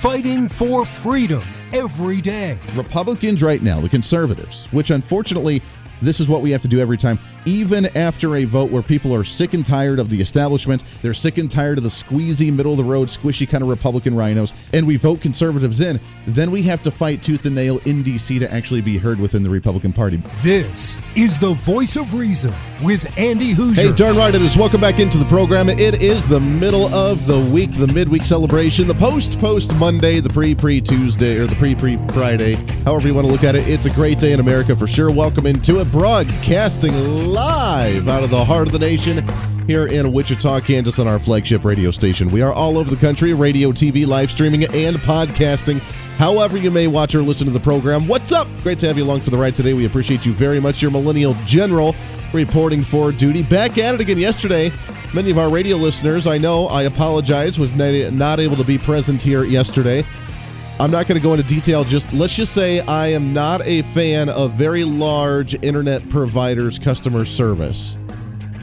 Fighting 0.00 0.48
for 0.48 0.84
freedom 0.86 1.42
every 1.72 2.20
day. 2.20 2.56
Republicans 2.74 3.42
right 3.42 3.62
now, 3.62 3.80
the 3.80 3.88
conservatives, 3.88 4.64
which 4.72 4.90
unfortunately 4.90 5.62
this 6.00 6.20
is 6.20 6.28
what 6.28 6.40
we 6.40 6.50
have 6.50 6.62
to 6.62 6.68
do 6.68 6.80
every 6.80 6.96
time, 6.96 7.18
even 7.44 7.86
after 7.96 8.36
a 8.36 8.44
vote 8.44 8.70
where 8.70 8.82
people 8.82 9.14
are 9.14 9.24
sick 9.24 9.54
and 9.54 9.64
tired 9.64 9.98
of 9.98 10.10
the 10.10 10.20
establishment. 10.20 10.82
They're 11.02 11.14
sick 11.14 11.38
and 11.38 11.50
tired 11.50 11.78
of 11.78 11.84
the 11.84 11.90
squeezy, 11.90 12.52
middle 12.52 12.72
of 12.72 12.78
the 12.78 12.84
road, 12.84 13.08
squishy 13.08 13.48
kind 13.48 13.62
of 13.62 13.68
Republican 13.68 14.14
RINOs, 14.14 14.52
and 14.72 14.86
we 14.86 14.96
vote 14.96 15.20
conservatives 15.20 15.80
in. 15.80 16.00
Then 16.26 16.50
we 16.50 16.62
have 16.62 16.82
to 16.82 16.90
fight 16.90 17.22
tooth 17.22 17.46
and 17.46 17.54
nail 17.54 17.78
in 17.84 18.02
D.C. 18.02 18.38
to 18.38 18.52
actually 18.52 18.80
be 18.80 18.98
heard 18.98 19.18
within 19.18 19.42
the 19.42 19.50
Republican 19.50 19.92
Party. 19.92 20.16
This 20.42 20.96
is 21.16 21.38
the 21.38 21.54
voice 21.54 21.96
of 21.96 22.14
reason 22.14 22.52
with 22.82 23.06
Andy 23.18 23.54
Hooser. 23.54 23.74
Hey, 23.74 23.92
darn 23.92 24.16
right 24.16 24.34
it 24.34 24.42
is. 24.42 24.56
Welcome 24.56 24.80
back 24.80 24.98
into 24.98 25.18
the 25.18 25.24
program. 25.26 25.68
It 25.68 26.02
is 26.02 26.26
the 26.26 26.40
middle 26.40 26.86
of 26.94 27.26
the 27.26 27.38
week, 27.52 27.72
the 27.72 27.86
midweek 27.86 28.22
celebration, 28.22 28.86
the 28.86 28.94
post 28.94 29.38
post 29.38 29.74
Monday, 29.76 30.20
the 30.20 30.30
pre 30.30 30.54
pre 30.54 30.80
Tuesday, 30.80 31.38
or 31.38 31.46
the 31.46 31.56
pre 31.56 31.74
pre 31.74 31.96
Friday, 32.08 32.54
however 32.84 33.08
you 33.08 33.14
want 33.14 33.26
to 33.26 33.32
look 33.32 33.44
at 33.44 33.54
it. 33.54 33.68
It's 33.68 33.86
a 33.86 33.90
great 33.90 34.18
day 34.18 34.32
in 34.32 34.40
America 34.40 34.76
for 34.76 34.86
sure. 34.86 35.10
Welcome 35.10 35.46
into 35.46 35.80
it 35.80 35.90
broadcasting 35.90 36.92
live 37.30 38.08
out 38.08 38.24
of 38.24 38.30
the 38.30 38.44
heart 38.44 38.66
of 38.66 38.72
the 38.72 38.78
nation 38.78 39.24
here 39.68 39.86
in 39.86 40.12
Wichita, 40.12 40.60
Kansas, 40.62 40.98
on 40.98 41.06
our 41.06 41.20
flagship 41.20 41.64
radio 41.64 41.92
station. 41.92 42.28
We 42.28 42.42
are 42.42 42.52
all 42.52 42.76
over 42.76 42.90
the 42.90 43.00
country, 43.00 43.34
radio, 43.34 43.70
TV, 43.70 44.04
live 44.04 44.32
streaming, 44.32 44.64
and 44.64 44.96
podcasting. 44.96 45.78
However, 46.18 46.58
you 46.58 46.72
may 46.72 46.88
watch 46.88 47.14
or 47.14 47.22
listen 47.22 47.46
to 47.46 47.52
the 47.52 47.60
program. 47.60 48.08
What's 48.08 48.32
up? 48.32 48.48
Great 48.64 48.80
to 48.80 48.88
have 48.88 48.98
you 48.98 49.04
along 49.04 49.20
for 49.20 49.30
the 49.30 49.38
ride 49.38 49.54
today. 49.54 49.74
We 49.74 49.86
appreciate 49.86 50.26
you 50.26 50.32
very 50.32 50.58
much. 50.58 50.82
Your 50.82 50.90
Millennial 50.90 51.34
General 51.46 51.94
reporting 52.32 52.82
for 52.82 53.12
duty. 53.12 53.44
Back 53.44 53.78
at 53.78 53.94
it 53.94 54.00
again 54.00 54.18
yesterday. 54.18 54.72
Many 55.14 55.30
of 55.30 55.38
our 55.38 55.50
radio 55.50 55.76
listeners, 55.76 56.26
I 56.26 56.36
know, 56.36 56.66
I 56.66 56.82
apologize, 56.82 57.60
was 57.60 57.76
not 57.76 58.40
able 58.40 58.56
to 58.56 58.64
be 58.64 58.76
present 58.76 59.22
here 59.22 59.44
yesterday. 59.44 60.04
I'm 60.80 60.90
not 60.90 61.06
going 61.06 61.20
to 61.20 61.22
go 61.22 61.34
into 61.34 61.46
detail. 61.46 61.84
Just 61.84 62.10
let's 62.14 62.34
just 62.34 62.54
say 62.54 62.80
I 62.80 63.08
am 63.08 63.34
not 63.34 63.60
a 63.66 63.82
fan 63.82 64.30
of 64.30 64.52
very 64.52 64.82
large 64.82 65.62
internet 65.62 66.08
providers' 66.08 66.78
customer 66.78 67.26
service. 67.26 67.98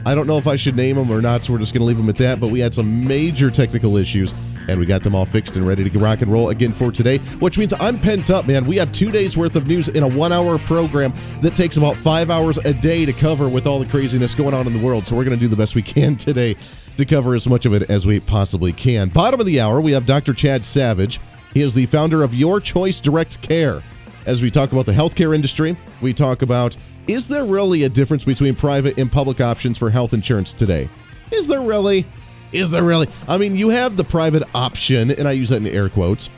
I 0.04 0.16
don't 0.16 0.26
know 0.26 0.36
if 0.36 0.48
I 0.48 0.56
should 0.56 0.74
name 0.74 0.96
them 0.96 1.12
or 1.12 1.22
not, 1.22 1.44
so 1.44 1.52
we're 1.52 1.60
just 1.60 1.72
going 1.72 1.82
to 1.82 1.86
leave 1.86 1.96
them 1.96 2.08
at 2.08 2.16
that. 2.16 2.40
But 2.40 2.48
we 2.48 2.58
had 2.58 2.74
some 2.74 3.06
major 3.06 3.52
technical 3.52 3.96
issues, 3.96 4.34
and 4.68 4.80
we 4.80 4.84
got 4.84 5.04
them 5.04 5.14
all 5.14 5.26
fixed 5.26 5.54
and 5.54 5.64
ready 5.64 5.88
to 5.88 5.98
rock 6.00 6.20
and 6.20 6.32
roll 6.32 6.48
again 6.48 6.72
for 6.72 6.90
today. 6.90 7.18
Which 7.38 7.56
means 7.56 7.72
I'm 7.78 8.00
pent 8.00 8.30
up, 8.30 8.48
man. 8.48 8.66
We 8.66 8.78
have 8.78 8.90
two 8.90 9.12
days 9.12 9.36
worth 9.36 9.54
of 9.54 9.68
news 9.68 9.86
in 9.86 10.02
a 10.02 10.08
one-hour 10.08 10.58
program 10.58 11.14
that 11.42 11.54
takes 11.54 11.76
about 11.76 11.94
five 11.94 12.30
hours 12.30 12.58
a 12.58 12.74
day 12.74 13.06
to 13.06 13.12
cover 13.12 13.48
with 13.48 13.68
all 13.68 13.78
the 13.78 13.86
craziness 13.86 14.34
going 14.34 14.54
on 14.54 14.66
in 14.66 14.72
the 14.72 14.84
world. 14.84 15.06
So 15.06 15.14
we're 15.14 15.24
going 15.24 15.38
to 15.38 15.40
do 15.40 15.46
the 15.46 15.54
best 15.54 15.76
we 15.76 15.82
can 15.82 16.16
today 16.16 16.56
to 16.96 17.04
cover 17.04 17.36
as 17.36 17.46
much 17.46 17.64
of 17.64 17.74
it 17.74 17.88
as 17.88 18.06
we 18.06 18.18
possibly 18.18 18.72
can. 18.72 19.08
Bottom 19.08 19.38
of 19.38 19.46
the 19.46 19.60
hour, 19.60 19.80
we 19.80 19.92
have 19.92 20.04
Dr. 20.04 20.34
Chad 20.34 20.64
Savage. 20.64 21.20
He 21.54 21.62
is 21.62 21.74
the 21.74 21.86
founder 21.86 22.22
of 22.22 22.34
Your 22.34 22.60
Choice 22.60 23.00
Direct 23.00 23.40
Care. 23.40 23.82
As 24.26 24.42
we 24.42 24.50
talk 24.50 24.72
about 24.72 24.86
the 24.86 24.92
healthcare 24.92 25.34
industry, 25.34 25.76
we 26.00 26.12
talk 26.12 26.42
about 26.42 26.76
is 27.06 27.26
there 27.26 27.44
really 27.44 27.84
a 27.84 27.88
difference 27.88 28.22
between 28.22 28.54
private 28.54 28.98
and 28.98 29.10
public 29.10 29.40
options 29.40 29.78
for 29.78 29.88
health 29.88 30.12
insurance 30.12 30.52
today? 30.52 30.88
Is 31.32 31.46
there 31.46 31.62
really? 31.62 32.04
Is 32.52 32.70
there 32.70 32.82
really? 32.82 33.08
I 33.26 33.38
mean, 33.38 33.56
you 33.56 33.70
have 33.70 33.96
the 33.96 34.04
private 34.04 34.42
option, 34.54 35.10
and 35.12 35.26
I 35.26 35.32
use 35.32 35.48
that 35.48 35.56
in 35.56 35.66
air 35.66 35.88
quotes, 35.88 36.28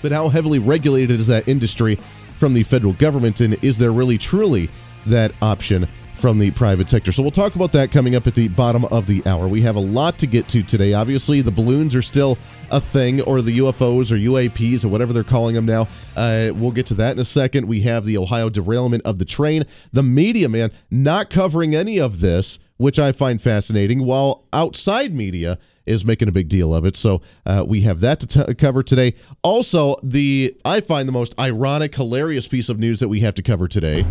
but 0.00 0.10
how 0.10 0.28
heavily 0.28 0.58
regulated 0.58 1.20
is 1.20 1.26
that 1.26 1.46
industry 1.48 1.96
from 2.36 2.54
the 2.54 2.62
federal 2.62 2.94
government, 2.94 3.42
and 3.42 3.62
is 3.62 3.76
there 3.76 3.92
really 3.92 4.16
truly 4.16 4.70
that 5.06 5.32
option 5.42 5.86
from 6.20 6.38
the 6.38 6.50
private 6.50 6.90
sector. 6.90 7.12
So 7.12 7.22
we'll 7.22 7.30
talk 7.30 7.54
about 7.54 7.72
that 7.72 7.90
coming 7.90 8.14
up 8.14 8.26
at 8.26 8.34
the 8.34 8.48
bottom 8.48 8.84
of 8.84 9.06
the 9.06 9.22
hour. 9.26 9.48
We 9.48 9.62
have 9.62 9.76
a 9.76 9.80
lot 9.80 10.18
to 10.18 10.26
get 10.26 10.46
to 10.48 10.62
today. 10.62 10.92
Obviously, 10.92 11.40
the 11.40 11.50
balloons 11.50 11.94
are 11.94 12.02
still 12.02 12.36
a 12.70 12.80
thing, 12.80 13.22
or 13.22 13.40
the 13.40 13.58
UFOs 13.58 14.12
or 14.12 14.16
UAPs 14.16 14.84
or 14.84 14.88
whatever 14.88 15.12
they're 15.12 15.24
calling 15.24 15.54
them 15.54 15.64
now. 15.64 15.88
Uh, 16.14 16.50
we'll 16.54 16.70
get 16.72 16.86
to 16.86 16.94
that 16.94 17.12
in 17.12 17.18
a 17.18 17.24
second. 17.24 17.66
We 17.66 17.80
have 17.82 18.04
the 18.04 18.18
Ohio 18.18 18.50
derailment 18.50 19.02
of 19.04 19.18
the 19.18 19.24
train. 19.24 19.64
The 19.92 20.02
media, 20.02 20.48
man, 20.48 20.70
not 20.90 21.30
covering 21.30 21.74
any 21.74 21.98
of 21.98 22.20
this, 22.20 22.58
which 22.76 22.98
I 22.98 23.12
find 23.12 23.40
fascinating, 23.40 24.04
while 24.04 24.44
outside 24.52 25.14
media 25.14 25.58
is 25.86 26.04
making 26.04 26.28
a 26.28 26.32
big 26.32 26.48
deal 26.48 26.74
of 26.74 26.84
it. 26.84 26.96
So 26.96 27.22
uh, 27.46 27.64
we 27.66 27.80
have 27.80 28.00
that 28.00 28.20
to 28.20 28.26
t- 28.26 28.54
cover 28.54 28.82
today. 28.82 29.14
Also, 29.42 29.96
the 30.02 30.54
I 30.64 30.80
find 30.80 31.08
the 31.08 31.12
most 31.12 31.34
ironic, 31.40 31.94
hilarious 31.94 32.46
piece 32.46 32.68
of 32.68 32.78
news 32.78 33.00
that 33.00 33.08
we 33.08 33.20
have 33.20 33.34
to 33.36 33.42
cover 33.42 33.66
today. 33.66 34.04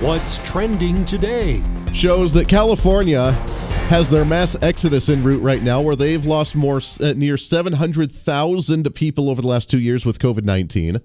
What's 0.00 0.36
trending 0.46 1.06
today? 1.06 1.62
Shows 1.94 2.30
that 2.34 2.48
California 2.48 3.30
has 3.88 4.10
their 4.10 4.26
mass 4.26 4.54
exodus 4.60 5.08
en 5.08 5.22
route 5.22 5.40
right 5.40 5.62
now, 5.62 5.80
where 5.80 5.96
they've 5.96 6.22
lost 6.22 6.54
more 6.54 6.82
uh, 7.00 7.14
near 7.16 7.38
700,000 7.38 8.94
people 8.94 9.30
over 9.30 9.40
the 9.40 9.48
last 9.48 9.70
two 9.70 9.78
years 9.78 10.04
with 10.04 10.18
COVID 10.18 10.44
19. 10.44 11.00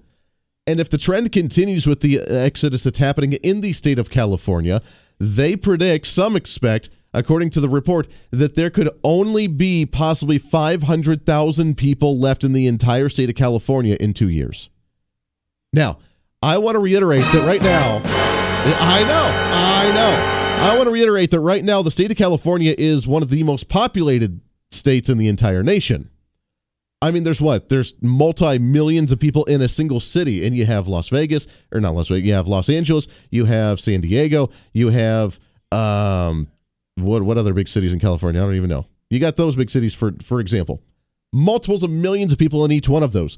And 0.66 0.78
if 0.78 0.90
the 0.90 0.98
trend 0.98 1.32
continues 1.32 1.86
with 1.86 2.00
the 2.00 2.20
exodus 2.20 2.82
that's 2.82 2.98
happening 2.98 3.32
in 3.32 3.62
the 3.62 3.72
state 3.72 3.98
of 3.98 4.10
California, 4.10 4.82
they 5.18 5.56
predict, 5.56 6.06
some 6.06 6.36
expect, 6.36 6.90
according 7.14 7.48
to 7.50 7.60
the 7.60 7.70
report, 7.70 8.08
that 8.30 8.56
there 8.56 8.68
could 8.68 8.90
only 9.02 9.46
be 9.46 9.86
possibly 9.86 10.36
500,000 10.36 11.78
people 11.78 12.18
left 12.18 12.44
in 12.44 12.52
the 12.52 12.66
entire 12.66 13.08
state 13.08 13.30
of 13.30 13.36
California 13.36 13.96
in 13.98 14.12
two 14.12 14.28
years. 14.28 14.68
Now, 15.72 15.96
I 16.42 16.58
want 16.58 16.74
to 16.74 16.80
reiterate 16.80 17.22
that 17.22 17.46
right 17.46 17.62
now, 17.62 18.31
I 18.64 19.02
know. 19.02 19.30
I 19.54 19.92
know. 19.94 20.42
I 20.62 20.76
want 20.76 20.86
to 20.86 20.92
reiterate 20.92 21.32
that 21.32 21.40
right 21.40 21.64
now, 21.64 21.82
the 21.82 21.90
state 21.90 22.12
of 22.12 22.16
California 22.16 22.74
is 22.78 23.06
one 23.06 23.22
of 23.22 23.30
the 23.30 23.42
most 23.42 23.68
populated 23.68 24.40
states 24.70 25.08
in 25.08 25.18
the 25.18 25.26
entire 25.26 25.64
nation. 25.64 26.10
I 27.00 27.10
mean, 27.10 27.24
there's 27.24 27.40
what? 27.40 27.68
There's 27.68 27.94
multi 28.00 28.58
millions 28.58 29.10
of 29.10 29.18
people 29.18 29.44
in 29.46 29.60
a 29.60 29.68
single 29.68 29.98
city, 29.98 30.46
and 30.46 30.54
you 30.54 30.64
have 30.66 30.86
Las 30.86 31.08
Vegas, 31.08 31.48
or 31.72 31.80
not 31.80 31.96
Las 31.96 32.08
Vegas, 32.08 32.28
you 32.28 32.34
have 32.34 32.46
Los 32.46 32.70
Angeles, 32.70 33.08
you 33.30 33.46
have 33.46 33.80
San 33.80 34.00
Diego, 34.00 34.50
you 34.72 34.90
have 34.90 35.40
um, 35.72 36.46
what 36.94 37.24
what 37.24 37.38
other 37.38 37.54
big 37.54 37.66
cities 37.66 37.92
in 37.92 37.98
California? 37.98 38.40
I 38.40 38.44
don't 38.44 38.54
even 38.54 38.70
know. 38.70 38.86
You 39.10 39.18
got 39.18 39.36
those 39.36 39.56
big 39.56 39.70
cities 39.70 39.94
for 39.94 40.12
for 40.22 40.38
example, 40.38 40.80
multiples 41.32 41.82
of 41.82 41.90
millions 41.90 42.32
of 42.32 42.38
people 42.38 42.64
in 42.64 42.70
each 42.70 42.88
one 42.88 43.02
of 43.02 43.12
those. 43.12 43.36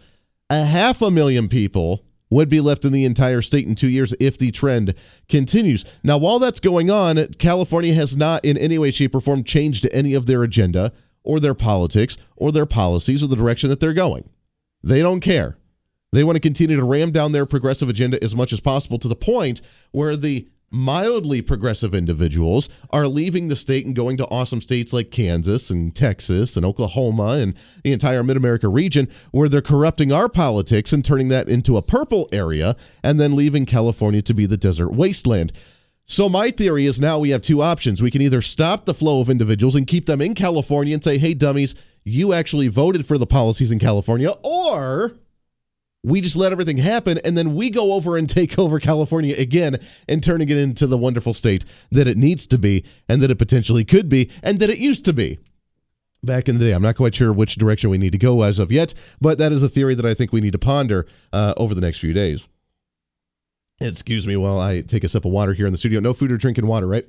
A 0.51 0.63
half 0.63 1.01
a 1.01 1.11
million 1.11 1.49
people 1.49 2.05
would 2.31 2.49
be 2.49 2.61
left 2.61 2.85
in 2.85 2.93
the 2.93 3.05
entire 3.05 3.43
state 3.43 3.67
in 3.67 3.75
two 3.75 3.89
years 3.89 4.15
if 4.19 4.39
the 4.39 4.51
trend 4.51 4.95
continues. 5.29 5.85
Now, 6.03 6.19
while 6.19 6.39
that's 6.39 6.61
going 6.61 6.91
on, 6.91 7.27
California 7.39 7.95
has 7.95 8.17
not 8.17 8.45
in 8.45 8.57
any 8.57 8.79
way, 8.79 8.91
shape, 8.91 9.15
or 9.15 9.21
form 9.21 9.45
changed 9.45 9.87
any 9.93 10.15
of 10.15 10.27
their 10.27 10.43
agenda 10.43 10.93
or 11.23 11.41
their 11.41 11.55
politics 11.55 12.17
or 12.37 12.53
their 12.53 12.67
policies 12.67 13.23
or 13.23 13.27
the 13.27 13.37
direction 13.37 13.71
that 13.71 13.81
they're 13.81 13.95
going. 13.95 14.29
They 14.83 15.01
don't 15.01 15.21
care. 15.21 15.59
They 16.13 16.23
want 16.23 16.37
to 16.37 16.41
continue 16.41 16.77
to 16.77 16.85
ram 16.85 17.11
down 17.11 17.33
their 17.33 17.47
progressive 17.47 17.89
agenda 17.89 18.23
as 18.23 18.37
much 18.37 18.53
as 18.53 18.61
possible 18.61 18.99
to 18.99 19.09
the 19.09 19.17
point 19.17 19.61
where 19.91 20.17
the 20.17 20.49
mildly 20.71 21.41
progressive 21.41 21.95
individuals 21.95 22.69
are 22.91 23.07
leaving 23.07 23.49
the 23.49 23.57
state 23.57 23.87
and 23.87 23.95
going 23.95 24.17
to 24.17 24.27
awesome 24.27 24.61
states 24.61 24.93
like 24.93 25.11
Kansas 25.11 25.71
and 25.71 25.95
Texas 25.95 26.57
and 26.57 26.67
Oklahoma 26.67 27.39
and 27.39 27.55
the 27.83 27.93
entire 27.93 28.23
Mid 28.23 28.37
America 28.37 28.69
region, 28.69 29.09
where 29.31 29.49
they're 29.49 29.63
corrupting 29.63 30.13
our 30.13 30.29
politics 30.29 30.93
and 30.93 31.05
turning 31.05 31.29
that 31.29 31.49
into 31.49 31.77
a 31.77 31.83
purple 31.83 32.29
area 32.33 32.77
and 33.03 33.21
then 33.21 33.37
leaving 33.37 33.67
California 33.67 34.23
to 34.23 34.35
be 34.35 34.47
the 34.47 34.57
desert 34.57 34.91
wasteland. 34.91 35.53
So, 36.07 36.29
my 36.29 36.51
theory 36.51 36.85
is 36.85 37.01
now 37.01 37.19
we 37.19 37.31
have 37.31 37.41
two 37.41 37.63
options. 37.63 38.03
We 38.03 38.11
can 38.11 38.21
either 38.21 38.43
stop 38.43 38.85
the 38.85 38.93
flow 38.93 39.21
of 39.21 39.31
individuals 39.31 39.75
and 39.75 39.87
keep 39.87 40.05
them 40.05 40.21
in 40.21 40.35
California 40.35 40.93
and 40.93 41.03
say, 41.03 41.17
hey, 41.17 41.33
dummies, 41.33 41.75
you 42.05 42.35
actually 42.35 42.69
voted 42.69 43.07
for 43.07 43.17
the 43.17 43.27
policies 43.27 43.71
in 43.71 43.79
California, 43.79 44.31
or 44.43 45.15
we 46.05 46.21
just 46.21 46.37
let 46.37 46.53
everything 46.53 46.77
happen 46.77 47.19
and 47.25 47.37
then 47.37 47.55
we 47.55 47.71
go 47.71 47.95
over 47.95 48.17
and 48.17 48.29
take 48.29 48.59
over 48.59 48.79
California 48.79 49.35
again 49.37 49.79
and 50.09 50.23
turning 50.23 50.49
it 50.49 50.57
into 50.57 50.87
the 50.87 50.99
wonderful 50.99 51.35
state 51.35 51.65
that 51.91 52.07
it 52.07 52.17
needs 52.17 52.47
to 52.47 52.59
be 52.59 52.85
and 53.09 53.21
that 53.21 53.31
it 53.31 53.39
potentially 53.39 53.85
could 53.85 54.09
be 54.09 54.31
and 54.43 54.61
that 54.61 54.71
it 54.71 54.79
used 54.79 55.05
to 55.07 55.13
be 55.13 55.39
back 56.23 56.49
in 56.49 56.59
the 56.59 56.67
day. 56.67 56.73
I'm 56.73 56.83
not 56.83 56.97
quite 56.97 57.15
sure 57.15 57.33
which 57.33 57.57
direction 57.57 57.91
we 57.91 57.99
need 57.99 58.13
to 58.13 58.19
go 58.19 58.43
as 58.43 58.59
of 58.59 58.71
yet, 58.71 58.95
but 59.21 59.39
that 59.39 59.53
is 59.53 59.63
a 59.63 59.69
theory 59.69 59.95
that 59.95 60.07
I 60.07 60.15
think 60.15 60.33
we 60.33 60.41
need 60.41 60.53
to 60.53 60.59
ponder 60.59 61.07
uh, 61.33 61.55
over 61.57 61.75
the 61.75 61.81
next 61.81 61.99
few 61.99 62.13
days. 62.13 62.47
Excuse 63.81 64.27
me 64.27 64.37
while 64.37 64.61
I 64.61 64.83
take 64.83 65.05
a 65.05 65.09
sip 65.09 65.25
of 65.25 65.33
water 65.33 65.53
here 65.53 65.67
in 65.67 65.73
the 65.73 65.79
studio. 65.79 66.01
No 66.01 66.13
food 66.13 66.31
or 66.31 66.37
drinking 66.37 66.67
water, 66.67 66.87
right? 66.87 67.07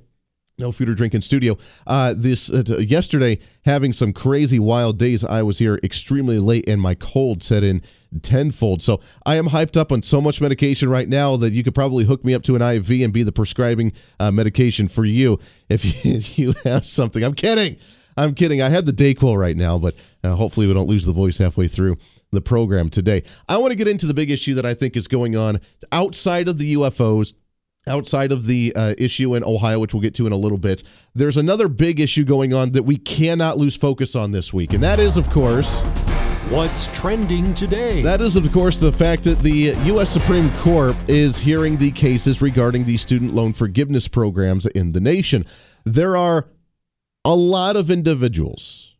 No 0.57 0.71
food 0.71 0.89
or 0.89 0.95
drink 0.95 1.13
in 1.13 1.21
studio. 1.21 1.57
Uh, 1.85 2.13
this 2.15 2.49
uh, 2.49 2.63
yesterday, 2.79 3.39
having 3.65 3.93
some 3.93 4.13
crazy 4.13 4.59
wild 4.59 4.97
days. 4.97 5.23
I 5.23 5.43
was 5.43 5.59
here 5.59 5.79
extremely 5.83 6.39
late, 6.39 6.67
and 6.69 6.81
my 6.81 6.95
cold 6.95 7.43
set 7.43 7.63
in 7.63 7.81
tenfold. 8.21 8.81
So 8.81 9.01
I 9.25 9.35
am 9.35 9.49
hyped 9.49 9.75
up 9.75 9.91
on 9.91 10.01
so 10.01 10.21
much 10.21 10.39
medication 10.39 10.89
right 10.89 11.07
now 11.09 11.35
that 11.37 11.51
you 11.51 11.63
could 11.63 11.75
probably 11.75 12.05
hook 12.05 12.23
me 12.23 12.33
up 12.33 12.43
to 12.43 12.55
an 12.55 12.61
IV 12.61 12.89
and 13.01 13.11
be 13.11 13.23
the 13.23 13.31
prescribing 13.31 13.91
uh, 14.19 14.31
medication 14.31 14.87
for 14.87 15.03
you 15.03 15.39
if 15.69 15.83
you, 15.83 15.91
if 16.13 16.39
you 16.39 16.53
have 16.63 16.85
something. 16.85 17.23
I'm 17.23 17.33
kidding. 17.33 17.77
I'm 18.17 18.33
kidding. 18.33 18.61
I 18.61 18.69
have 18.69 18.85
the 18.85 18.93
Dayquil 18.93 19.37
right 19.37 19.57
now, 19.57 19.77
but 19.77 19.95
uh, 20.23 20.35
hopefully 20.35 20.67
we 20.67 20.73
don't 20.73 20.87
lose 20.87 21.05
the 21.05 21.11
voice 21.11 21.37
halfway 21.37 21.67
through 21.67 21.97
the 22.31 22.41
program 22.41 22.89
today. 22.89 23.23
I 23.49 23.57
want 23.57 23.71
to 23.71 23.77
get 23.77 23.89
into 23.89 24.07
the 24.07 24.13
big 24.13 24.31
issue 24.31 24.53
that 24.53 24.65
I 24.65 24.73
think 24.73 24.95
is 24.95 25.07
going 25.07 25.35
on 25.35 25.59
outside 25.91 26.47
of 26.47 26.57
the 26.57 26.75
UFOs, 26.75 27.33
outside 27.87 28.31
of 28.31 28.45
the 28.45 28.73
uh, 28.75 28.95
issue 28.97 29.35
in 29.35 29.43
Ohio, 29.43 29.79
which 29.79 29.93
we'll 29.93 30.01
get 30.01 30.15
to 30.15 30.27
in 30.27 30.33
a 30.33 30.37
little 30.37 30.57
bit. 30.57 30.83
There's 31.13 31.37
another 31.37 31.67
big 31.67 31.99
issue 31.99 32.23
going 32.23 32.53
on 32.53 32.71
that 32.71 32.83
we 32.83 32.97
cannot 32.97 33.57
lose 33.57 33.75
focus 33.75 34.15
on 34.15 34.31
this 34.31 34.53
week, 34.53 34.73
and 34.73 34.83
that 34.83 34.99
is, 34.99 35.17
of 35.17 35.29
course, 35.29 35.83
What's 36.49 36.85
trending 36.95 37.55
today? 37.55 38.03
That 38.03 38.21
is, 38.21 38.35
of 38.35 38.51
course, 38.53 38.77
the 38.77 38.91
fact 38.91 39.23
that 39.23 39.39
the 39.39 39.75
U.S. 39.85 40.11
Supreme 40.11 40.47
Court 40.57 40.95
is 41.09 41.41
hearing 41.41 41.75
the 41.77 41.89
cases 41.89 42.39
regarding 42.39 42.85
the 42.85 42.97
student 42.97 43.33
loan 43.33 43.53
forgiveness 43.53 44.07
programs 44.07 44.67
in 44.67 44.91
the 44.91 45.01
nation. 45.01 45.43
There 45.85 46.15
are 46.15 46.47
a 47.25 47.33
lot 47.33 47.75
of 47.75 47.89
individuals, 47.89 48.93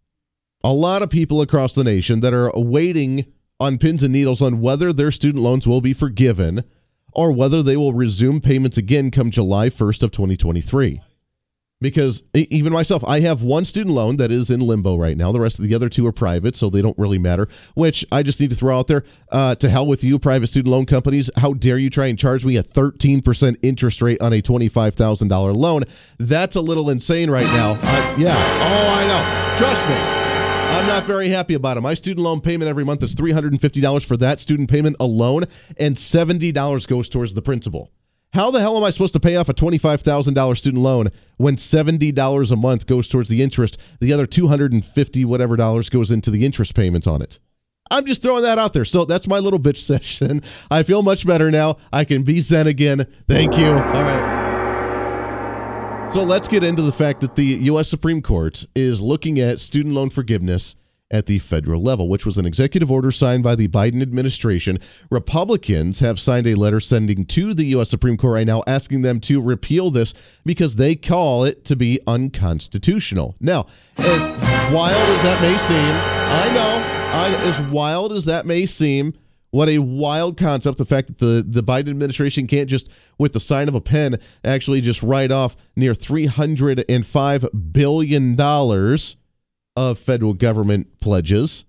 a 0.64 0.74
lot 0.74 1.04
of 1.04 1.12
people 1.12 1.40
across 1.40 1.76
the 1.76 1.84
nation 1.84 2.22
that 2.22 2.34
are 2.34 2.52
waiting 2.56 3.32
on 3.60 3.78
pins 3.78 4.02
and 4.02 4.12
needles 4.12 4.42
on 4.42 4.60
whether 4.60 4.92
their 4.92 5.12
student 5.12 5.44
loans 5.44 5.68
will 5.68 5.82
be 5.82 5.94
forgiven 5.94 6.64
or 7.16 7.32
whether 7.32 7.64
they 7.64 7.78
will 7.78 7.94
resume 7.94 8.42
payments 8.42 8.78
again 8.78 9.12
come 9.12 9.32
July 9.32 9.70
1st 9.70 10.04
of 10.04 10.12
2023 10.12 11.02
because 11.82 12.24
even 12.34 12.72
myself, 12.72 13.04
I 13.06 13.20
have 13.20 13.42
one 13.44 13.66
student 13.66 13.94
loan 13.94 14.18
that 14.18 14.32
is 14.32 14.50
in 14.50 14.60
limbo 14.60 14.98
right 14.98 15.18
now. 15.18 15.32
The 15.32 15.40
rest 15.40 15.60
of 15.60 15.66
the 15.66 15.76
other 15.76 15.90
two 15.90 16.08
are 16.08 16.12
private, 16.12 16.56
so 16.56 16.70
they 16.70 16.82
don't 16.82 16.98
really 16.98 17.18
matter. 17.18 17.48
Which 17.74 18.06
I 18.12 18.24
just 18.24 18.40
need 18.40 18.50
to 18.50 18.56
throw 18.56 18.80
out 18.80 18.88
there 18.88 19.04
uh, 19.32 19.56
to 19.56 19.70
hell 19.70 19.86
with 19.86 20.04
you, 20.04 20.18
private 20.18 20.48
student 20.48 20.72
loan 20.72 20.86
companies. 20.86 21.30
How 21.38 21.54
dare 21.54 21.78
you 21.78 21.90
try 21.90 22.08
and 22.08 22.18
charge 22.18 22.46
me 22.46 22.58
a 22.58 22.64
13% 22.64 23.58
interest 23.62 24.02
rate 24.02 24.22
on 24.22 24.34
a 24.34 24.42
$25,000 24.42 25.56
loan? 25.56 25.84
That's 26.18 26.56
a 26.56 26.62
little 26.62 26.90
insane 26.90 27.30
right 27.30 27.48
now. 27.48 27.74
Yeah. 28.18 28.36
Oh, 28.36 28.88
I 28.90 29.08
know. 29.08 29.58
Trust 29.58 29.88
me. 29.90 30.25
I'm 30.68 30.88
not 30.88 31.04
very 31.04 31.30
happy 31.30 31.54
about 31.54 31.78
it. 31.78 31.82
My 31.82 31.94
student 31.94 32.24
loan 32.24 32.42
payment 32.42 32.70
every 32.70 32.84
month 32.84 33.02
is 33.04 33.16
$350 33.16 34.06
for 34.06 34.18
that 34.18 34.40
student 34.40 34.70
payment 34.70 34.96
alone, 35.00 35.46
and 35.78 35.96
$70 35.96 36.88
goes 36.88 37.10
towards 37.10 37.34
the 37.34 37.42
principal. 37.42 37.92
How 38.34 38.52
the 38.52 38.60
hell 38.60 38.76
am 38.76 38.84
I 38.84 38.90
supposed 38.90 39.14
to 39.14 39.20
pay 39.20 39.38
off 39.38 39.48
a 39.48 39.54
$25,000 39.54 40.58
student 40.58 40.84
loan 40.84 41.10
when 41.38 41.56
$70 41.56 42.52
a 42.52 42.56
month 42.58 42.86
goes 42.86 43.08
towards 43.08 43.30
the 43.30 43.42
interest? 43.42 43.80
The 44.02 44.12
other 44.12 44.26
250, 44.26 45.24
whatever 45.24 45.56
dollars 45.56 45.90
goes 45.90 46.12
into 46.12 46.30
the 46.32 46.46
interest 46.46 46.76
payments 46.76 47.08
on 47.08 47.22
it. 47.22 47.40
I'm 47.90 48.06
just 48.06 48.22
throwing 48.22 48.44
that 48.44 48.60
out 48.60 48.74
there. 48.74 48.84
So 48.84 49.06
that's 49.06 49.28
my 49.28 49.40
little 49.40 49.60
bitch 49.60 49.78
session. 49.86 50.42
I 50.70 50.84
feel 50.84 51.02
much 51.02 51.26
better 51.26 51.50
now. 51.50 51.78
I 51.94 52.04
can 52.04 52.24
be 52.24 52.42
zen 52.42 52.68
again. 52.68 53.06
Thank 53.28 53.58
you. 53.58 53.68
All 53.72 53.80
right. 53.80 54.45
So 56.14 56.24
let's 56.24 56.48
get 56.48 56.64
into 56.64 56.82
the 56.82 56.94
fact 56.94 57.22
that 57.22 57.36
the 57.36 57.44
U.S. 57.44 57.90
Supreme 57.90 58.22
Court 58.22 58.66
is 58.74 59.02
looking 59.02 59.40
at 59.40 59.60
student 59.60 59.94
loan 59.94 60.10
forgiveness 60.10 60.76
at 61.12 61.26
the 61.26 61.40
federal 61.40 61.82
level, 61.82 62.10
which 62.10 62.26
was 62.26 62.38
an 62.38 62.46
executive 62.46 62.92
order 62.92 63.12
signed 63.12 63.44
by 63.44 63.56
the 63.56 63.68
Biden 63.68 64.02
administration. 64.02 64.80
Republicans 65.12 66.00
have 66.00 66.20
signed 66.20 66.48
a 66.48 66.56
letter 66.56 66.80
sending 66.80 67.26
to 67.26 67.54
the 67.54 67.66
U.S. 67.66 67.90
Supreme 67.90 68.18
Court 68.18 68.34
right 68.34 68.48
now 68.48 68.64
asking 68.66 69.02
them 69.02 69.20
to 69.22 69.42
repeal 69.42 69.92
this 69.92 70.14
because 70.46 70.76
they 70.78 70.96
call 70.96 71.44
it 71.44 71.66
to 71.66 71.76
be 71.76 72.00
unconstitutional. 72.08 73.36
Now, 73.40 73.68
as 73.98 74.30
wild 74.74 74.96
as 74.96 75.22
that 75.24 75.42
may 75.42 75.58
seem, 75.58 75.78
I 75.78 76.54
know, 76.54 76.84
I, 77.14 77.50
as 77.50 77.72
wild 77.72 78.14
as 78.14 78.26
that 78.26 78.46
may 78.46 78.66
seem, 78.66 79.14
what 79.56 79.70
a 79.70 79.80
wild 79.80 80.36
concept. 80.36 80.78
The 80.78 80.86
fact 80.86 81.08
that 81.08 81.20
the, 81.20 81.42
the 81.48 81.64
Biden 81.64 81.90
administration 81.90 82.46
can't 82.46 82.70
just, 82.70 82.90
with 83.18 83.32
the 83.32 83.40
sign 83.40 83.70
of 83.70 83.76
a 83.76 83.80
pen, 83.80 84.20
actually 84.44 84.82
just 84.82 85.02
write 85.02 85.32
off 85.32 85.56
near 85.78 85.94
$305 85.94 87.72
billion 87.72 88.38
of 89.78 89.98
federal 89.98 90.34
government 90.34 91.00
pledges. 91.00 91.64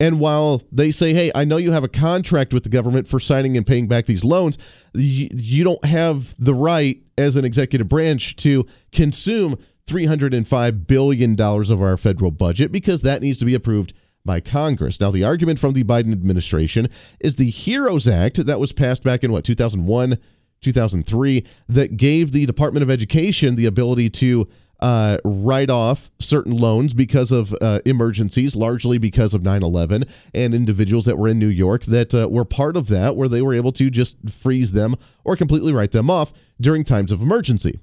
And 0.00 0.20
while 0.20 0.62
they 0.72 0.90
say, 0.90 1.12
hey, 1.12 1.30
I 1.34 1.44
know 1.44 1.58
you 1.58 1.72
have 1.72 1.84
a 1.84 1.88
contract 1.88 2.54
with 2.54 2.62
the 2.62 2.70
government 2.70 3.06
for 3.06 3.20
signing 3.20 3.58
and 3.58 3.66
paying 3.66 3.88
back 3.88 4.06
these 4.06 4.24
loans, 4.24 4.56
you, 4.94 5.28
you 5.32 5.64
don't 5.64 5.84
have 5.84 6.34
the 6.42 6.54
right 6.54 7.02
as 7.18 7.36
an 7.36 7.44
executive 7.44 7.88
branch 7.88 8.36
to 8.36 8.66
consume 8.90 9.58
$305 9.86 10.86
billion 10.86 11.38
of 11.38 11.82
our 11.82 11.98
federal 11.98 12.30
budget 12.30 12.72
because 12.72 13.02
that 13.02 13.20
needs 13.20 13.38
to 13.38 13.44
be 13.44 13.52
approved 13.54 13.92
by 14.24 14.40
Congress. 14.40 15.00
Now, 15.00 15.10
the 15.10 15.24
argument 15.24 15.58
from 15.58 15.72
the 15.72 15.84
Biden 15.84 16.12
administration 16.12 16.88
is 17.20 17.36
the 17.36 17.50
HEROES 17.50 18.08
Act 18.08 18.44
that 18.46 18.60
was 18.60 18.72
passed 18.72 19.02
back 19.02 19.24
in 19.24 19.32
what, 19.32 19.44
2001, 19.44 20.18
2003, 20.60 21.46
that 21.68 21.96
gave 21.96 22.32
the 22.32 22.46
Department 22.46 22.82
of 22.82 22.90
Education 22.90 23.56
the 23.56 23.66
ability 23.66 24.10
to 24.10 24.48
uh, 24.82 25.18
write 25.24 25.70
off 25.70 26.10
certain 26.18 26.56
loans 26.56 26.92
because 26.92 27.30
of 27.30 27.54
uh, 27.60 27.80
emergencies, 27.84 28.56
largely 28.56 28.98
because 28.98 29.32
of 29.32 29.42
9 29.42 29.62
11, 29.62 30.04
and 30.34 30.54
individuals 30.54 31.04
that 31.04 31.16
were 31.16 31.28
in 31.28 31.38
New 31.38 31.46
York 31.46 31.84
that 31.84 32.12
uh, 32.12 32.28
were 32.28 32.44
part 32.44 32.76
of 32.76 32.88
that, 32.88 33.14
where 33.14 33.28
they 33.28 33.40
were 33.40 33.54
able 33.54 33.70
to 33.72 33.90
just 33.90 34.18
freeze 34.28 34.72
them 34.72 34.96
or 35.24 35.36
completely 35.36 35.72
write 35.72 35.92
them 35.92 36.10
off 36.10 36.32
during 36.60 36.82
times 36.82 37.12
of 37.12 37.22
emergency. 37.22 37.78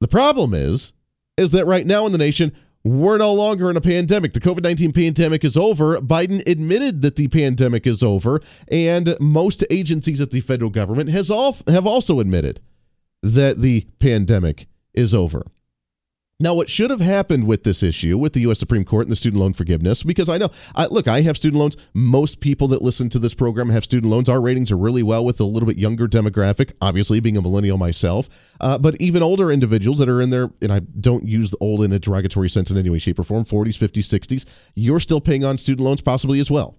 The 0.00 0.08
problem 0.08 0.54
is, 0.54 0.92
is 1.36 1.52
that 1.52 1.66
right 1.66 1.86
now 1.86 2.04
in 2.04 2.10
the 2.10 2.18
nation, 2.18 2.52
we're 2.88 3.18
no 3.18 3.32
longer 3.32 3.70
in 3.70 3.76
a 3.76 3.80
pandemic. 3.80 4.32
The 4.32 4.40
COVID 4.40 4.62
19 4.62 4.92
pandemic 4.92 5.44
is 5.44 5.56
over. 5.56 5.98
Biden 5.98 6.46
admitted 6.46 7.02
that 7.02 7.16
the 7.16 7.28
pandemic 7.28 7.86
is 7.86 8.02
over, 8.02 8.40
and 8.68 9.16
most 9.20 9.64
agencies 9.70 10.20
at 10.20 10.30
the 10.30 10.40
federal 10.40 10.70
government 10.70 11.10
has 11.10 11.30
all, 11.30 11.56
have 11.66 11.86
also 11.86 12.20
admitted 12.20 12.60
that 13.22 13.58
the 13.58 13.86
pandemic 13.98 14.68
is 14.94 15.14
over. 15.14 15.46
Now, 16.40 16.54
what 16.54 16.70
should 16.70 16.90
have 16.90 17.00
happened 17.00 17.48
with 17.48 17.64
this 17.64 17.82
issue 17.82 18.16
with 18.16 18.32
the 18.32 18.42
U.S. 18.42 18.60
Supreme 18.60 18.84
Court 18.84 19.06
and 19.06 19.10
the 19.10 19.16
student 19.16 19.40
loan 19.40 19.54
forgiveness, 19.54 20.04
because 20.04 20.28
I 20.28 20.38
know, 20.38 20.50
I, 20.76 20.86
look, 20.86 21.08
I 21.08 21.22
have 21.22 21.36
student 21.36 21.58
loans. 21.58 21.76
Most 21.94 22.38
people 22.38 22.68
that 22.68 22.80
listen 22.80 23.08
to 23.08 23.18
this 23.18 23.34
program 23.34 23.70
have 23.70 23.82
student 23.82 24.08
loans. 24.08 24.28
Our 24.28 24.40
ratings 24.40 24.70
are 24.70 24.78
really 24.78 25.02
well 25.02 25.24
with 25.24 25.40
a 25.40 25.44
little 25.44 25.66
bit 25.66 25.78
younger 25.78 26.06
demographic, 26.06 26.74
obviously, 26.80 27.18
being 27.18 27.36
a 27.36 27.42
millennial 27.42 27.76
myself. 27.76 28.28
Uh, 28.60 28.78
but 28.78 28.94
even 29.00 29.20
older 29.20 29.50
individuals 29.50 29.98
that 29.98 30.08
are 30.08 30.22
in 30.22 30.30
their, 30.30 30.50
and 30.62 30.72
I 30.72 30.78
don't 30.78 31.26
use 31.26 31.50
the 31.50 31.58
old 31.58 31.82
in 31.82 31.92
a 31.92 31.98
derogatory 31.98 32.48
sense 32.48 32.70
in 32.70 32.76
any 32.76 32.88
way, 32.88 33.00
shape, 33.00 33.18
or 33.18 33.24
form, 33.24 33.44
40s, 33.44 33.76
50s, 33.76 34.04
60s, 34.04 34.44
you're 34.76 35.00
still 35.00 35.20
paying 35.20 35.42
on 35.42 35.58
student 35.58 35.84
loans 35.84 36.02
possibly 36.02 36.38
as 36.38 36.52
well. 36.52 36.78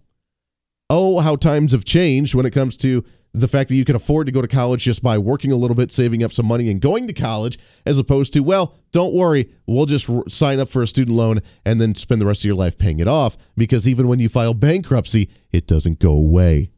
Oh, 0.90 1.20
how 1.20 1.36
times 1.36 1.74
have 1.74 1.84
changed 1.84 2.34
when 2.34 2.46
it 2.46 2.52
comes 2.52 2.78
to 2.78 3.04
the 3.34 3.48
fact 3.48 3.70
that 3.70 3.76
you 3.76 3.86
can 3.86 3.96
afford 3.96 4.26
to 4.28 4.34
go 4.34 4.42
to 4.42 4.48
college 4.48 4.84
just 4.84 5.04
by 5.04 5.18
working 5.18 5.52
a 5.52 5.56
little 5.56 5.76
bit, 5.76 5.92
saving 5.92 6.24
up 6.24 6.31
some 6.31 6.48
money, 6.48 6.70
and 6.70 6.81
going 6.81 7.08
to 7.08 7.14
college, 7.14 7.60
as 7.86 8.00
opposed 8.00 8.34
to, 8.34 8.40
well, 8.40 8.76
don't 8.92 9.14
worry, 9.14 9.52
we'll 9.68 9.86
just 9.86 10.10
r- 10.10 10.24
sign 10.28 10.60
up 10.60 10.70
for 10.70 10.81
a 10.81 10.88
student 10.88 11.16
loan 11.16 11.40
and 11.66 11.80
then 11.80 11.94
spend 11.94 12.20
the 12.20 12.26
rest 12.26 12.42
of 12.42 12.46
your 12.46 12.56
life 12.56 12.78
paying 12.78 13.00
it 13.00 13.08
off 13.08 13.38
because 13.56 13.88
even 13.88 14.08
when 14.08 14.20
you 14.20 14.30
file 14.30 14.54
bankruptcy, 14.54 15.30
it 15.52 15.68
doesn't 15.68 16.00
go 16.00 16.12
away. 16.12 16.72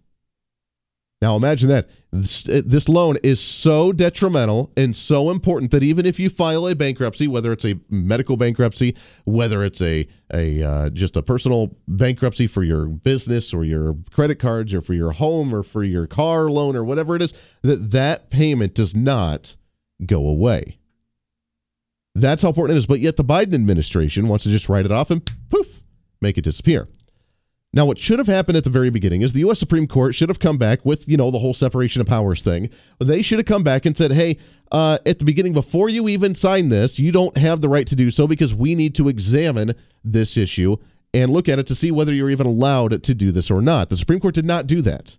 Now 1.21 1.35
imagine 1.35 1.69
that 1.69 1.87
this, 2.11 2.89
loan 2.89 3.17
is 3.23 3.39
so 3.39 3.91
detrimental 3.91 4.71
and 4.75 4.95
so 4.95 5.29
important 5.29 5.69
that 5.71 5.83
even 5.83 6.05
if 6.05 6.19
you 6.19 6.29
file 6.29 6.67
a 6.67 6.75
bankruptcy, 6.75 7.27
whether 7.27 7.51
it's 7.51 7.63
a 7.63 7.79
medical 7.89 8.37
bankruptcy, 8.37 8.97
whether 9.23 9.63
it's 9.63 9.81
a 9.81 10.07
a 10.33 10.63
uh, 10.63 10.89
just 10.89 11.15
a 11.15 11.21
personal 11.21 11.77
bankruptcy 11.87 12.47
for 12.47 12.63
your 12.63 12.87
business 12.87 13.53
or 13.53 13.63
your 13.63 13.97
credit 14.11 14.39
cards 14.39 14.73
or 14.73 14.81
for 14.81 14.93
your 14.93 15.11
home 15.11 15.53
or 15.53 15.61
for 15.61 15.83
your 15.83 16.07
car 16.07 16.49
loan 16.49 16.75
or 16.75 16.83
whatever 16.83 17.15
it 17.15 17.21
is, 17.21 17.33
that 17.61 17.91
that 17.91 18.29
payment 18.31 18.73
does 18.73 18.95
not 18.95 19.55
go 20.05 20.27
away. 20.27 20.79
That's 22.15 22.41
how 22.41 22.49
important 22.49 22.75
it 22.75 22.79
is. 22.79 22.87
But 22.87 22.99
yet 22.99 23.15
the 23.15 23.23
Biden 23.23 23.53
administration 23.53 24.27
wants 24.27 24.43
to 24.45 24.49
just 24.49 24.67
write 24.67 24.85
it 24.85 24.91
off 24.91 25.11
and 25.11 25.21
poof, 25.49 25.83
make 26.19 26.37
it 26.37 26.43
disappear. 26.43 26.87
Now, 27.73 27.85
what 27.85 27.97
should 27.97 28.19
have 28.19 28.27
happened 28.27 28.57
at 28.57 28.65
the 28.65 28.69
very 28.69 28.89
beginning 28.89 29.21
is 29.21 29.31
the 29.31 29.39
U.S. 29.41 29.59
Supreme 29.59 29.87
Court 29.87 30.13
should 30.13 30.27
have 30.27 30.39
come 30.39 30.57
back 30.57 30.85
with, 30.85 31.07
you 31.07 31.15
know, 31.15 31.31
the 31.31 31.39
whole 31.39 31.53
separation 31.53 32.01
of 32.01 32.07
powers 32.07 32.41
thing. 32.41 32.69
They 32.99 33.21
should 33.21 33.39
have 33.39 33.45
come 33.45 33.63
back 33.63 33.85
and 33.85 33.95
said, 33.95 34.11
hey, 34.11 34.37
uh, 34.73 34.97
at 35.05 35.19
the 35.19 35.25
beginning, 35.25 35.53
before 35.53 35.87
you 35.87 36.09
even 36.09 36.35
sign 36.35 36.67
this, 36.67 36.99
you 36.99 37.13
don't 37.13 37.37
have 37.37 37.61
the 37.61 37.69
right 37.69 37.87
to 37.87 37.95
do 37.95 38.11
so 38.11 38.27
because 38.27 38.53
we 38.53 38.75
need 38.75 38.93
to 38.95 39.07
examine 39.07 39.73
this 40.03 40.35
issue 40.35 40.75
and 41.13 41.31
look 41.31 41.47
at 41.47 41.59
it 41.59 41.67
to 41.67 41.75
see 41.75 41.91
whether 41.91 42.13
you're 42.13 42.29
even 42.29 42.45
allowed 42.45 43.03
to 43.03 43.13
do 43.13 43.31
this 43.31 43.49
or 43.49 43.61
not. 43.61 43.89
The 43.89 43.97
Supreme 43.97 44.19
Court 44.19 44.35
did 44.35 44.45
not 44.45 44.67
do 44.67 44.81
that. 44.81 45.17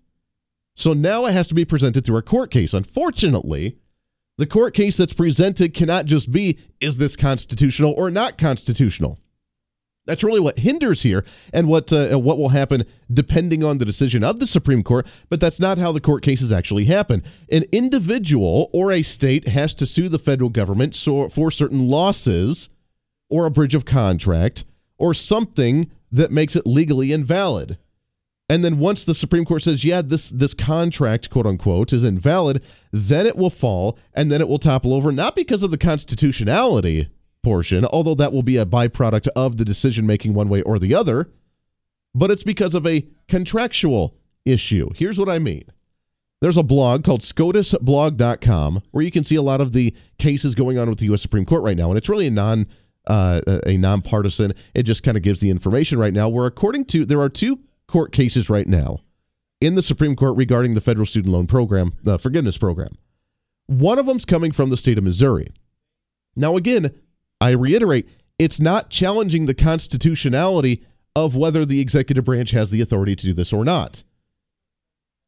So 0.76 0.92
now 0.92 1.24
it 1.26 1.32
has 1.32 1.48
to 1.48 1.54
be 1.54 1.64
presented 1.64 2.04
through 2.04 2.18
a 2.18 2.22
court 2.22 2.50
case. 2.50 2.74
Unfortunately, 2.74 3.78
the 4.36 4.46
court 4.46 4.74
case 4.74 4.96
that's 4.96 5.12
presented 5.12 5.74
cannot 5.74 6.04
just 6.06 6.30
be, 6.30 6.58
is 6.80 6.98
this 6.98 7.16
constitutional 7.16 7.92
or 7.92 8.10
not 8.10 8.36
constitutional? 8.36 9.20
That's 10.04 10.24
really 10.24 10.40
what 10.40 10.58
hinders 10.58 11.02
here, 11.02 11.24
and 11.52 11.68
what 11.68 11.92
uh, 11.92 12.18
what 12.18 12.36
will 12.36 12.48
happen 12.48 12.84
depending 13.12 13.62
on 13.62 13.78
the 13.78 13.84
decision 13.84 14.24
of 14.24 14.40
the 14.40 14.46
Supreme 14.48 14.82
Court. 14.82 15.06
But 15.28 15.40
that's 15.40 15.60
not 15.60 15.78
how 15.78 15.92
the 15.92 16.00
court 16.00 16.24
cases 16.24 16.50
actually 16.50 16.86
happen. 16.86 17.22
An 17.50 17.64
individual 17.70 18.68
or 18.72 18.90
a 18.90 19.02
state 19.02 19.46
has 19.48 19.74
to 19.74 19.86
sue 19.86 20.08
the 20.08 20.18
federal 20.18 20.50
government 20.50 20.96
so, 20.96 21.28
for 21.28 21.50
certain 21.52 21.86
losses, 21.88 22.68
or 23.30 23.46
a 23.46 23.50
breach 23.50 23.74
of 23.74 23.84
contract, 23.84 24.64
or 24.98 25.14
something 25.14 25.90
that 26.10 26.32
makes 26.32 26.56
it 26.56 26.66
legally 26.66 27.12
invalid. 27.12 27.78
And 28.48 28.64
then 28.64 28.78
once 28.78 29.04
the 29.04 29.14
Supreme 29.14 29.44
Court 29.44 29.62
says, 29.62 29.84
"Yeah, 29.84 30.02
this 30.02 30.30
this 30.30 30.52
contract, 30.52 31.30
quote 31.30 31.46
unquote, 31.46 31.92
is 31.92 32.02
invalid," 32.02 32.60
then 32.90 33.24
it 33.24 33.36
will 33.36 33.50
fall, 33.50 33.96
and 34.14 34.32
then 34.32 34.40
it 34.40 34.48
will 34.48 34.58
topple 34.58 34.94
over, 34.94 35.12
not 35.12 35.36
because 35.36 35.62
of 35.62 35.70
the 35.70 35.78
constitutionality 35.78 37.08
portion, 37.42 37.84
although 37.86 38.14
that 38.14 38.32
will 38.32 38.42
be 38.42 38.56
a 38.56 38.66
byproduct 38.66 39.28
of 39.34 39.56
the 39.56 39.64
decision 39.64 40.06
making 40.06 40.34
one 40.34 40.48
way 40.48 40.62
or 40.62 40.78
the 40.78 40.94
other. 40.94 41.30
but 42.14 42.30
it's 42.30 42.44
because 42.44 42.74
of 42.74 42.86
a 42.86 43.06
contractual 43.28 44.14
issue. 44.44 44.90
Here's 44.94 45.18
what 45.18 45.28
I 45.30 45.38
mean. 45.38 45.64
There's 46.42 46.56
a 46.58 46.62
blog 46.62 47.04
called 47.04 47.20
scotusblog.com 47.22 48.82
where 48.90 49.04
you 49.04 49.10
can 49.10 49.24
see 49.24 49.36
a 49.36 49.42
lot 49.42 49.60
of 49.60 49.72
the 49.72 49.94
cases 50.18 50.54
going 50.54 50.76
on 50.76 50.88
with 50.90 50.98
the 50.98 51.06
U.S. 51.06 51.22
Supreme 51.22 51.44
Court 51.46 51.62
right 51.62 51.76
now, 51.76 51.88
and 51.88 51.96
it's 51.96 52.08
really 52.08 52.26
a 52.26 52.30
non 52.30 52.66
uh, 53.06 53.40
a 53.66 53.76
nonpartisan. 53.76 54.52
It 54.74 54.82
just 54.82 55.02
kind 55.02 55.16
of 55.16 55.22
gives 55.22 55.40
the 55.40 55.50
information 55.50 55.98
right 55.98 56.12
now. 56.12 56.28
Where 56.28 56.46
according 56.46 56.86
to 56.86 57.04
there 57.04 57.20
are 57.20 57.28
two 57.28 57.60
court 57.86 58.12
cases 58.12 58.50
right 58.50 58.66
now 58.66 59.00
in 59.60 59.74
the 59.76 59.82
Supreme 59.82 60.16
Court 60.16 60.36
regarding 60.36 60.74
the 60.74 60.80
federal 60.80 61.06
student 61.06 61.32
loan 61.32 61.46
program, 61.46 61.92
the 62.02 62.18
forgiveness 62.18 62.58
program. 62.58 62.98
One 63.66 63.98
of 63.98 64.06
them's 64.06 64.24
coming 64.24 64.50
from 64.52 64.70
the 64.70 64.76
state 64.76 64.98
of 64.98 65.04
Missouri. 65.04 65.48
Now, 66.34 66.56
again, 66.56 66.92
I 67.42 67.50
reiterate, 67.50 68.08
it's 68.38 68.60
not 68.60 68.88
challenging 68.88 69.46
the 69.46 69.54
constitutionality 69.54 70.84
of 71.16 71.34
whether 71.34 71.64
the 71.64 71.80
executive 71.80 72.24
branch 72.24 72.52
has 72.52 72.70
the 72.70 72.80
authority 72.80 73.16
to 73.16 73.26
do 73.26 73.32
this 73.32 73.52
or 73.52 73.64
not. 73.64 74.04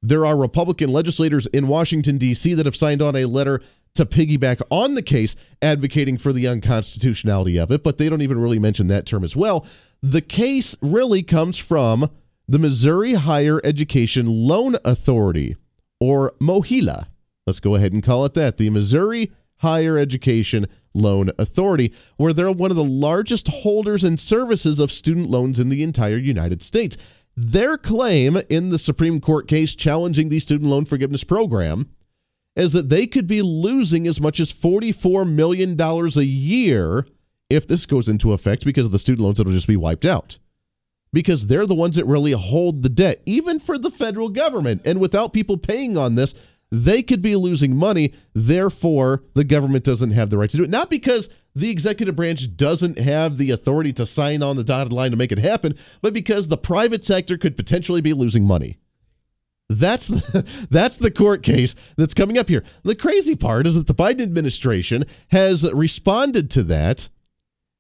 There 0.01 0.25
are 0.25 0.37
Republican 0.37 0.93
legislators 0.93 1.49
in 1.49 1.67
Washington, 1.67 2.17
D.C., 2.17 2.55
that 2.55 2.67
have 2.67 2.77
signed 2.77 3.03
on 3.03 3.17
a 3.17 3.25
letter 3.25 3.61
to 3.97 4.07
piggyback 4.07 4.63
on 4.71 4.95
the 4.95 5.03
case, 5.03 5.35
advocating 5.61 6.17
for 6.17 6.33
the 6.33 6.47
unconstitutionality 6.47 7.59
of 7.59 7.73
it, 7.73 7.83
but 7.83 7.99
they 7.99 8.09
don't 8.09 8.23
even 8.23 8.41
really 8.41 8.61
mention 8.61 8.87
that 8.87 9.07
term 9.07 9.25
as 9.25 9.35
well. 9.35 9.67
The 10.01 10.21
case 10.21 10.77
really 10.81 11.25
comes 11.25 11.59
from 11.59 12.11
the 12.47 12.61
Missouri 12.61 13.15
Higher 13.15 13.61
Education 13.65 14.27
Loan 14.29 14.77
Authority, 14.85 15.57
or 15.99 16.33
MOHELA. 16.41 17.07
Let's 17.45 17.61
go 17.61 17.75
ahead 17.75 17.93
and 17.93 18.05
call 18.05 18.25
it 18.25 18.35
that 18.35 18.57
the 18.57 18.71
Missouri 18.71 19.33
Higher 19.57 19.99
Education 19.99 20.69
Loan 20.95 21.31
Authority, 21.39 21.93
where 22.17 22.33
they're 22.33 22.51
one 22.51 22.71
of 22.71 22.77
the 22.77 22.85
largest 22.85 23.49
holders 23.49 24.05
and 24.05 24.19
services 24.19 24.79
of 24.79 24.93
student 24.93 25.29
loans 25.29 25.59
in 25.59 25.69
the 25.69 25.83
entire 25.83 26.17
United 26.17 26.63
States. 26.63 26.97
Their 27.37 27.77
claim 27.77 28.37
in 28.49 28.71
the 28.71 28.79
Supreme 28.79 29.21
Court 29.21 29.49
case 29.49 29.75
challenging 29.75 30.29
the 30.29 30.39
student 30.39 30.71
loan 30.71 30.85
forgiveness 30.85 31.25
program 31.25 31.91
is 32.55 32.73
that 32.73 32.89
they 32.89 33.07
could 33.07 33.27
be 33.27 33.43
losing 33.43 34.07
as 34.07 34.21
much 34.21 34.39
as 34.39 34.53
$44 34.53 35.29
million 35.29 35.81
a 35.81 36.23
year 36.23 37.07
if 37.51 37.67
this 37.67 37.87
goes 37.87 38.09
into 38.09 38.33
effect 38.33 38.65
because 38.65 38.87
of 38.87 38.93
the 38.93 38.99
student 38.99 39.25
loans 39.25 39.39
that 39.39 39.47
will 39.47 39.55
just 39.55 39.67
be 39.67 39.77
wiped 39.77 40.07
out 40.07 40.39
because 41.15 41.47
they're 41.47 41.65
the 41.65 41.75
ones 41.75 41.97
that 41.97 42.05
really 42.05 42.33
hold 42.33 42.83
the 42.83 42.89
debt, 42.89 43.23
even 43.25 43.61
for 43.61 43.79
the 43.79 43.91
federal 43.91 44.29
government. 44.29 44.83
And 44.85 45.01
without 45.01 45.33
people 45.33 45.57
paying 45.57 45.97
on 45.97 46.17
this, 46.17 46.35
they 46.71 47.03
could 47.03 47.23
be 47.23 47.37
losing 47.37 47.77
money. 47.77 48.13
Therefore, 48.33 49.23
the 49.35 49.45
government 49.45 49.85
doesn't 49.85 50.13
have 50.13 50.31
the 50.31 50.39
right 50.39 50.51
to 50.51 50.57
do 50.57 50.65
it. 50.65 50.71
Not 50.71 50.91
because 50.91 51.29
the 51.55 51.71
executive 51.71 52.17
branch 52.17 52.57
doesn't 52.57 52.99
have 52.99 53.39
the 53.39 53.51
authority 53.51 53.93
to 53.95 54.07
sign 54.07 54.43
on 54.43 54.57
the 54.57 54.65
dotted 54.65 54.93
line 54.93 55.13
to 55.13 55.17
make 55.17 55.33
it 55.33 55.39
happen, 55.39 55.77
but 56.03 56.13
because 56.13 56.49
the 56.49 56.57
private 56.57 57.05
sector 57.05 57.39
could 57.39 57.57
potentially 57.57 58.01
be 58.01 58.13
losing 58.13 58.45
money. 58.45 58.79
That's 59.69 60.09
the, 60.09 60.45
that's 60.71 60.99
the 60.99 61.11
court 61.11 61.43
case 61.43 61.75
that's 61.97 62.15
coming 62.15 62.39
up 62.39 62.49
here. 62.49 62.65
The 62.83 62.95
crazy 62.95 63.37
part 63.37 63.67
is 63.67 63.77
that 63.77 63.87
the 63.87 63.95
Biden 63.95 64.23
administration 64.23 65.05
has 65.29 65.71
responded 65.73 66.51
to 66.53 66.63
that 66.65 67.09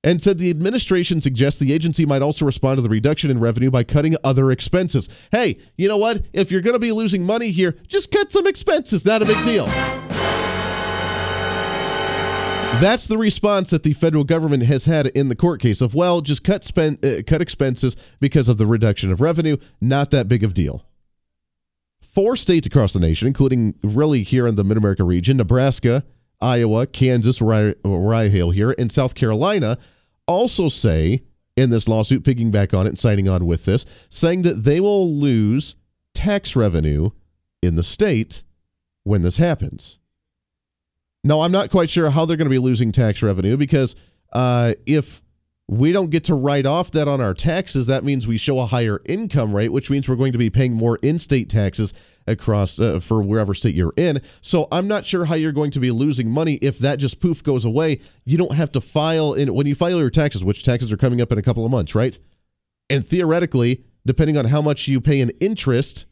and 0.05 0.23
said 0.23 0.39
the 0.39 0.51
administration 0.51 1.21
suggests 1.23 1.59
the 1.59 1.73
agency 1.73 2.05
might 2.05 2.23
also 2.23 2.45
respond 2.45 2.77
to 2.77 2.83
the 2.83 2.89
reduction 2.91 3.31
in 3.31 3.41
revenue 3.41 3.71
by 3.71 3.83
cutting 3.83 4.15
other 4.23 4.53
expenses. 4.53 5.09
Hey, 5.33 5.59
you 5.77 5.89
know 5.89 5.97
what? 5.97 6.27
If 6.33 6.53
you're 6.53 6.61
going 6.61 6.75
to 6.75 6.79
be 6.79 6.93
losing 6.93 7.25
money 7.25 7.51
here, 7.51 7.75
just 7.89 8.13
cut 8.13 8.31
some 8.31 8.47
expenses. 8.47 9.05
Not 9.05 9.23
a 9.23 9.25
big 9.25 9.43
deal. 9.45 9.67
That's 12.81 13.07
the 13.07 13.17
response 13.17 13.71
that 13.71 13.83
the 13.83 13.95
federal 13.95 14.25
government 14.25 14.65
has 14.65 14.85
had 14.85 15.07
in 15.09 15.29
the 15.29 15.37
court 15.37 15.61
case 15.61 15.81
of 15.81 15.95
well, 15.95 16.21
just 16.21 16.45
cut 16.45 16.65
spend 16.65 17.05
uh, 17.05 17.23
cut 17.27 17.41
expenses 17.41 17.97
because 18.21 18.49
of 18.49 18.59
the 18.59 18.67
reduction 18.67 19.11
of 19.11 19.21
revenue. 19.21 19.57
Not 19.81 20.11
that 20.11 20.29
big 20.29 20.45
of 20.45 20.53
deal. 20.55 20.85
Four 22.03 22.37
states 22.37 22.67
across 22.67 22.93
the 22.93 23.01
nation, 23.01 23.27
including 23.27 23.75
really 23.83 24.23
here 24.23 24.47
in 24.47 24.57
the 24.57 24.65
Mid 24.65 24.77
America 24.77 25.03
region, 25.03 25.37
Nebraska, 25.37 26.05
Iowa, 26.41 26.87
Kansas, 26.87 27.41
where 27.41 27.77
where 27.83 28.15
I 28.15 28.29
hail 28.29 28.51
here, 28.51 28.75
and 28.77 28.93
South 28.93 29.15
Carolina, 29.15 29.79
also 30.27 30.69
say 30.69 31.23
in 31.57 31.71
this 31.71 31.89
lawsuit, 31.89 32.25
picking 32.25 32.51
back 32.51 32.75
on 32.75 32.87
it 32.87 32.91
and 32.91 32.99
signing 32.99 33.29
on 33.29 33.47
with 33.47 33.65
this, 33.65 33.87
saying 34.11 34.43
that 34.43 34.65
they 34.65 34.81
will 34.81 35.13
lose 35.13 35.77
tax 36.13 36.57
revenue 36.57 37.11
in 37.63 37.77
the 37.77 37.83
state 37.83 38.43
when 39.05 39.23
this 39.23 39.37
happens. 39.37 39.99
Now, 41.23 41.41
I'm 41.41 41.53
not 41.53 41.71
quite 41.71 41.91
sure 41.91 42.11
how 42.11 42.25
they're 42.25 42.37
going 42.37 42.47
to 42.47 42.51
be 42.51 42.59
losing 42.59 42.93
tax 42.93 43.23
revenue 43.23 43.57
because 43.57 43.95
uh, 44.33 44.75
if 44.85 45.23
we 45.67 45.93
don't 45.93 46.11
get 46.11 46.25
to 46.25 46.35
write 46.35 46.67
off 46.67 46.91
that 46.91 47.09
on 47.09 47.21
our 47.21 47.33
taxes, 47.33 47.87
that 47.87 48.05
means 48.05 48.27
we 48.27 48.37
show 48.37 48.59
a 48.61 48.67
higher 48.67 49.01
income 49.07 49.57
rate, 49.57 49.71
which 49.71 49.91
means 49.91 50.09
we're 50.09 50.17
going 50.17 50.33
to 50.33 50.39
be 50.39 50.51
paying 50.51 50.75
more 50.75 50.99
in 51.03 51.19
state 51.19 51.49
taxes 51.49 51.95
across 52.27 52.79
uh, 52.79 53.01
for 53.01 53.23
wherever 53.23 53.55
state 53.55 53.75
you're 53.75 53.93
in. 53.97 54.21
So 54.43 54.69
I'm 54.71 54.87
not 54.87 55.07
sure 55.07 55.25
how 55.25 55.35
you're 55.35 55.53
going 55.53 55.71
to 55.73 55.81
be 55.81 55.91
losing 55.91 56.31
money 56.31 56.55
if 56.57 56.79
that 56.79 56.99
just 56.99 57.19
poof 57.19 57.43
goes 57.43 57.65
away. 57.65 58.01
You 58.25 58.37
don't 58.37 58.55
have 58.55 58.73
to 58.73 58.81
file 58.81 59.33
in 59.33 59.55
when 59.55 59.67
you 59.67 59.75
file 59.75 59.99
your 59.99 60.11
taxes, 60.11 60.45
which 60.45 60.65
taxes 60.65 60.93
are 60.93 60.99
coming 60.99 61.21
up 61.21 61.33
in 61.33 61.39
a 61.39 61.43
couple 61.43 61.65
of 61.65 61.71
months, 61.71 61.95
right? 61.95 62.19
And 62.91 63.07
theoretically, 63.07 63.85
depending 64.05 64.37
on 64.37 64.47
how 64.47 64.61
much 64.61 64.87
you 64.87 65.01
pay 65.01 65.21
in 65.21 65.31
interest 65.41 66.05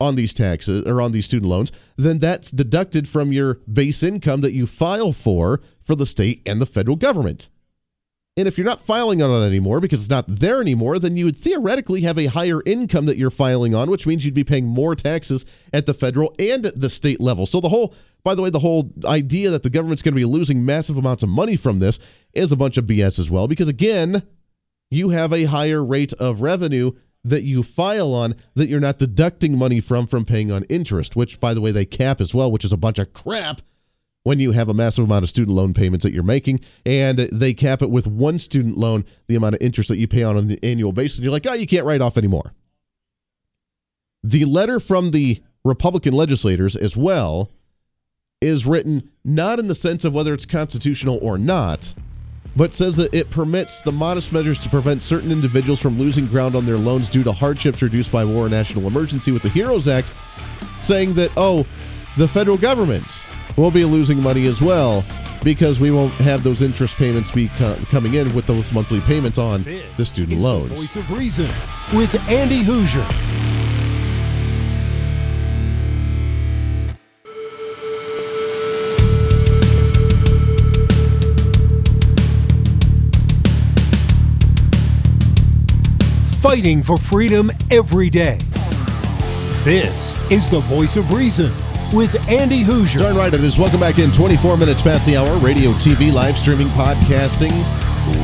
on 0.00 0.14
these 0.14 0.32
taxes 0.32 0.84
or 0.86 1.02
on 1.02 1.10
these 1.12 1.26
student 1.26 1.50
loans, 1.50 1.72
then 1.96 2.20
that's 2.20 2.50
deducted 2.50 3.08
from 3.08 3.32
your 3.32 3.54
base 3.70 4.02
income 4.04 4.40
that 4.40 4.52
you 4.52 4.66
file 4.66 5.12
for 5.12 5.60
for 5.82 5.96
the 5.96 6.06
state 6.06 6.42
and 6.46 6.60
the 6.60 6.66
federal 6.66 6.96
government. 6.96 7.48
And 8.36 8.46
if 8.46 8.56
you're 8.56 8.64
not 8.64 8.80
filing 8.80 9.20
on 9.20 9.42
it 9.42 9.46
anymore 9.46 9.80
because 9.80 10.00
it's 10.00 10.10
not 10.10 10.24
there 10.26 10.60
anymore, 10.60 10.98
then 10.98 11.16
you 11.16 11.24
would 11.24 11.36
theoretically 11.36 12.02
have 12.02 12.18
a 12.18 12.26
higher 12.26 12.62
income 12.64 13.06
that 13.06 13.16
you're 13.16 13.30
filing 13.30 13.74
on, 13.74 13.90
which 13.90 14.06
means 14.06 14.24
you'd 14.24 14.34
be 14.34 14.44
paying 14.44 14.66
more 14.66 14.94
taxes 14.94 15.44
at 15.72 15.86
the 15.86 15.94
federal 15.94 16.34
and 16.38 16.64
the 16.64 16.88
state 16.88 17.20
level. 17.20 17.44
So 17.44 17.60
the 17.60 17.68
whole, 17.68 17.94
by 18.22 18.34
the 18.34 18.42
way, 18.42 18.50
the 18.50 18.60
whole 18.60 18.92
idea 19.04 19.50
that 19.50 19.62
the 19.62 19.70
government's 19.70 20.02
going 20.02 20.14
to 20.14 20.20
be 20.20 20.24
losing 20.24 20.64
massive 20.64 20.96
amounts 20.96 21.22
of 21.22 21.28
money 21.28 21.56
from 21.56 21.80
this 21.80 21.98
is 22.32 22.52
a 22.52 22.56
bunch 22.56 22.76
of 22.78 22.86
BS 22.86 23.18
as 23.18 23.30
well. 23.30 23.48
Because 23.48 23.68
again, 23.68 24.22
you 24.90 25.10
have 25.10 25.32
a 25.32 25.44
higher 25.44 25.84
rate 25.84 26.12
of 26.14 26.40
revenue 26.40 26.92
that 27.24 27.42
you 27.42 27.62
file 27.62 28.14
on 28.14 28.34
that 28.54 28.68
you're 28.68 28.80
not 28.80 28.98
deducting 28.98 29.58
money 29.58 29.80
from 29.80 30.06
from 30.06 30.24
paying 30.24 30.50
on 30.50 30.64
interest, 30.64 31.16
which 31.16 31.40
by 31.40 31.52
the 31.52 31.60
way 31.60 31.70
they 31.70 31.84
cap 31.84 32.20
as 32.20 32.34
well, 32.34 32.50
which 32.50 32.64
is 32.64 32.72
a 32.72 32.78
bunch 32.78 32.98
of 32.98 33.12
crap 33.12 33.60
when 34.22 34.38
you 34.38 34.52
have 34.52 34.68
a 34.68 34.74
massive 34.74 35.04
amount 35.04 35.22
of 35.22 35.30
student 35.30 35.56
loan 35.56 35.72
payments 35.72 36.04
that 36.04 36.12
you're 36.12 36.22
making, 36.22 36.60
and 36.84 37.18
they 37.18 37.54
cap 37.54 37.82
it 37.82 37.90
with 37.90 38.06
one 38.06 38.38
student 38.38 38.76
loan, 38.76 39.04
the 39.28 39.36
amount 39.36 39.54
of 39.54 39.62
interest 39.62 39.88
that 39.88 39.98
you 39.98 40.06
pay 40.06 40.22
on 40.22 40.36
an 40.36 40.58
annual 40.62 40.92
basis. 40.92 41.18
And 41.18 41.24
you're 41.24 41.32
like, 41.32 41.46
oh, 41.46 41.54
you 41.54 41.66
can't 41.66 41.84
write 41.86 42.00
off 42.00 42.18
anymore. 42.18 42.52
The 44.22 44.44
letter 44.44 44.78
from 44.78 45.12
the 45.12 45.42
Republican 45.64 46.12
legislators 46.12 46.76
as 46.76 46.96
well 46.96 47.50
is 48.40 48.66
written 48.66 49.10
not 49.24 49.58
in 49.58 49.68
the 49.68 49.74
sense 49.74 50.04
of 50.04 50.14
whether 50.14 50.34
it's 50.34 50.46
constitutional 50.46 51.18
or 51.22 51.38
not, 51.38 51.94
but 52.56 52.74
says 52.74 52.96
that 52.96 53.14
it 53.14 53.30
permits 53.30 53.80
the 53.82 53.92
modest 53.92 54.32
measures 54.32 54.58
to 54.58 54.68
prevent 54.68 55.02
certain 55.02 55.30
individuals 55.30 55.80
from 55.80 55.98
losing 55.98 56.26
ground 56.26 56.54
on 56.54 56.66
their 56.66 56.78
loans 56.78 57.08
due 57.08 57.22
to 57.22 57.32
hardships 57.32 57.80
reduced 57.80 58.10
by 58.10 58.24
war 58.24 58.46
or 58.46 58.48
national 58.48 58.86
emergency 58.86 59.32
with 59.32 59.42
the 59.42 59.48
HEROES 59.48 59.88
Act, 59.88 60.12
saying 60.80 61.14
that, 61.14 61.30
oh, 61.36 61.66
the 62.16 62.26
federal 62.28 62.56
government 62.58 63.06
we'll 63.56 63.70
be 63.70 63.84
losing 63.84 64.22
money 64.22 64.46
as 64.46 64.60
well 64.62 65.04
because 65.42 65.80
we 65.80 65.90
won't 65.90 66.12
have 66.14 66.42
those 66.42 66.62
interest 66.62 66.96
payments 66.96 67.30
be 67.30 67.48
co- 67.56 67.76
coming 67.90 68.14
in 68.14 68.34
with 68.34 68.46
those 68.46 68.72
monthly 68.72 69.00
payments 69.00 69.38
on 69.38 69.64
the 69.96 70.04
student 70.04 70.38
loans. 70.40 70.70
The 70.70 70.76
voice 70.76 70.96
of 70.96 71.10
reason 71.18 71.50
with 71.92 72.28
Andy 72.28 72.62
Hooser. 72.62 73.06
Fighting 86.40 86.82
for 86.82 86.96
freedom 86.96 87.50
every 87.70 88.10
day. 88.10 88.38
This 89.62 90.16
is 90.30 90.48
the 90.48 90.60
voice 90.60 90.96
of 90.96 91.12
reason 91.12 91.52
with 91.92 92.28
Andy 92.28 92.62
Hooser. 92.62 93.00
Darn 93.00 93.16
right 93.16 93.32
it 93.32 93.42
is. 93.42 93.58
Welcome 93.58 93.80
back 93.80 93.98
in 93.98 94.12
24 94.12 94.56
minutes 94.56 94.82
past 94.82 95.06
the 95.06 95.16
hour. 95.16 95.36
Radio, 95.38 95.70
TV, 95.72 96.12
live 96.12 96.36
streaming, 96.38 96.68
podcasting. 96.68 97.50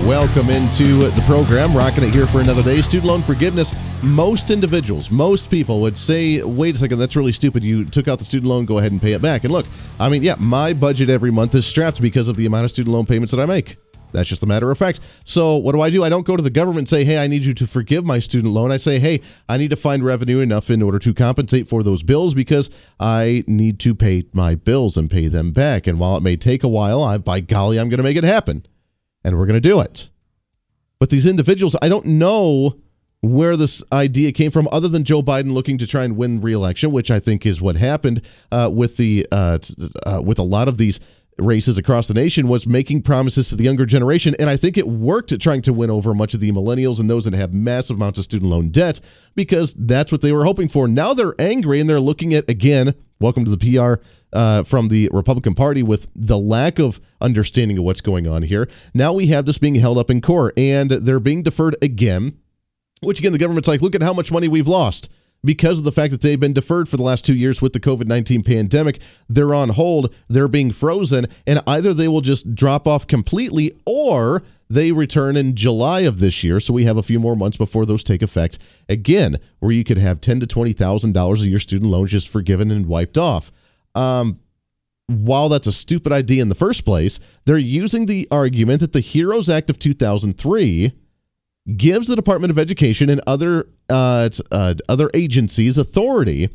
Welcome 0.06 0.50
into 0.50 1.10
the 1.10 1.22
program. 1.26 1.76
Rocking 1.76 2.04
it 2.04 2.10
here 2.10 2.26
for 2.26 2.40
another 2.40 2.62
day. 2.62 2.80
Student 2.80 3.06
loan 3.06 3.22
forgiveness. 3.22 3.74
Most 4.02 4.50
individuals, 4.50 5.10
most 5.10 5.50
people 5.50 5.80
would 5.80 5.96
say, 5.96 6.42
wait 6.42 6.74
a 6.74 6.78
second, 6.78 6.98
that's 6.98 7.16
really 7.16 7.32
stupid. 7.32 7.64
You 7.64 7.84
took 7.84 8.08
out 8.08 8.18
the 8.18 8.24
student 8.24 8.48
loan, 8.48 8.66
go 8.66 8.78
ahead 8.78 8.92
and 8.92 9.00
pay 9.00 9.12
it 9.12 9.22
back. 9.22 9.44
And 9.44 9.52
look, 9.52 9.66
I 9.98 10.10
mean, 10.10 10.22
yeah, 10.22 10.36
my 10.38 10.74
budget 10.74 11.08
every 11.08 11.30
month 11.30 11.54
is 11.54 11.66
strapped 11.66 12.00
because 12.02 12.28
of 12.28 12.36
the 12.36 12.46
amount 12.46 12.64
of 12.64 12.70
student 12.70 12.94
loan 12.94 13.06
payments 13.06 13.32
that 13.32 13.40
I 13.40 13.46
make. 13.46 13.78
That's 14.12 14.28
just 14.28 14.42
a 14.42 14.46
matter 14.46 14.70
of 14.70 14.78
fact. 14.78 15.00
So, 15.24 15.56
what 15.56 15.72
do 15.72 15.80
I 15.80 15.90
do? 15.90 16.04
I 16.04 16.08
don't 16.08 16.26
go 16.26 16.36
to 16.36 16.42
the 16.42 16.50
government 16.50 16.80
and 16.80 16.88
say, 16.88 17.04
hey, 17.04 17.18
I 17.18 17.26
need 17.26 17.44
you 17.44 17.54
to 17.54 17.66
forgive 17.66 18.04
my 18.04 18.18
student 18.18 18.52
loan. 18.54 18.70
I 18.70 18.76
say, 18.76 18.98
hey, 18.98 19.20
I 19.48 19.56
need 19.56 19.70
to 19.70 19.76
find 19.76 20.04
revenue 20.04 20.40
enough 20.40 20.70
in 20.70 20.82
order 20.82 20.98
to 20.98 21.14
compensate 21.14 21.68
for 21.68 21.82
those 21.82 22.02
bills 22.02 22.34
because 22.34 22.70
I 22.98 23.44
need 23.46 23.78
to 23.80 23.94
pay 23.94 24.24
my 24.32 24.54
bills 24.54 24.96
and 24.96 25.10
pay 25.10 25.28
them 25.28 25.52
back. 25.52 25.86
And 25.86 25.98
while 25.98 26.16
it 26.16 26.22
may 26.22 26.36
take 26.36 26.64
a 26.64 26.68
while, 26.68 27.02
I, 27.02 27.18
by 27.18 27.40
golly, 27.40 27.78
I'm 27.78 27.88
going 27.88 27.98
to 27.98 28.04
make 28.04 28.16
it 28.16 28.24
happen. 28.24 28.66
And 29.24 29.38
we're 29.38 29.46
going 29.46 29.60
to 29.60 29.68
do 29.68 29.80
it. 29.80 30.08
But 30.98 31.10
these 31.10 31.26
individuals, 31.26 31.76
I 31.82 31.88
don't 31.88 32.06
know 32.06 32.80
where 33.22 33.56
this 33.56 33.82
idea 33.92 34.32
came 34.32 34.50
from, 34.50 34.68
other 34.70 34.88
than 34.88 35.04
Joe 35.04 35.22
Biden 35.22 35.52
looking 35.52 35.78
to 35.78 35.86
try 35.86 36.04
and 36.04 36.16
win 36.16 36.40
re-election, 36.40 36.92
which 36.92 37.10
I 37.10 37.18
think 37.18 37.44
is 37.44 37.60
what 37.60 37.76
happened 37.76 38.22
uh, 38.52 38.70
with 38.72 38.96
the 38.96 39.26
uh, 39.32 39.58
uh, 40.04 40.22
with 40.22 40.38
a 40.38 40.44
lot 40.44 40.68
of 40.68 40.78
these 40.78 41.00
races 41.38 41.78
across 41.78 42.08
the 42.08 42.14
nation, 42.14 42.48
was 42.48 42.66
making 42.66 43.02
promises 43.02 43.48
to 43.48 43.56
the 43.56 43.64
younger 43.64 43.86
generation, 43.86 44.34
and 44.38 44.48
I 44.48 44.56
think 44.56 44.78
it 44.78 44.86
worked 44.86 45.32
at 45.32 45.40
trying 45.40 45.62
to 45.62 45.72
win 45.72 45.90
over 45.90 46.14
much 46.14 46.34
of 46.34 46.40
the 46.40 46.50
millennials 46.52 46.98
and 46.98 47.10
those 47.10 47.24
that 47.24 47.34
have 47.34 47.52
massive 47.52 47.96
amounts 47.96 48.18
of 48.18 48.24
student 48.24 48.50
loan 48.50 48.70
debt 48.70 49.00
because 49.34 49.74
that's 49.74 50.10
what 50.10 50.22
they 50.22 50.32
were 50.32 50.44
hoping 50.44 50.68
for. 50.68 50.88
Now 50.88 51.14
they're 51.14 51.34
angry 51.38 51.80
and 51.80 51.88
they're 51.88 52.00
looking 52.00 52.34
at 52.34 52.48
again. 52.48 52.94
Welcome 53.20 53.44
to 53.44 53.54
the 53.54 53.74
PR 53.76 54.02
uh, 54.32 54.62
from 54.62 54.88
the 54.88 55.08
Republican 55.12 55.54
Party 55.54 55.82
with 55.82 56.08
the 56.14 56.38
lack 56.38 56.78
of 56.78 57.00
understanding 57.20 57.78
of 57.78 57.84
what's 57.84 58.00
going 58.00 58.26
on 58.26 58.42
here. 58.42 58.68
Now 58.92 59.12
we 59.12 59.28
have 59.28 59.46
this 59.46 59.58
being 59.58 59.76
held 59.76 59.98
up 59.98 60.10
in 60.10 60.20
court 60.20 60.58
and 60.58 60.90
they're 60.90 61.20
being 61.20 61.42
deferred 61.42 61.76
again 61.80 62.38
which 63.00 63.18
again, 63.18 63.32
the 63.32 63.38
government's 63.38 63.68
like, 63.68 63.82
look 63.82 63.94
at 63.94 64.02
how 64.02 64.12
much 64.12 64.32
money 64.32 64.48
we've 64.48 64.68
lost 64.68 65.08
because 65.44 65.78
of 65.78 65.84
the 65.84 65.92
fact 65.92 66.10
that 66.10 66.20
they've 66.20 66.40
been 66.40 66.52
deferred 66.52 66.88
for 66.88 66.96
the 66.96 67.02
last 67.02 67.24
two 67.24 67.34
years 67.34 67.62
with 67.62 67.72
the 67.72 67.80
COVID 67.80 68.06
19 68.06 68.42
pandemic. 68.42 69.00
They're 69.28 69.54
on 69.54 69.70
hold, 69.70 70.14
they're 70.28 70.48
being 70.48 70.72
frozen, 70.72 71.26
and 71.46 71.60
either 71.66 71.94
they 71.94 72.08
will 72.08 72.20
just 72.20 72.54
drop 72.54 72.86
off 72.86 73.06
completely 73.06 73.78
or 73.84 74.42
they 74.68 74.90
return 74.92 75.36
in 75.36 75.54
July 75.54 76.00
of 76.00 76.18
this 76.18 76.42
year. 76.42 76.58
So 76.58 76.72
we 76.72 76.84
have 76.84 76.96
a 76.96 77.02
few 77.02 77.20
more 77.20 77.36
months 77.36 77.56
before 77.56 77.86
those 77.86 78.02
take 78.02 78.22
effect 78.22 78.58
again, 78.88 79.36
where 79.60 79.72
you 79.72 79.84
could 79.84 79.98
have 79.98 80.20
ten 80.20 80.40
to 80.40 80.46
twenty 80.46 80.72
thousand 80.72 81.14
dollars 81.14 81.42
of 81.42 81.48
your 81.48 81.60
student 81.60 81.90
loans 81.90 82.10
just 82.10 82.28
forgiven 82.28 82.70
and 82.70 82.86
wiped 82.86 83.16
off. 83.16 83.52
Um, 83.94 84.40
while 85.08 85.48
that's 85.48 85.68
a 85.68 85.72
stupid 85.72 86.12
idea 86.12 86.42
in 86.42 86.48
the 86.48 86.56
first 86.56 86.84
place, 86.84 87.20
they're 87.44 87.58
using 87.58 88.06
the 88.06 88.26
argument 88.30 88.80
that 88.80 88.92
the 88.92 89.00
HEROES 89.00 89.48
Act 89.48 89.70
of 89.70 89.78
2003 89.78 90.92
gives 91.74 92.06
the 92.06 92.16
Department 92.16 92.50
of 92.50 92.58
Education 92.58 93.10
and 93.10 93.20
other 93.26 93.68
uh, 93.88 94.28
uh, 94.50 94.74
other 94.88 95.10
agencies 95.14 95.78
authority 95.78 96.48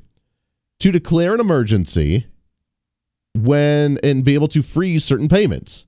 to 0.80 0.92
declare 0.92 1.34
an 1.34 1.40
emergency 1.40 2.28
when 3.34 3.98
and 4.04 4.24
be 4.24 4.34
able 4.34 4.48
to 4.50 4.62
freeze 4.62 5.06
certain 5.06 5.28
payments. 5.28 5.86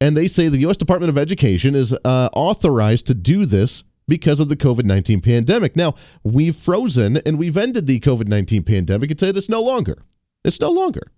And 0.00 0.16
they 0.16 0.26
say 0.26 0.48
the 0.48 0.58
U.S. 0.58 0.76
Department 0.76 1.10
of 1.10 1.18
Education 1.18 1.74
is 1.74 1.96
uh, 2.04 2.28
authorized 2.32 3.06
to 3.06 3.14
do 3.14 3.46
this 3.46 3.84
because 4.08 4.40
of 4.40 4.48
the 4.48 4.56
COVID 4.56 4.84
19 4.84 5.20
pandemic. 5.20 5.76
Now, 5.76 5.94
we've 6.24 6.56
frozen 6.56 7.18
and 7.18 7.38
we've 7.38 7.56
ended 7.56 7.86
the 7.86 8.00
COVID 8.00 8.26
19 8.26 8.64
pandemic 8.64 9.10
and 9.10 9.20
said 9.20 9.36
it's 9.36 9.48
no 9.48 9.62
longer. 9.62 10.02
It's 10.44 10.60
no 10.60 10.70
longer 10.70 11.12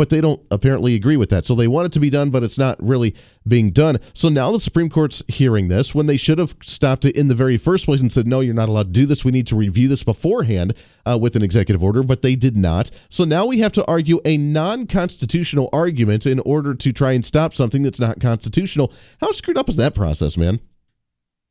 but 0.00 0.08
they 0.08 0.22
don't 0.22 0.40
apparently 0.50 0.94
agree 0.94 1.18
with 1.18 1.28
that. 1.28 1.44
So 1.44 1.54
they 1.54 1.68
want 1.68 1.84
it 1.84 1.92
to 1.92 2.00
be 2.00 2.08
done, 2.08 2.30
but 2.30 2.42
it's 2.42 2.56
not 2.56 2.82
really 2.82 3.14
being 3.46 3.70
done. 3.70 3.98
So 4.14 4.30
now 4.30 4.50
the 4.50 4.58
Supreme 4.58 4.88
Court's 4.88 5.22
hearing 5.28 5.68
this 5.68 5.94
when 5.94 6.06
they 6.06 6.16
should 6.16 6.38
have 6.38 6.56
stopped 6.62 7.04
it 7.04 7.14
in 7.14 7.28
the 7.28 7.34
very 7.34 7.58
first 7.58 7.84
place 7.84 8.00
and 8.00 8.10
said, 8.10 8.26
no, 8.26 8.40
you're 8.40 8.54
not 8.54 8.70
allowed 8.70 8.94
to 8.94 8.98
do 8.98 9.04
this. 9.04 9.26
We 9.26 9.30
need 9.30 9.46
to 9.48 9.56
review 9.56 9.88
this 9.88 10.02
beforehand 10.02 10.72
uh, 11.04 11.18
with 11.18 11.36
an 11.36 11.42
executive 11.42 11.84
order, 11.84 12.02
but 12.02 12.22
they 12.22 12.34
did 12.34 12.56
not. 12.56 12.90
So 13.10 13.26
now 13.26 13.44
we 13.44 13.58
have 13.58 13.72
to 13.72 13.84
argue 13.84 14.22
a 14.24 14.38
non 14.38 14.86
constitutional 14.86 15.68
argument 15.70 16.24
in 16.24 16.40
order 16.46 16.74
to 16.74 16.92
try 16.94 17.12
and 17.12 17.22
stop 17.22 17.54
something 17.54 17.82
that's 17.82 18.00
not 18.00 18.20
constitutional. 18.20 18.94
How 19.20 19.32
screwed 19.32 19.58
up 19.58 19.68
is 19.68 19.76
that 19.76 19.94
process, 19.94 20.38
man? 20.38 20.60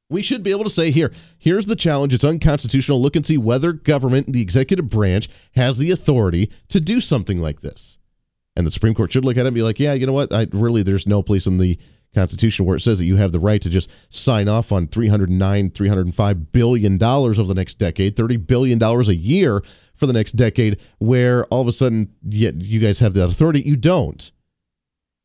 We 0.09 0.23
should 0.23 0.41
be 0.41 0.49
able 0.49 0.63
to 0.63 0.71
say 0.71 0.89
here, 0.89 1.13
here's 1.37 1.67
the 1.67 1.75
challenge. 1.75 2.15
It's 2.15 2.23
unconstitutional. 2.23 2.99
Look 2.99 3.15
and 3.15 3.23
see 3.23 3.37
whether 3.37 3.73
government, 3.73 4.33
the 4.33 4.41
executive 4.41 4.89
branch, 4.89 5.29
has 5.53 5.77
the 5.77 5.91
authority 5.91 6.51
to 6.69 6.79
do 6.79 6.99
something 6.99 7.39
like 7.39 7.61
this. 7.61 7.98
And 8.55 8.67
the 8.67 8.71
Supreme 8.71 8.93
Court 8.93 9.11
should 9.11 9.23
look 9.23 9.37
at 9.37 9.45
it 9.45 9.47
and 9.47 9.55
be 9.55 9.61
like, 9.61 9.79
yeah, 9.79 9.93
you 9.93 10.05
know 10.05 10.13
what? 10.13 10.33
I 10.33 10.47
really 10.51 10.83
there's 10.83 11.07
no 11.07 11.23
place 11.23 11.47
in 11.47 11.57
the 11.57 11.79
Constitution 12.13 12.65
where 12.65 12.75
it 12.75 12.81
says 12.81 12.97
that 12.97 13.05
you 13.05 13.17
have 13.17 13.31
the 13.31 13.39
right 13.39 13.61
to 13.61 13.69
just 13.69 13.89
sign 14.09 14.47
off 14.47 14.71
on 14.71 14.87
309, 14.87 15.69
305 15.69 16.51
billion 16.51 16.97
dollars 16.97 17.37
over 17.37 17.47
the 17.47 17.53
next 17.53 17.75
decade, 17.75 18.15
30 18.17 18.37
billion 18.37 18.79
dollars 18.79 19.07
a 19.07 19.15
year 19.15 19.61
for 19.93 20.07
the 20.07 20.13
next 20.13 20.33
decade, 20.33 20.79
where 20.97 21.45
all 21.45 21.61
of 21.61 21.67
a 21.67 21.71
sudden 21.71 22.11
yeah, 22.27 22.51
you 22.55 22.79
guys 22.79 22.99
have 22.99 23.13
that 23.13 23.29
authority. 23.29 23.61
You 23.61 23.75
don't. 23.75 24.31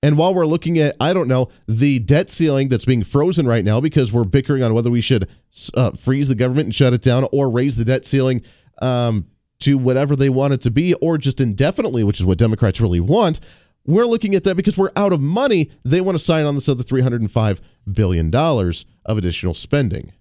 And 0.02 0.18
while 0.18 0.34
we're 0.34 0.44
looking 0.44 0.78
at, 0.78 0.96
I 1.00 1.14
don't 1.14 1.28
know, 1.28 1.48
the 1.66 1.98
debt 1.98 2.28
ceiling 2.28 2.68
that's 2.68 2.84
being 2.84 3.02
frozen 3.02 3.46
right 3.46 3.64
now 3.64 3.80
because 3.80 4.12
we're 4.12 4.24
bickering 4.24 4.62
on 4.62 4.74
whether 4.74 4.90
we 4.90 5.00
should 5.00 5.26
uh, 5.72 5.92
freeze 5.92 6.28
the 6.28 6.34
government 6.34 6.66
and 6.66 6.74
shut 6.74 6.92
it 6.92 7.00
down 7.00 7.26
or 7.32 7.48
raise 7.48 7.76
the 7.76 7.86
debt 7.86 8.04
ceiling 8.04 8.42
um, 8.82 9.26
to 9.64 9.76
whatever 9.76 10.16
they 10.16 10.28
want 10.28 10.54
it 10.54 10.60
to 10.62 10.70
be, 10.70 10.94
or 10.94 11.18
just 11.18 11.40
indefinitely, 11.40 12.04
which 12.04 12.20
is 12.20 12.26
what 12.26 12.38
Democrats 12.38 12.80
really 12.80 13.00
want. 13.00 13.40
We're 13.86 14.06
looking 14.06 14.34
at 14.34 14.44
that 14.44 14.54
because 14.54 14.78
we're 14.78 14.92
out 14.96 15.12
of 15.12 15.20
money. 15.20 15.70
They 15.84 16.00
want 16.00 16.16
to 16.16 16.24
sign 16.24 16.46
on 16.46 16.54
this 16.54 16.68
other 16.68 16.82
$305 16.82 17.60
billion 17.92 18.34
of 18.34 19.18
additional 19.18 19.54
spending. 19.54 20.12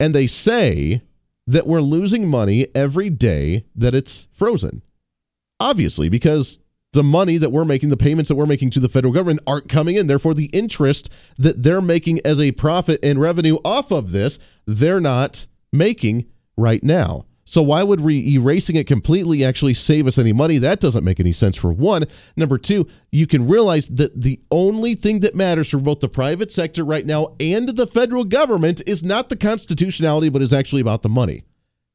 And 0.00 0.14
they 0.14 0.26
say 0.26 1.02
that 1.46 1.66
we're 1.66 1.80
losing 1.80 2.28
money 2.28 2.66
every 2.74 3.10
day 3.10 3.64
that 3.76 3.94
it's 3.94 4.26
frozen. 4.32 4.82
Obviously, 5.60 6.08
because 6.08 6.58
the 6.92 7.04
money 7.04 7.38
that 7.38 7.50
we're 7.50 7.64
making, 7.64 7.90
the 7.90 7.96
payments 7.96 8.28
that 8.28 8.34
we're 8.34 8.46
making 8.46 8.70
to 8.70 8.80
the 8.80 8.88
federal 8.88 9.12
government 9.12 9.40
aren't 9.46 9.68
coming 9.68 9.96
in. 9.96 10.06
Therefore, 10.06 10.34
the 10.34 10.46
interest 10.46 11.12
that 11.38 11.62
they're 11.62 11.80
making 11.80 12.20
as 12.24 12.40
a 12.40 12.52
profit 12.52 12.98
and 13.02 13.20
revenue 13.20 13.58
off 13.64 13.90
of 13.90 14.12
this, 14.12 14.38
they're 14.66 15.00
not 15.00 15.46
making 15.72 16.26
right 16.56 16.82
now. 16.82 17.24
So 17.48 17.62
why 17.62 17.84
would 17.84 18.00
re- 18.00 18.34
erasing 18.34 18.74
it 18.74 18.88
completely 18.88 19.44
actually 19.44 19.74
save 19.74 20.08
us 20.08 20.18
any 20.18 20.32
money? 20.32 20.58
That 20.58 20.80
doesn't 20.80 21.04
make 21.04 21.20
any 21.20 21.32
sense 21.32 21.56
for 21.56 21.72
one. 21.72 22.04
Number 22.36 22.58
two, 22.58 22.88
you 23.12 23.28
can 23.28 23.46
realize 23.46 23.86
that 23.88 24.20
the 24.20 24.40
only 24.50 24.96
thing 24.96 25.20
that 25.20 25.36
matters 25.36 25.70
for 25.70 25.78
both 25.78 26.00
the 26.00 26.08
private 26.08 26.50
sector 26.50 26.84
right 26.84 27.06
now 27.06 27.36
and 27.38 27.68
the 27.68 27.86
federal 27.86 28.24
government 28.24 28.82
is 28.84 29.04
not 29.04 29.28
the 29.28 29.36
constitutionality, 29.36 30.28
but 30.28 30.42
is 30.42 30.52
actually 30.52 30.80
about 30.80 31.02
the 31.02 31.08
money. 31.08 31.44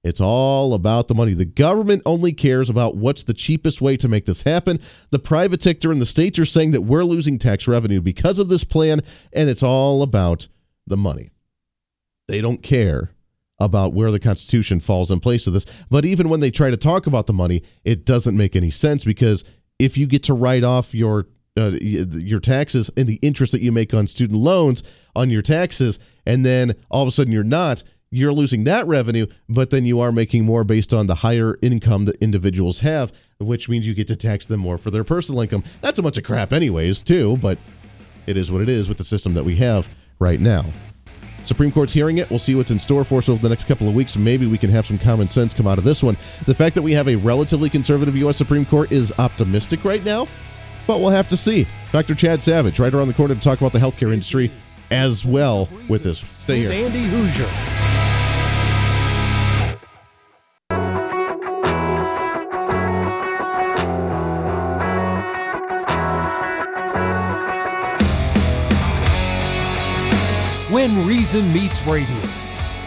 It's 0.06 0.22
all 0.22 0.74
about 0.74 1.10
the 1.10 1.16
money. 1.16 1.34
The 1.34 1.46
government 1.46 2.02
only 2.06 2.32
cares 2.32 2.70
about 2.70 2.96
what's 2.96 3.24
the 3.24 3.34
cheapest 3.34 3.82
way 3.82 3.98
to 3.98 4.08
make 4.08 4.26
this 4.26 4.44
happen. 4.44 4.80
The 5.10 5.20
private 5.20 5.62
sector 5.62 5.92
and 5.92 6.02
the 6.02 6.06
states 6.06 6.40
are 6.40 6.46
saying 6.46 6.72
that 6.72 6.82
we're 6.82 7.04
losing 7.04 7.38
tax 7.38 7.68
revenue 7.68 8.00
because 8.00 8.40
of 8.40 8.48
this 8.48 8.64
plan, 8.64 9.02
and 9.34 9.50
it's 9.50 9.64
all 9.64 10.02
about 10.02 10.48
the 10.88 10.98
money. 10.98 11.30
They 12.30 12.40
don't 12.40 12.64
care 12.64 13.12
about 13.62 13.94
where 13.94 14.12
the 14.12 14.20
Constitution 14.20 14.80
falls 14.80 15.12
in 15.12 15.20
place 15.20 15.46
of 15.46 15.54
this. 15.54 15.66
But 15.90 16.04
even 16.04 16.30
when 16.30 16.40
they 16.40 16.52
try 16.52 16.72
to 16.72 16.78
talk 16.78 17.06
about 17.06 17.28
the 17.28 17.34
money, 17.34 17.62
it 17.86 18.06
doesn't 18.06 18.36
make 18.36 18.56
any 18.56 18.72
sense 18.72 19.06
because 19.06 19.44
if 19.78 19.98
you 19.98 20.08
get 20.08 20.24
to 20.24 20.34
write 20.34 20.64
off 20.64 20.94
your 20.94 21.28
uh, 21.58 21.72
your 21.82 22.40
taxes 22.40 22.90
and 22.96 23.08
the 23.08 23.20
interest 23.22 23.52
that 23.52 23.62
you 23.62 23.74
make 23.74 23.94
on 23.94 24.08
student 24.08 24.40
loans 24.40 24.84
on 25.16 25.30
your 25.30 25.42
taxes, 25.42 26.00
and 26.26 26.46
then 26.46 26.74
all 26.90 27.02
of 27.02 27.08
a 27.08 27.12
sudden 27.12 27.34
you're 27.34 27.44
not, 27.44 27.84
you're 28.10 28.34
losing 28.34 28.64
that 28.64 28.88
revenue, 28.88 29.26
but 29.50 29.70
then 29.70 29.86
you 29.86 30.00
are 30.00 30.12
making 30.12 30.46
more 30.46 30.64
based 30.64 30.94
on 30.94 31.08
the 31.08 31.16
higher 31.16 31.58
income 31.62 32.06
that 32.06 32.16
individuals 32.22 32.80
have, 32.80 33.12
which 33.40 33.68
means 33.68 33.86
you 33.86 33.94
get 33.94 34.08
to 34.08 34.16
tax 34.16 34.46
them 34.46 34.62
more 34.62 34.78
for 34.78 34.92
their 34.92 35.04
personal 35.04 35.42
income. 35.42 35.64
That's 35.82 36.00
a 36.00 36.04
bunch 36.04 36.18
of 36.18 36.24
crap, 36.24 36.54
anyways, 36.54 37.04
too, 37.04 37.38
but 37.38 37.58
it 38.28 38.38
is 38.38 38.50
what 38.52 38.62
it 38.62 38.70
is 38.70 38.88
with 38.88 38.98
the 38.98 39.04
system 39.04 39.34
that 39.34 39.44
we 39.44 39.58
have 39.58 39.90
right 40.20 40.40
now. 40.40 40.66
Supreme 41.44 41.72
Court's 41.72 41.94
hearing 41.94 42.18
it. 42.20 42.30
We'll 42.30 42.40
see 42.40 42.56
what's 42.56 42.72
in 42.72 42.80
store 42.80 43.04
for 43.04 43.20
us 43.20 43.30
over 43.30 43.42
the 43.42 43.50
next 43.50 43.66
couple 43.66 43.88
of 43.88 43.96
weeks. 43.96 44.16
Maybe 44.16 44.46
we 44.46 44.58
can 44.58 44.70
have 44.70 44.86
some 44.86 44.98
common 44.98 45.30
sense 45.30 45.54
come 45.54 45.68
out 45.68 45.78
of 45.78 45.84
this 45.84 46.04
one. 46.04 46.18
The 46.46 46.56
fact 46.56 46.76
that 46.76 46.82
we 46.82 46.94
have 46.94 47.08
a 47.08 47.16
relatively 47.16 47.70
conservative 47.70 48.16
U.S. 48.18 48.38
Supreme 48.38 48.66
Court 48.66 48.92
is 48.92 49.14
optimistic 49.18 49.84
right 49.84 50.04
now, 50.04 50.28
but 50.88 51.00
we'll 51.00 51.10
have 51.10 51.28
to 51.30 51.38
see. 51.38 51.68
Dr. 51.92 52.16
Chad 52.16 52.42
Savage, 52.42 52.80
right 52.80 52.94
around 52.94 53.08
the 53.08 53.14
corner 53.14 53.36
to 53.36 53.42
talk 53.42 53.60
about 53.60 53.74
the 53.74 53.80
healthcare 53.80 54.14
industry 54.14 54.52
as 54.90 55.26
well 55.26 55.70
with 55.88 56.04
this. 56.04 56.20
Stay 56.38 56.58
here. 56.58 56.72
Andy 56.72 57.04
Hooser. 57.06 58.01
Reason 71.22 71.54
Meets 71.54 71.86
Radio. 71.86 72.20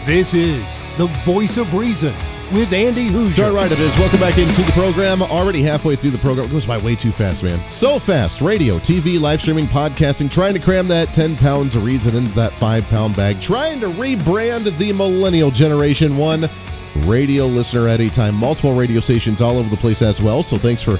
This 0.03 0.33
is 0.33 0.81
the 0.97 1.05
voice 1.23 1.55
of 1.55 1.73
reason 1.73 2.13
with 2.51 2.73
Andy 2.73 3.07
Hooser. 3.07 3.33
Darn 3.33 3.53
right 3.53 3.71
it 3.71 3.79
is. 3.79 3.97
Welcome 3.97 4.19
back 4.19 4.37
into 4.37 4.61
the 4.61 4.73
program. 4.73 5.21
Already 5.21 5.61
halfway 5.61 5.95
through 5.95 6.09
the 6.09 6.17
program. 6.17 6.47
It 6.47 6.51
goes 6.51 6.65
by 6.65 6.77
way 6.77 6.95
too 6.95 7.13
fast, 7.13 7.43
man. 7.43 7.61
So 7.69 7.97
fast. 7.97 8.41
Radio, 8.41 8.77
TV, 8.77 9.21
live 9.21 9.39
streaming, 9.39 9.67
podcasting, 9.67 10.29
trying 10.29 10.53
to 10.53 10.59
cram 10.59 10.89
that 10.89 11.13
10 11.13 11.37
pounds 11.37 11.77
of 11.77 11.85
reason 11.85 12.13
into 12.13 12.35
that 12.35 12.51
5 12.51 12.83
pound 12.87 13.15
bag, 13.15 13.39
trying 13.39 13.79
to 13.79 13.87
rebrand 13.87 14.65
the 14.77 14.91
millennial 14.91 15.49
generation. 15.49 16.17
One 16.17 16.49
radio 17.05 17.45
listener 17.45 17.87
at 17.87 18.01
a 18.01 18.09
time, 18.09 18.35
multiple 18.35 18.75
radio 18.75 18.99
stations 18.99 19.39
all 19.39 19.57
over 19.57 19.69
the 19.69 19.77
place 19.77 20.01
as 20.01 20.21
well. 20.21 20.43
So 20.43 20.57
thanks 20.57 20.83
for 20.83 20.97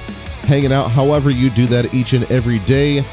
hanging 0.47 0.71
out. 0.71 0.89
However, 0.89 1.31
you 1.31 1.49
do 1.49 1.67
that 1.67 1.93
each 1.93 2.13
and 2.13 2.23
every 2.31 2.59
day 2.59 3.03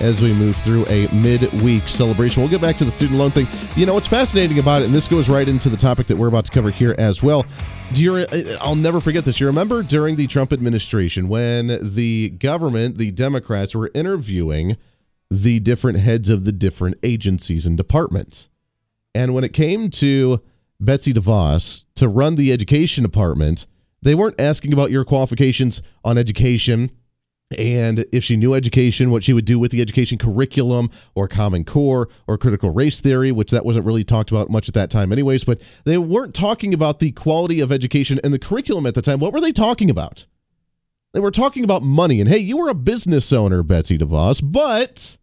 as 0.00 0.20
we 0.20 0.32
move 0.32 0.56
through 0.56 0.86
a 0.86 1.08
midweek 1.14 1.88
celebration. 1.88 2.42
We'll 2.42 2.50
get 2.50 2.60
back 2.60 2.76
to 2.78 2.84
the 2.84 2.90
student 2.90 3.18
loan 3.18 3.30
thing. 3.30 3.46
You 3.76 3.86
know 3.86 3.94
what's 3.94 4.06
fascinating 4.06 4.58
about 4.58 4.82
it, 4.82 4.86
and 4.86 4.94
this 4.94 5.08
goes 5.08 5.28
right 5.28 5.48
into 5.48 5.68
the 5.68 5.76
topic 5.76 6.06
that 6.08 6.16
we're 6.16 6.28
about 6.28 6.44
to 6.46 6.50
cover 6.50 6.70
here 6.70 6.94
as 6.98 7.22
well. 7.22 7.44
Do 7.92 8.02
you? 8.02 8.26
I'll 8.60 8.74
never 8.74 9.00
forget 9.00 9.24
this. 9.24 9.40
You 9.40 9.46
remember 9.46 9.82
during 9.82 10.16
the 10.16 10.26
Trump 10.26 10.52
administration 10.52 11.28
when 11.28 11.78
the 11.80 12.30
government, 12.30 12.98
the 12.98 13.10
Democrats, 13.10 13.74
were 13.74 13.90
interviewing 13.94 14.76
the 15.30 15.60
different 15.60 15.98
heads 15.98 16.28
of 16.28 16.44
the 16.44 16.52
different 16.52 16.96
agencies 17.02 17.66
and 17.66 17.76
departments. 17.76 18.48
And 19.14 19.34
when 19.34 19.44
it 19.44 19.52
came 19.52 19.90
to 19.90 20.42
Betsy 20.80 21.12
DeVos 21.12 21.84
to 21.94 22.08
run 22.08 22.34
the 22.34 22.52
education 22.52 23.04
department, 23.04 23.66
they 24.02 24.14
weren't 24.14 24.40
asking 24.40 24.72
about 24.72 24.90
your 24.90 25.04
qualifications 25.04 25.80
on 26.04 26.18
education 26.18 26.90
and 27.58 28.04
if 28.12 28.24
she 28.24 28.36
knew 28.36 28.54
education, 28.54 29.10
what 29.10 29.22
she 29.22 29.32
would 29.32 29.44
do 29.44 29.58
with 29.58 29.70
the 29.70 29.80
education 29.80 30.18
curriculum 30.18 30.90
or 31.14 31.28
Common 31.28 31.64
Core 31.64 32.08
or 32.26 32.38
critical 32.38 32.70
race 32.70 33.00
theory, 33.00 33.30
which 33.32 33.50
that 33.50 33.64
wasn't 33.64 33.86
really 33.86 34.04
talked 34.04 34.30
about 34.30 34.50
much 34.50 34.68
at 34.68 34.74
that 34.74 34.90
time, 34.90 35.12
anyways. 35.12 35.44
But 35.44 35.60
they 35.84 35.98
weren't 35.98 36.34
talking 36.34 36.74
about 36.74 36.98
the 36.98 37.12
quality 37.12 37.60
of 37.60 37.70
education 37.70 38.20
and 38.24 38.32
the 38.32 38.38
curriculum 38.38 38.86
at 38.86 38.94
the 38.94 39.02
time. 39.02 39.20
What 39.20 39.32
were 39.32 39.40
they 39.40 39.52
talking 39.52 39.90
about? 39.90 40.26
They 41.12 41.20
were 41.20 41.30
talking 41.30 41.62
about 41.62 41.82
money. 41.82 42.20
And 42.20 42.28
hey, 42.28 42.38
you 42.38 42.56
were 42.56 42.68
a 42.68 42.74
business 42.74 43.32
owner, 43.32 43.62
Betsy 43.62 43.96
DeVos, 43.96 44.40
but 44.42 45.16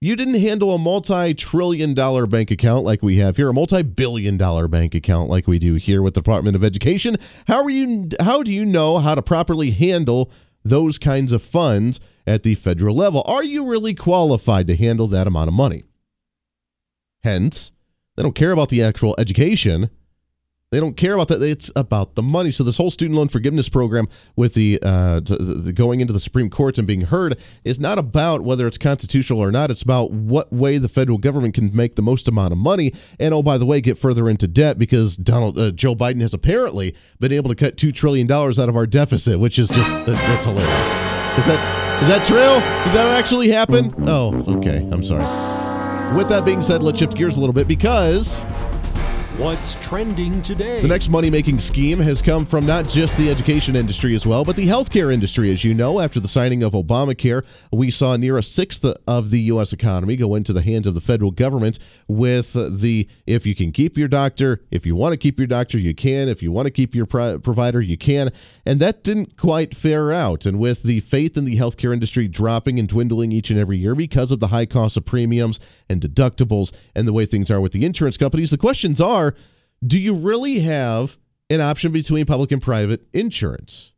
you 0.00 0.16
didn't 0.16 0.40
handle 0.40 0.74
a 0.74 0.78
multi 0.78 1.34
trillion 1.34 1.92
dollar 1.92 2.26
bank 2.26 2.50
account 2.50 2.84
like 2.84 3.02
we 3.02 3.16
have 3.16 3.36
here, 3.36 3.48
a 3.48 3.54
multi 3.54 3.82
billion 3.82 4.36
dollar 4.36 4.68
bank 4.68 4.94
account 4.94 5.28
like 5.28 5.46
we 5.46 5.58
do 5.58 5.74
here 5.74 6.02
with 6.02 6.14
the 6.14 6.20
Department 6.20 6.56
of 6.56 6.62
Education. 6.62 7.16
How 7.46 7.62
are 7.62 7.70
you 7.70 8.08
how 8.20 8.42
do 8.42 8.52
you 8.52 8.64
know 8.64 8.98
how 8.98 9.14
to 9.16 9.22
properly 9.22 9.72
handle 9.72 10.30
those 10.64 10.98
kinds 10.98 11.32
of 11.32 11.42
funds 11.42 12.00
at 12.26 12.42
the 12.42 12.54
federal 12.54 12.94
level. 12.94 13.22
Are 13.26 13.44
you 13.44 13.68
really 13.68 13.94
qualified 13.94 14.68
to 14.68 14.76
handle 14.76 15.08
that 15.08 15.26
amount 15.26 15.48
of 15.48 15.54
money? 15.54 15.84
Hence, 17.22 17.72
they 18.16 18.22
don't 18.22 18.34
care 18.34 18.52
about 18.52 18.68
the 18.68 18.82
actual 18.82 19.14
education. 19.18 19.90
They 20.70 20.80
don't 20.80 20.98
care 20.98 21.14
about 21.14 21.28
that. 21.28 21.40
It's 21.40 21.70
about 21.76 22.14
the 22.14 22.22
money. 22.22 22.52
So 22.52 22.62
this 22.62 22.76
whole 22.76 22.90
student 22.90 23.16
loan 23.16 23.28
forgiveness 23.28 23.70
program, 23.70 24.06
with 24.36 24.52
the, 24.52 24.78
uh, 24.82 25.20
the 25.20 25.72
going 25.74 26.00
into 26.00 26.12
the 26.12 26.20
Supreme 26.20 26.50
Court 26.50 26.76
and 26.76 26.86
being 26.86 27.02
heard, 27.02 27.38
is 27.64 27.80
not 27.80 27.98
about 27.98 28.42
whether 28.42 28.66
it's 28.66 28.76
constitutional 28.76 29.42
or 29.42 29.50
not. 29.50 29.70
It's 29.70 29.80
about 29.80 30.10
what 30.10 30.52
way 30.52 30.76
the 30.76 30.88
federal 30.90 31.16
government 31.16 31.54
can 31.54 31.74
make 31.74 31.96
the 31.96 32.02
most 32.02 32.28
amount 32.28 32.52
of 32.52 32.58
money, 32.58 32.92
and 33.18 33.32
oh 33.32 33.42
by 33.42 33.56
the 33.56 33.64
way, 33.64 33.80
get 33.80 33.96
further 33.96 34.28
into 34.28 34.46
debt 34.46 34.78
because 34.78 35.16
Donald 35.16 35.58
uh, 35.58 35.70
Joe 35.70 35.94
Biden 35.94 36.20
has 36.20 36.34
apparently 36.34 36.94
been 37.18 37.32
able 37.32 37.48
to 37.48 37.56
cut 37.56 37.78
two 37.78 37.90
trillion 37.90 38.26
dollars 38.26 38.58
out 38.58 38.68
of 38.68 38.76
our 38.76 38.86
deficit, 38.86 39.40
which 39.40 39.58
is 39.58 39.70
just 39.70 39.88
that's 40.06 40.44
hilarious. 40.44 40.68
Is 41.38 41.46
that 41.46 42.02
is 42.02 42.08
that 42.08 42.26
true? 42.26 42.36
Did 42.36 42.94
that 42.94 43.18
actually 43.18 43.48
happen? 43.48 43.90
Oh, 44.06 44.58
okay. 44.58 44.86
I'm 44.92 45.02
sorry. 45.02 45.24
With 46.14 46.28
that 46.28 46.44
being 46.44 46.60
said, 46.60 46.82
let's 46.82 46.98
shift 46.98 47.16
gears 47.16 47.38
a 47.38 47.40
little 47.40 47.54
bit 47.54 47.66
because 47.66 48.38
What's 49.38 49.76
trending 49.76 50.42
today? 50.42 50.82
The 50.82 50.88
next 50.88 51.10
money 51.10 51.30
making 51.30 51.60
scheme 51.60 52.00
has 52.00 52.20
come 52.20 52.44
from 52.44 52.66
not 52.66 52.88
just 52.88 53.16
the 53.16 53.30
education 53.30 53.76
industry 53.76 54.16
as 54.16 54.26
well, 54.26 54.44
but 54.44 54.56
the 54.56 54.66
healthcare 54.66 55.14
industry. 55.14 55.52
As 55.52 55.62
you 55.62 55.74
know, 55.74 56.00
after 56.00 56.18
the 56.18 56.26
signing 56.26 56.64
of 56.64 56.72
Obamacare, 56.72 57.44
we 57.70 57.88
saw 57.88 58.16
near 58.16 58.36
a 58.36 58.42
sixth 58.42 58.84
of 59.06 59.30
the 59.30 59.38
U.S. 59.42 59.72
economy 59.72 60.16
go 60.16 60.34
into 60.34 60.52
the 60.52 60.62
hands 60.62 60.88
of 60.88 60.96
the 60.96 61.00
federal 61.00 61.30
government 61.30 61.78
with 62.08 62.54
the 62.54 63.06
if 63.28 63.46
you 63.46 63.54
can 63.54 63.70
keep 63.70 63.96
your 63.96 64.08
doctor, 64.08 64.60
if 64.72 64.84
you 64.84 64.96
want 64.96 65.12
to 65.12 65.16
keep 65.16 65.38
your 65.38 65.46
doctor, 65.46 65.78
you 65.78 65.94
can. 65.94 66.28
If 66.28 66.42
you 66.42 66.50
want 66.50 66.66
to 66.66 66.72
keep 66.72 66.92
your 66.92 67.06
pro- 67.06 67.38
provider, 67.38 67.80
you 67.80 67.96
can. 67.96 68.32
And 68.66 68.80
that 68.80 69.04
didn't 69.04 69.36
quite 69.36 69.72
fare 69.72 70.10
out. 70.10 70.46
And 70.46 70.58
with 70.58 70.82
the 70.82 70.98
faith 70.98 71.36
in 71.36 71.44
the 71.44 71.56
healthcare 71.56 71.92
industry 71.92 72.26
dropping 72.26 72.80
and 72.80 72.88
dwindling 72.88 73.30
each 73.30 73.50
and 73.50 73.60
every 73.60 73.76
year 73.76 73.94
because 73.94 74.32
of 74.32 74.40
the 74.40 74.48
high 74.48 74.66
cost 74.66 74.96
of 74.96 75.04
premiums 75.04 75.60
and 75.88 76.00
deductibles 76.00 76.74
and 76.96 77.06
the 77.06 77.12
way 77.12 77.24
things 77.24 77.52
are 77.52 77.60
with 77.60 77.70
the 77.70 77.84
insurance 77.84 78.16
companies, 78.16 78.50
the 78.50 78.58
questions 78.58 79.00
are 79.00 79.27
are 79.28 79.36
do 79.86 79.98
you 79.98 80.14
really 80.14 80.60
have 80.60 81.18
an 81.50 81.60
option 81.60 81.92
between 81.92 82.26
public 82.26 82.52
and 82.52 82.60
private 82.60 83.06
insurance? 83.12 83.92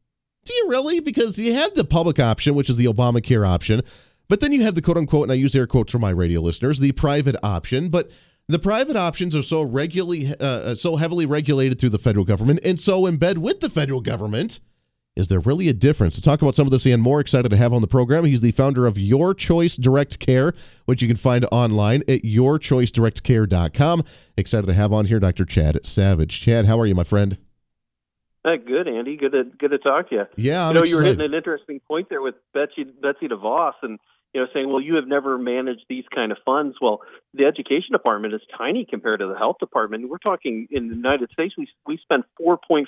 Do 0.44 0.54
you 0.54 0.68
really? 0.68 1.00
Because 1.00 1.38
you 1.38 1.54
have 1.54 1.74
the 1.74 1.84
public 1.84 2.18
option, 2.18 2.54
which 2.54 2.70
is 2.70 2.76
the 2.76 2.86
Obamacare 2.86 3.46
option, 3.46 3.82
but 4.28 4.40
then 4.40 4.52
you 4.52 4.62
have 4.62 4.74
the 4.74 4.82
quote 4.82 4.96
unquote, 4.96 5.24
and 5.24 5.32
I 5.32 5.36
use 5.36 5.54
air 5.54 5.66
quotes 5.66 5.92
for 5.92 5.98
my 5.98 6.10
radio 6.10 6.40
listeners, 6.40 6.78
the 6.78 6.92
private 6.92 7.36
option. 7.42 7.88
But 7.88 8.10
the 8.48 8.58
private 8.58 8.96
options 8.96 9.36
are 9.36 9.42
so 9.42 9.62
regularly, 9.62 10.34
uh, 10.38 10.74
so 10.74 10.96
heavily 10.96 11.26
regulated 11.26 11.78
through 11.78 11.90
the 11.90 11.98
federal 11.98 12.24
government 12.24 12.60
and 12.64 12.80
so 12.80 13.06
in 13.06 13.16
bed 13.16 13.38
with 13.38 13.60
the 13.60 13.70
federal 13.70 14.00
government 14.00 14.60
is 15.16 15.28
there 15.28 15.40
really 15.40 15.68
a 15.68 15.72
difference? 15.72 16.14
To 16.16 16.22
talk 16.22 16.40
about 16.40 16.54
some 16.54 16.66
of 16.66 16.70
this 16.70 16.86
and 16.86 17.02
more, 17.02 17.20
excited 17.20 17.48
to 17.50 17.56
have 17.56 17.72
on 17.72 17.82
the 17.82 17.88
program. 17.88 18.24
He's 18.24 18.40
the 18.40 18.52
founder 18.52 18.86
of 18.86 18.98
Your 18.98 19.34
Choice 19.34 19.76
Direct 19.76 20.18
Care, 20.18 20.52
which 20.86 21.02
you 21.02 21.08
can 21.08 21.16
find 21.16 21.44
online 21.50 22.02
at 22.02 22.22
yourchoicedirectcare.com. 22.22 24.04
Excited 24.36 24.66
to 24.66 24.74
have 24.74 24.92
on 24.92 25.06
here 25.06 25.20
Dr. 25.20 25.44
Chad 25.44 25.84
Savage. 25.84 26.40
Chad, 26.40 26.66
how 26.66 26.78
are 26.78 26.86
you, 26.86 26.94
my 26.94 27.04
friend? 27.04 27.38
Uh, 28.44 28.56
good, 28.56 28.88
Andy. 28.88 29.16
Good 29.16 29.32
to 29.32 29.44
good 29.44 29.70
to 29.70 29.78
talk 29.78 30.08
to 30.08 30.14
you. 30.14 30.24
Yeah, 30.36 30.64
I'm 30.64 30.68
you 30.68 30.74
know, 30.74 30.80
excited. 30.80 30.90
you 30.90 30.96
were 30.96 31.02
hitting 31.02 31.20
an 31.20 31.34
interesting 31.34 31.80
point 31.80 32.08
there 32.08 32.22
with 32.22 32.36
Betsy 32.54 32.84
Betsy 32.84 33.28
DeVos, 33.28 33.74
and 33.82 33.98
you 34.32 34.40
know, 34.40 34.46
saying, 34.54 34.68
well, 34.68 34.80
you 34.80 34.94
have 34.94 35.08
never 35.08 35.38
managed 35.38 35.84
these 35.88 36.04
kind 36.14 36.30
of 36.30 36.38
funds. 36.44 36.76
Well, 36.80 37.00
the 37.34 37.46
education 37.46 37.92
department 37.92 38.34
is 38.34 38.40
tiny 38.56 38.84
compared 38.84 39.20
to 39.20 39.26
the 39.26 39.36
health 39.36 39.56
department. 39.58 40.08
We're 40.08 40.18
talking 40.18 40.68
in 40.70 40.88
the 40.88 40.94
United 40.94 41.30
States, 41.32 41.54
we 41.58 41.68
we 41.86 41.98
spend 41.98 42.24
4.5 42.40 42.86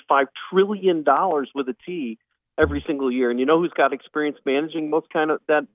trillion 0.49 1.03
dollars 1.03 1.49
with 1.53 1.67
a 1.67 1.75
T 1.85 2.17
every 2.57 2.83
single 2.85 3.11
year. 3.11 3.29
And 3.29 3.39
you 3.39 3.45
know 3.45 3.59
who's 3.59 3.73
got 3.75 3.93
experience 3.93 4.37
managing 4.45 4.89
most 4.89 5.07
kind 5.11 5.31
of 5.31 5.41
that 5.47 5.67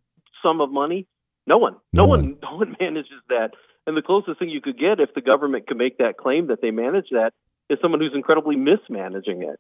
sum 0.42 0.61
of 0.61 0.70
money? 0.70 1.07
No 1.46 1.59
one. 1.59 1.76
No, 1.92 2.04
no 2.04 2.09
one. 2.09 2.20
one. 2.20 2.38
No 2.42 2.57
one 2.57 2.76
manages 2.81 3.20
that. 3.28 3.50
And 3.87 3.96
the 3.96 4.02
closest 4.02 4.38
thing 4.38 4.50
you 4.50 4.61
could 4.61 4.78
get, 4.78 5.00
if 5.00 5.14
the 5.14 5.22
government 5.22 5.66
could 5.66 5.78
make 5.78 5.98
that 5.98 6.18
claim 6.18 6.48
that 6.48 6.61
they 6.61 6.70
manage 6.70 7.09
that, 7.11 7.33
is 7.70 7.78
someone 7.81 8.00
who's 8.00 8.12
incredibly 8.14 8.57
mismanaging 8.57 9.42
it. 9.42 9.59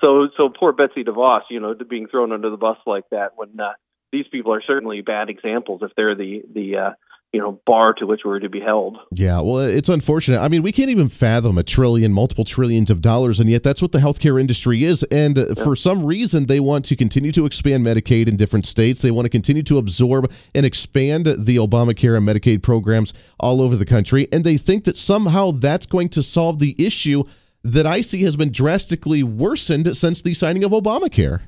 So, 0.00 0.28
so 0.36 0.48
poor 0.48 0.72
Betsy 0.72 1.04
DeVos, 1.04 1.42
you 1.50 1.60
know, 1.60 1.74
being 1.88 2.08
thrown 2.08 2.32
under 2.32 2.50
the 2.50 2.56
bus 2.56 2.78
like 2.86 3.04
that 3.10 3.32
when 3.36 3.58
uh, 3.60 3.72
these 4.12 4.26
people 4.28 4.52
are 4.52 4.62
certainly 4.62 5.00
bad 5.00 5.30
examples 5.30 5.80
if 5.82 5.92
they're 5.96 6.14
the 6.14 6.42
the 6.52 6.76
uh, 6.76 6.90
you 7.32 7.40
know 7.40 7.60
bar 7.64 7.94
to 7.94 8.06
which 8.06 8.22
we're 8.24 8.40
to 8.40 8.48
be 8.48 8.60
held. 8.60 8.98
Yeah, 9.12 9.40
well, 9.40 9.58
it's 9.58 9.88
unfortunate. 9.88 10.40
I 10.40 10.48
mean, 10.48 10.62
we 10.62 10.72
can't 10.72 10.90
even 10.90 11.08
fathom 11.08 11.58
a 11.58 11.62
trillion, 11.62 12.12
multiple 12.12 12.44
trillions 12.44 12.90
of 12.90 13.00
dollars, 13.00 13.38
and 13.38 13.48
yet 13.48 13.62
that's 13.62 13.80
what 13.80 13.92
the 13.92 13.98
healthcare 13.98 14.40
industry 14.40 14.84
is. 14.84 15.02
And 15.04 15.38
uh, 15.38 15.48
yeah. 15.48 15.64
for 15.64 15.76
some 15.76 16.04
reason, 16.04 16.46
they 16.46 16.60
want 16.60 16.84
to 16.86 16.96
continue 16.96 17.32
to 17.32 17.46
expand 17.46 17.84
Medicaid 17.84 18.28
in 18.28 18.36
different 18.36 18.66
states. 18.66 19.00
They 19.00 19.10
want 19.10 19.26
to 19.26 19.30
continue 19.30 19.62
to 19.64 19.78
absorb 19.78 20.32
and 20.54 20.66
expand 20.66 21.26
the 21.26 21.56
Obamacare 21.56 22.16
and 22.16 22.26
Medicaid 22.26 22.62
programs 22.62 23.14
all 23.38 23.60
over 23.60 23.76
the 23.76 23.86
country, 23.86 24.26
and 24.32 24.44
they 24.44 24.56
think 24.56 24.84
that 24.84 24.96
somehow 24.96 25.52
that's 25.52 25.86
going 25.86 26.08
to 26.10 26.22
solve 26.22 26.58
the 26.58 26.74
issue 26.84 27.24
that 27.62 27.86
I 27.86 28.00
see 28.00 28.22
has 28.22 28.36
been 28.36 28.50
drastically 28.50 29.22
worsened 29.22 29.94
since 29.96 30.22
the 30.22 30.34
signing 30.34 30.64
of 30.64 30.72
Obamacare. 30.72 31.42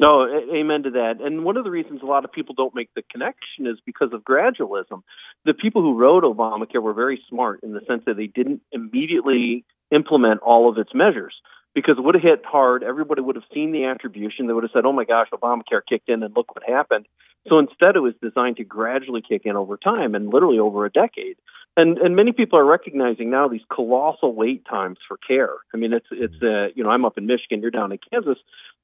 No, 0.00 0.28
amen 0.54 0.84
to 0.84 0.90
that. 0.90 1.16
And 1.20 1.44
one 1.44 1.56
of 1.56 1.64
the 1.64 1.70
reasons 1.70 2.02
a 2.02 2.06
lot 2.06 2.24
of 2.24 2.30
people 2.30 2.54
don't 2.54 2.74
make 2.74 2.90
the 2.94 3.02
connection 3.10 3.66
is 3.66 3.78
because 3.84 4.10
of 4.12 4.22
gradualism. 4.22 5.02
The 5.44 5.54
people 5.54 5.82
who 5.82 5.98
wrote 5.98 6.22
Obamacare 6.22 6.82
were 6.82 6.94
very 6.94 7.20
smart 7.28 7.60
in 7.64 7.72
the 7.72 7.80
sense 7.88 8.02
that 8.06 8.16
they 8.16 8.28
didn't 8.28 8.60
immediately 8.70 9.64
implement 9.90 10.40
all 10.40 10.68
of 10.68 10.78
its 10.78 10.90
measures 10.94 11.34
because 11.74 11.96
it 11.98 12.02
would 12.02 12.14
have 12.14 12.22
hit 12.22 12.44
hard. 12.44 12.84
Everybody 12.84 13.22
would 13.22 13.36
have 13.36 13.44
seen 13.52 13.72
the 13.72 13.86
attribution. 13.86 14.46
They 14.46 14.52
would 14.52 14.64
have 14.64 14.70
said, 14.72 14.84
oh 14.84 14.92
my 14.92 15.04
gosh, 15.04 15.28
Obamacare 15.32 15.82
kicked 15.88 16.08
in 16.08 16.22
and 16.22 16.34
look 16.36 16.54
what 16.54 16.62
happened. 16.68 17.06
So 17.48 17.58
instead, 17.58 17.96
it 17.96 18.00
was 18.00 18.14
designed 18.22 18.56
to 18.58 18.64
gradually 18.64 19.22
kick 19.26 19.42
in 19.44 19.56
over 19.56 19.76
time 19.76 20.14
and 20.14 20.32
literally 20.32 20.58
over 20.58 20.84
a 20.84 20.90
decade. 20.90 21.36
And, 21.76 21.96
and 21.98 22.16
many 22.16 22.32
people 22.32 22.58
are 22.58 22.64
recognizing 22.64 23.30
now 23.30 23.46
these 23.48 23.62
colossal 23.72 24.34
wait 24.34 24.64
times 24.68 24.98
for 25.06 25.16
care. 25.16 25.54
I 25.72 25.76
mean, 25.76 25.92
it's 25.92 26.08
it's 26.10 26.34
uh, 26.42 26.74
you 26.74 26.82
know 26.82 26.90
I'm 26.90 27.04
up 27.04 27.16
in 27.16 27.26
Michigan, 27.26 27.62
you're 27.62 27.70
down 27.70 27.92
in 27.92 27.98
Kansas 28.10 28.38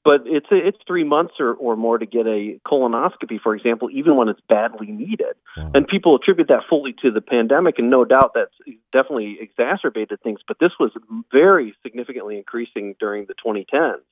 but 0.04 0.22
it's 0.26 0.46
it's 0.50 0.76
three 0.86 1.02
months 1.02 1.34
or, 1.40 1.54
or 1.54 1.76
more 1.76 1.96
to 1.96 2.04
get 2.04 2.26
a 2.26 2.60
colonoscopy, 2.66 3.40
for 3.42 3.56
example, 3.56 3.88
even 3.90 4.16
when 4.16 4.28
it's 4.28 4.40
badly 4.48 4.88
needed. 4.88 5.34
Wow. 5.56 5.70
And 5.74 5.88
people 5.88 6.14
attribute 6.14 6.48
that 6.48 6.64
fully 6.68 6.94
to 7.02 7.10
the 7.10 7.22
pandemic, 7.22 7.78
and 7.78 7.88
no 7.88 8.04
doubt 8.04 8.32
that's 8.34 8.54
definitely 8.92 9.38
exacerbated 9.40 10.20
things. 10.22 10.40
But 10.46 10.58
this 10.60 10.72
was 10.78 10.92
very 11.32 11.74
significantly 11.82 12.36
increasing 12.36 12.94
during 13.00 13.26
the 13.26 13.34
2010s, 13.34 14.02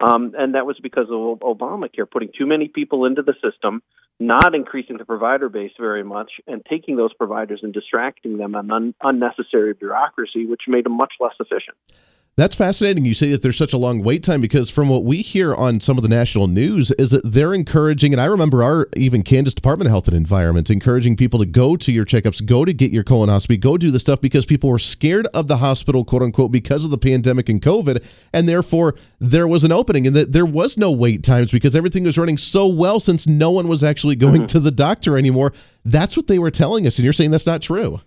um, 0.00 0.34
and 0.36 0.54
that 0.54 0.66
was 0.66 0.78
because 0.82 1.06
of 1.06 1.38
Obamacare 1.40 2.10
putting 2.10 2.30
too 2.36 2.46
many 2.46 2.66
people 2.66 3.04
into 3.04 3.22
the 3.22 3.34
system, 3.42 3.82
not 4.18 4.56
increasing 4.56 4.98
the 4.98 5.04
provider 5.04 5.48
base 5.48 5.72
very 5.78 6.02
much, 6.02 6.32
and 6.48 6.66
taking 6.68 6.96
those 6.96 7.14
providers 7.14 7.60
and 7.62 7.72
distracting 7.72 8.38
them 8.38 8.56
on 8.56 8.70
un- 8.72 8.94
unnecessary 9.02 9.72
bureaucracy, 9.74 10.46
which 10.46 10.62
made 10.66 10.84
them 10.84 10.96
much 10.96 11.12
less 11.20 11.34
efficient. 11.38 11.76
That's 12.36 12.54
fascinating. 12.54 13.04
You 13.04 13.14
say 13.14 13.30
that 13.30 13.42
there's 13.42 13.56
such 13.56 13.72
a 13.72 13.76
long 13.76 14.00
wait 14.00 14.22
time 14.22 14.40
because 14.40 14.70
from 14.70 14.88
what 14.88 15.02
we 15.02 15.22
hear 15.22 15.56
on 15.56 15.80
some 15.80 15.96
of 15.96 16.04
the 16.04 16.08
national 16.08 16.46
news 16.46 16.92
is 16.92 17.10
that 17.10 17.22
they're 17.24 17.52
encouraging, 17.52 18.12
and 18.12 18.20
I 18.20 18.26
remember 18.26 18.62
our 18.62 18.86
even 18.96 19.24
Kansas 19.24 19.54
Department 19.54 19.88
of 19.88 19.90
Health 19.90 20.06
and 20.06 20.16
Environment 20.16 20.70
encouraging 20.70 21.16
people 21.16 21.40
to 21.40 21.46
go 21.46 21.76
to 21.76 21.90
your 21.90 22.04
checkups, 22.04 22.46
go 22.46 22.64
to 22.64 22.72
get 22.72 22.92
your 22.92 23.02
colonoscopy, 23.02 23.58
go 23.58 23.76
do 23.76 23.90
the 23.90 23.98
stuff 23.98 24.20
because 24.20 24.46
people 24.46 24.70
were 24.70 24.78
scared 24.78 25.26
of 25.34 25.48
the 25.48 25.56
hospital, 25.56 26.04
quote 26.04 26.22
unquote, 26.22 26.52
because 26.52 26.84
of 26.84 26.92
the 26.92 26.98
pandemic 26.98 27.48
and 27.48 27.60
COVID, 27.60 28.04
and 28.32 28.48
therefore 28.48 28.94
there 29.18 29.48
was 29.48 29.64
an 29.64 29.72
opening 29.72 30.06
and 30.06 30.14
that 30.14 30.30
there 30.30 30.46
was 30.46 30.78
no 30.78 30.92
wait 30.92 31.24
times 31.24 31.50
because 31.50 31.74
everything 31.74 32.04
was 32.04 32.16
running 32.16 32.38
so 32.38 32.68
well 32.68 33.00
since 33.00 33.26
no 33.26 33.50
one 33.50 33.66
was 33.66 33.82
actually 33.82 34.14
going 34.14 34.42
mm-hmm. 34.42 34.46
to 34.46 34.60
the 34.60 34.70
doctor 34.70 35.18
anymore. 35.18 35.52
That's 35.84 36.16
what 36.16 36.28
they 36.28 36.38
were 36.38 36.52
telling 36.52 36.86
us, 36.86 36.98
and 36.98 37.04
you're 37.04 37.12
saying 37.12 37.32
that's 37.32 37.46
not 37.48 37.62
true. 37.62 38.00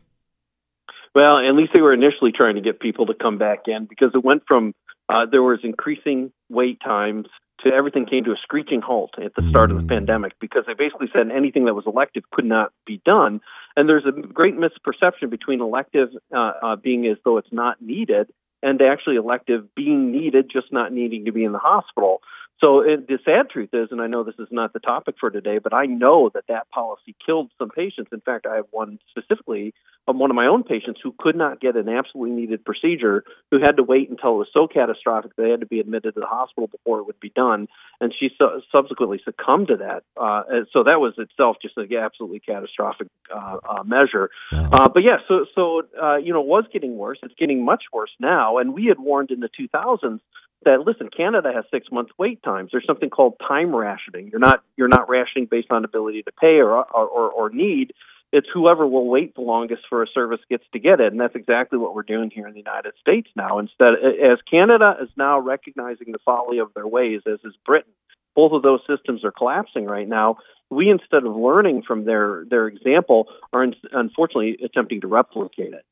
Well, 1.14 1.38
at 1.38 1.56
least 1.56 1.72
they 1.74 1.82
were 1.82 1.94
initially 1.94 2.32
trying 2.32 2.56
to 2.56 2.62
get 2.62 2.80
people 2.80 3.08
to 3.08 3.14
come 3.14 3.38
back 3.38 3.68
in 3.68 3.86
because 3.86 4.12
it 4.14 4.24
went 4.24 4.44
from 4.48 4.74
uh, 5.10 5.26
there 5.30 5.44
was 5.44 5.60
increasing 5.64 6.32
wait 6.50 6.80
times 6.82 7.28
to 7.64 7.72
everything 7.72 8.06
came 8.06 8.24
to 8.24 8.32
a 8.32 8.38
screeching 8.42 8.82
halt 8.82 9.12
at 9.24 9.36
the 9.36 9.48
start 9.50 9.70
mm. 9.70 9.76
of 9.76 9.78
the 9.82 9.84
mm. 9.84 9.90
pandemic 9.90 10.34
because 10.40 10.64
they 10.66 10.74
basically 10.74 11.08
said 11.14 11.30
anything 11.32 11.66
that 11.66 11.74
was 11.74 11.84
elective 11.86 12.24
could 12.32 12.46
not 12.46 12.72
be 12.86 13.02
done. 13.06 13.42
And 13.76 13.88
there's 13.88 14.06
a 14.06 14.12
great 14.12 14.56
misperception 14.56 15.30
between 15.30 15.62
elective 15.62 16.10
uh, 16.36 16.52
uh, 16.64 16.76
being 16.78 17.06
as 17.08 17.18
though 17.24 17.38
it's 17.38 17.52
not 17.52 17.82
needed 17.82 18.32
and 18.64 18.82
actually 18.82 19.16
elective 19.16 19.74
being 19.76 20.12
needed, 20.12 20.50
just 20.52 20.72
not 20.72 20.92
needing 20.94 21.26
to 21.26 21.32
be 21.32 21.44
in 21.44 21.52
the 21.52 21.60
hospital. 21.60 22.22
So 22.62 22.82
it, 22.82 23.08
the 23.08 23.18
sad 23.26 23.50
truth 23.50 23.70
is, 23.74 23.88
and 23.92 24.00
I 24.00 24.08
know 24.08 24.24
this 24.24 24.36
is 24.38 24.48
not 24.52 24.72
the 24.72 24.80
topic 24.80 25.16
for 25.20 25.32
today, 25.32 25.58
but 25.58 25.74
I 25.74 25.88
know 25.88 26.30
that 26.34 26.46
that 26.48 26.70
policy 26.70 27.16
killed 27.26 27.50
some 27.58 27.70
patients. 27.70 28.12
In 28.14 28.22
fact, 28.22 28.46
I 28.46 28.58
have 28.58 28.68
one 28.70 29.00
specifically 29.10 29.74
of 30.08 30.16
one 30.16 30.30
of 30.30 30.36
my 30.36 30.46
own 30.46 30.64
patients 30.64 31.00
who 31.04 31.14
could 31.18 31.36
not 31.36 31.60
get 31.60 31.76
an 31.76 31.90
absolutely 31.90 32.36
needed 32.36 32.64
procedure, 32.64 33.24
who 33.50 33.60
had 33.60 33.78
to 33.78 33.84
wait 33.84 34.12
until 34.12 34.36
it 34.36 34.38
was 34.38 34.48
so 34.54 34.68
catastrophic 34.68 35.36
they 35.36 35.50
had 35.50 35.62
to 35.62 35.66
be 35.66 35.80
admitted 35.80 36.14
to 36.14 36.20
the 36.20 36.28
hospital 36.28 36.68
before 36.68 37.00
it 37.00 37.08
would 37.08 37.20
be 37.20 37.32
done, 37.36 37.68
and 38.00 38.14
she 38.18 38.30
su- 38.38 38.62
subsequently 38.72 39.20
succumbed 39.26 39.70
to 39.70 39.78
that. 39.78 40.04
Uh, 40.16 40.44
so 40.72 40.84
that 40.84 41.00
was 41.00 41.14
itself 41.18 41.58
just 41.62 41.78
an 41.78 41.88
absolutely 41.96 42.40
catastrophic 42.40 43.08
uh, 43.34 43.58
uh, 43.68 43.84
measure. 43.84 44.30
Uh, 44.52 44.88
but 44.88 45.02
yeah, 45.02 45.18
so 45.28 45.46
so 45.56 45.82
uh, 46.02 46.18
you 46.18 46.32
know, 46.32 46.42
it 46.42 46.48
was 46.48 46.66
getting 46.72 46.96
worse. 46.96 47.18
It's 47.24 47.34
getting 47.40 47.66
much 47.66 47.86
worse 47.92 48.12
now, 48.20 48.60
and 48.60 48.74
we 48.76 48.86
had 48.86 49.00
warned 49.00 49.32
in 49.32 49.40
the 49.40 49.50
2000s 49.50 50.20
that 50.66 50.82
listen, 50.86 51.10
Canada 51.16 51.52
has 51.54 51.66
six 51.72 51.88
month 51.92 52.10
wait 52.18 52.42
times. 52.44 52.70
There's 52.72 52.86
something 52.86 53.10
called 53.10 53.40
time 53.46 53.76
rationing. 53.76 54.30
You're 54.30 54.40
not 54.40 54.64
you're 54.78 54.88
not 54.88 55.10
rationing 55.10 55.48
based 55.50 55.72
on 55.72 55.86
ability 55.86 56.24
to 56.24 56.32
pay 56.32 56.60
or 56.60 56.72
or, 56.72 57.30
or 57.32 57.50
need. 57.50 57.94
It's 58.34 58.48
whoever 58.54 58.88
will 58.88 59.10
wait 59.10 59.36
the 59.36 59.42
longest 59.42 59.82
for 59.90 60.04
a 60.04 60.08
service 60.08 60.40
gets 60.50 60.64
to 60.72 60.80
get 60.80 61.02
it, 61.02 61.12
and 61.12 61.20
that's 61.20 61.36
exactly 61.36 61.78
what 61.78 61.94
we're 61.94 62.04
doing 62.04 62.32
here 62.34 62.48
in 62.48 62.54
the 62.54 62.60
United 62.60 62.94
States 63.02 63.30
now. 63.36 63.60
Instead, 63.60 63.96
as 63.96 64.40
Canada 64.50 64.96
is 65.02 65.10
now 65.18 65.40
recognizing 65.40 66.14
the 66.14 66.20
folly 66.24 66.60
of 66.60 66.74
their 66.74 66.88
ways, 66.88 67.22
as 67.28 67.40
is 67.44 67.54
Britain, 67.66 67.92
both 68.34 68.54
of 68.54 68.62
those 68.62 68.80
systems 68.88 69.26
are 69.26 69.32
collapsing 69.32 69.86
right 69.86 70.08
now. 70.08 70.38
We, 70.70 70.90
instead 70.90 71.26
of 71.26 71.36
learning 71.36 71.84
from 71.86 72.06
their 72.06 72.46
their 72.50 72.68
example, 72.68 73.28
are 73.52 73.68
unfortunately 73.92 74.60
attempting 74.64 75.02
to 75.02 75.08
replicate 75.08 75.74
it. 75.74 75.86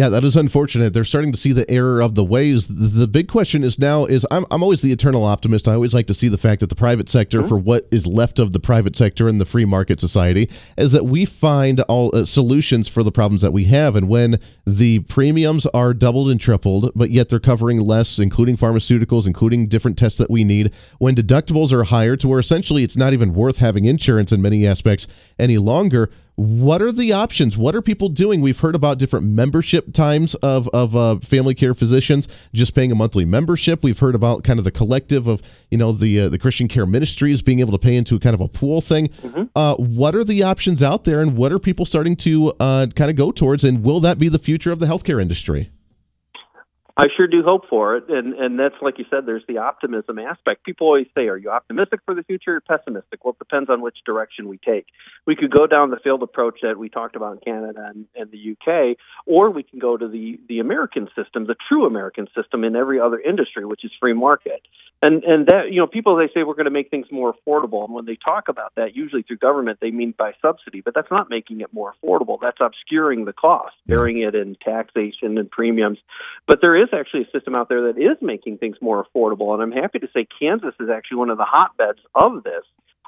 Yeah, 0.00 0.08
that 0.08 0.24
is 0.24 0.34
unfortunate. 0.34 0.94
They're 0.94 1.04
starting 1.04 1.30
to 1.30 1.36
see 1.36 1.52
the 1.52 1.70
error 1.70 2.00
of 2.00 2.14
the 2.14 2.24
ways. 2.24 2.66
The 2.68 3.06
big 3.06 3.28
question 3.28 3.62
is 3.62 3.78
now 3.78 4.06
is 4.06 4.26
I'm, 4.30 4.46
I'm 4.50 4.62
always 4.62 4.80
the 4.80 4.92
eternal 4.92 5.24
optimist. 5.24 5.68
I 5.68 5.74
always 5.74 5.92
like 5.92 6.06
to 6.06 6.14
see 6.14 6.28
the 6.28 6.38
fact 6.38 6.60
that 6.60 6.68
the 6.70 6.74
private 6.74 7.10
sector, 7.10 7.40
mm-hmm. 7.40 7.48
for 7.48 7.58
what 7.58 7.86
is 7.90 8.06
left 8.06 8.38
of 8.38 8.52
the 8.52 8.60
private 8.60 8.96
sector 8.96 9.28
in 9.28 9.36
the 9.36 9.44
free 9.44 9.66
market 9.66 10.00
society, 10.00 10.48
is 10.78 10.92
that 10.92 11.04
we 11.04 11.26
find 11.26 11.82
all 11.82 12.16
uh, 12.16 12.24
solutions 12.24 12.88
for 12.88 13.02
the 13.02 13.12
problems 13.12 13.42
that 13.42 13.52
we 13.52 13.64
have. 13.64 13.94
And 13.94 14.08
when 14.08 14.40
the 14.66 15.00
premiums 15.00 15.66
are 15.66 15.92
doubled 15.92 16.30
and 16.30 16.40
tripled, 16.40 16.92
but 16.96 17.10
yet 17.10 17.28
they're 17.28 17.38
covering 17.38 17.78
less, 17.78 18.18
including 18.18 18.56
pharmaceuticals, 18.56 19.26
including 19.26 19.66
different 19.66 19.98
tests 19.98 20.16
that 20.16 20.30
we 20.30 20.44
need, 20.44 20.72
when 20.98 21.14
deductibles 21.14 21.72
are 21.72 21.84
higher 21.84 22.16
to 22.16 22.26
where 22.26 22.38
essentially 22.38 22.84
it's 22.84 22.96
not 22.96 23.12
even 23.12 23.34
worth 23.34 23.58
having 23.58 23.84
insurance 23.84 24.32
in 24.32 24.40
many 24.40 24.66
aspects 24.66 25.06
any 25.38 25.58
longer, 25.58 26.10
what 26.40 26.80
are 26.80 26.90
the 26.90 27.12
options? 27.12 27.58
What 27.58 27.76
are 27.76 27.82
people 27.82 28.08
doing? 28.08 28.40
We've 28.40 28.58
heard 28.58 28.74
about 28.74 28.96
different 28.96 29.26
membership 29.26 29.92
times 29.92 30.34
of 30.36 30.68
of 30.68 30.96
uh, 30.96 31.18
family 31.18 31.54
care 31.54 31.74
physicians 31.74 32.28
just 32.54 32.74
paying 32.74 32.90
a 32.90 32.94
monthly 32.94 33.26
membership. 33.26 33.82
We've 33.82 33.98
heard 33.98 34.14
about 34.14 34.42
kind 34.42 34.58
of 34.58 34.64
the 34.64 34.70
collective 34.70 35.26
of 35.26 35.42
you 35.70 35.76
know 35.76 35.92
the 35.92 36.18
uh, 36.18 36.28
the 36.30 36.38
Christian 36.38 36.66
Care 36.66 36.86
Ministries 36.86 37.42
being 37.42 37.60
able 37.60 37.72
to 37.72 37.78
pay 37.78 37.94
into 37.94 38.18
kind 38.18 38.32
of 38.32 38.40
a 38.40 38.48
pool 38.48 38.80
thing. 38.80 39.08
Mm-hmm. 39.08 39.42
Uh, 39.54 39.74
what 39.74 40.14
are 40.14 40.24
the 40.24 40.42
options 40.42 40.82
out 40.82 41.04
there, 41.04 41.20
and 41.20 41.36
what 41.36 41.52
are 41.52 41.58
people 41.58 41.84
starting 41.84 42.16
to 42.16 42.54
uh, 42.58 42.86
kind 42.96 43.10
of 43.10 43.16
go 43.16 43.30
towards? 43.30 43.62
And 43.62 43.84
will 43.84 44.00
that 44.00 44.18
be 44.18 44.30
the 44.30 44.38
future 44.38 44.72
of 44.72 44.78
the 44.78 44.86
healthcare 44.86 45.20
industry? 45.20 45.70
I 47.00 47.06
sure 47.16 47.26
do 47.26 47.42
hope 47.42 47.66
for 47.70 47.96
it, 47.96 48.10
and 48.10 48.34
and 48.34 48.58
that's 48.58 48.74
like 48.82 48.98
you 48.98 49.06
said. 49.08 49.24
There's 49.24 49.46
the 49.48 49.56
optimism 49.56 50.18
aspect. 50.18 50.64
People 50.64 50.86
always 50.86 51.06
say, 51.14 51.28
"Are 51.28 51.36
you 51.38 51.48
optimistic 51.48 52.00
for 52.04 52.14
the 52.14 52.22
future 52.22 52.56
or 52.56 52.60
pessimistic?" 52.60 53.24
Well, 53.24 53.32
it 53.32 53.38
depends 53.38 53.70
on 53.70 53.80
which 53.80 53.96
direction 54.04 54.48
we 54.48 54.58
take. 54.58 54.84
We 55.26 55.34
could 55.34 55.50
go 55.50 55.66
down 55.66 55.88
the 55.88 55.96
field 55.96 56.22
approach 56.22 56.58
that 56.62 56.78
we 56.78 56.90
talked 56.90 57.16
about 57.16 57.32
in 57.32 57.38
Canada 57.38 57.90
and, 57.94 58.04
and 58.14 58.30
the 58.30 58.52
UK, 58.52 58.98
or 59.24 59.48
we 59.48 59.62
can 59.62 59.78
go 59.78 59.96
to 59.96 60.08
the 60.08 60.38
the 60.46 60.58
American 60.58 61.08
system, 61.16 61.46
the 61.46 61.56
true 61.68 61.86
American 61.86 62.28
system 62.36 62.64
in 62.64 62.76
every 62.76 63.00
other 63.00 63.18
industry, 63.18 63.64
which 63.64 63.82
is 63.82 63.92
free 63.98 64.12
market. 64.12 64.60
And 65.02 65.24
and 65.24 65.46
that 65.46 65.70
you 65.72 65.80
know, 65.80 65.86
people 65.86 66.16
they 66.16 66.28
say 66.28 66.42
we're 66.42 66.52
going 66.52 66.66
to 66.66 66.70
make 66.70 66.90
things 66.90 67.06
more 67.10 67.32
affordable, 67.32 67.86
and 67.86 67.94
when 67.94 68.04
they 68.04 68.18
talk 68.22 68.50
about 68.50 68.74
that, 68.76 68.94
usually 68.94 69.22
through 69.22 69.38
government, 69.38 69.78
they 69.80 69.90
mean 69.90 70.12
by 70.18 70.32
subsidy, 70.42 70.82
but 70.82 70.94
that's 70.94 71.10
not 71.10 71.30
making 71.30 71.62
it 71.62 71.72
more 71.72 71.94
affordable. 71.94 72.36
That's 72.38 72.60
obscuring 72.60 73.24
the 73.24 73.32
cost, 73.32 73.74
burying 73.86 74.20
it 74.20 74.34
in 74.34 74.56
taxation 74.62 75.38
and 75.38 75.50
premiums. 75.50 75.98
But 76.46 76.60
there 76.60 76.76
is 76.76 76.89
actually 76.92 77.22
a 77.22 77.30
system 77.30 77.54
out 77.54 77.68
there 77.68 77.92
that 77.92 77.98
is 77.98 78.16
making 78.20 78.58
things 78.58 78.76
more 78.80 79.04
affordable, 79.04 79.54
and 79.54 79.62
I'm 79.62 79.72
happy 79.72 79.98
to 80.00 80.08
say 80.14 80.26
Kansas 80.38 80.74
is 80.80 80.88
actually 80.88 81.18
one 81.18 81.30
of 81.30 81.38
the 81.38 81.44
hotbeds 81.44 82.00
of 82.14 82.42
this. 82.44 82.64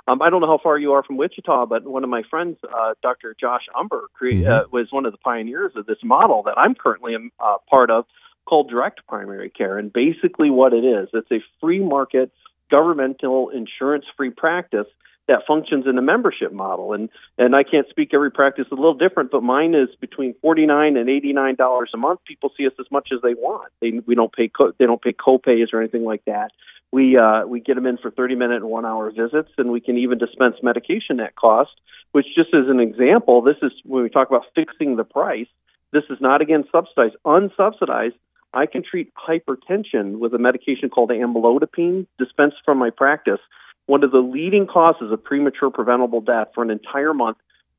Um, 0.08 0.20
I 0.20 0.30
don't 0.30 0.40
know 0.40 0.48
how 0.48 0.58
far 0.60 0.78
you 0.78 0.92
are 0.92 1.04
from 1.04 1.16
Wichita, 1.16 1.66
but 1.66 1.84
one 1.84 2.02
of 2.02 2.10
my 2.10 2.22
friends, 2.28 2.58
uh, 2.64 2.94
Dr. 3.02 3.36
Josh 3.38 3.62
Umbehr, 3.74 4.06
cre- 4.14 4.26
mm-hmm. 4.26 4.50
uh, 4.50 4.62
was 4.72 4.88
one 4.90 5.06
of 5.06 5.12
the 5.12 5.18
pioneers 5.18 5.72
of 5.76 5.86
this 5.86 5.98
model 6.02 6.42
that 6.44 6.54
I'm 6.56 6.74
currently 6.74 7.14
a 7.14 7.18
uh, 7.42 7.58
part 7.70 7.90
of 7.90 8.06
called 8.44 8.68
direct 8.68 9.06
primary 9.06 9.50
care. 9.50 9.78
And 9.78 9.92
basically, 9.92 10.50
what 10.50 10.72
it 10.72 10.84
is, 10.84 11.08
it's 11.14 11.30
a 11.30 11.40
free 11.60 11.78
market, 11.78 12.32
governmental, 12.70 13.50
insurance 13.50 14.04
free 14.16 14.30
practice 14.30 14.86
that 15.32 15.46
functions 15.46 15.86
in 15.86 15.96
a 15.98 16.02
membership 16.02 16.52
model. 16.52 16.92
And 16.92 17.08
and 17.38 17.54
I 17.56 17.62
can't 17.62 17.88
speak 17.88 18.12
every 18.12 18.30
practice 18.30 18.66
is 18.66 18.72
a 18.72 18.76
little 18.76 18.94
different, 18.94 19.30
but 19.30 19.42
mine 19.42 19.74
is 19.74 19.88
between 20.00 20.34
forty 20.40 20.66
nine 20.66 20.96
and 20.96 21.08
eighty 21.08 21.32
nine 21.32 21.56
dollars 21.56 21.90
a 21.94 21.96
month. 21.96 22.20
People 22.24 22.52
see 22.56 22.66
us 22.66 22.74
as 22.78 22.86
much 22.90 23.08
as 23.12 23.20
they 23.22 23.34
want. 23.34 23.72
They 23.80 24.00
we 24.06 24.14
don't 24.14 24.32
pay 24.32 24.48
co- 24.48 24.72
they 24.78 24.86
don't 24.86 25.02
pay 25.02 25.12
copays 25.12 25.72
or 25.72 25.80
anything 25.80 26.04
like 26.04 26.24
that. 26.26 26.52
We 26.90 27.16
uh, 27.16 27.46
we 27.46 27.60
get 27.60 27.74
them 27.74 27.86
in 27.86 27.98
for 27.98 28.10
thirty 28.10 28.34
minute 28.34 28.56
and 28.56 28.70
one 28.70 28.86
hour 28.86 29.10
visits, 29.10 29.50
and 29.58 29.72
we 29.72 29.80
can 29.80 29.96
even 29.98 30.18
dispense 30.18 30.56
medication 30.62 31.20
at 31.20 31.34
cost. 31.36 31.72
Which 32.12 32.26
just 32.36 32.52
as 32.52 32.68
an 32.68 32.78
example, 32.78 33.40
this 33.40 33.56
is 33.62 33.72
when 33.84 34.02
we 34.02 34.10
talk 34.10 34.28
about 34.28 34.44
fixing 34.54 34.96
the 34.96 35.04
price. 35.04 35.48
This 35.92 36.04
is 36.10 36.18
not 36.20 36.40
again 36.40 36.64
subsidized, 36.70 37.16
unsubsidized 37.24 38.14
I 38.54 38.66
can 38.66 38.82
treat 38.82 39.12
hypertension 39.14 40.18
with 40.18 40.34
a 40.34 40.38
medication 40.38 40.90
called 40.90 41.10
amlodipine 41.10 42.06
dispensed 42.18 42.58
from 42.64 42.78
my 42.78 42.90
practice, 42.90 43.40
one 43.86 44.04
of 44.04 44.10
the 44.10 44.18
leading 44.18 44.66
causes 44.66 45.12
of 45.12 45.22
premature 45.22 45.70
preventable 45.70 46.20
death 46.20 46.48
for 46.54 46.62
an 46.62 46.70
entire 46.70 47.14
month 47.14 47.36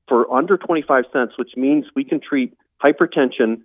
for 0.08 0.32
under 0.34 0.58
25 0.58 1.06
cents, 1.14 1.34
which 1.38 1.52
means 1.56 1.86
we 1.96 2.04
can 2.04 2.20
treat 2.20 2.54
hypertension 2.84 3.62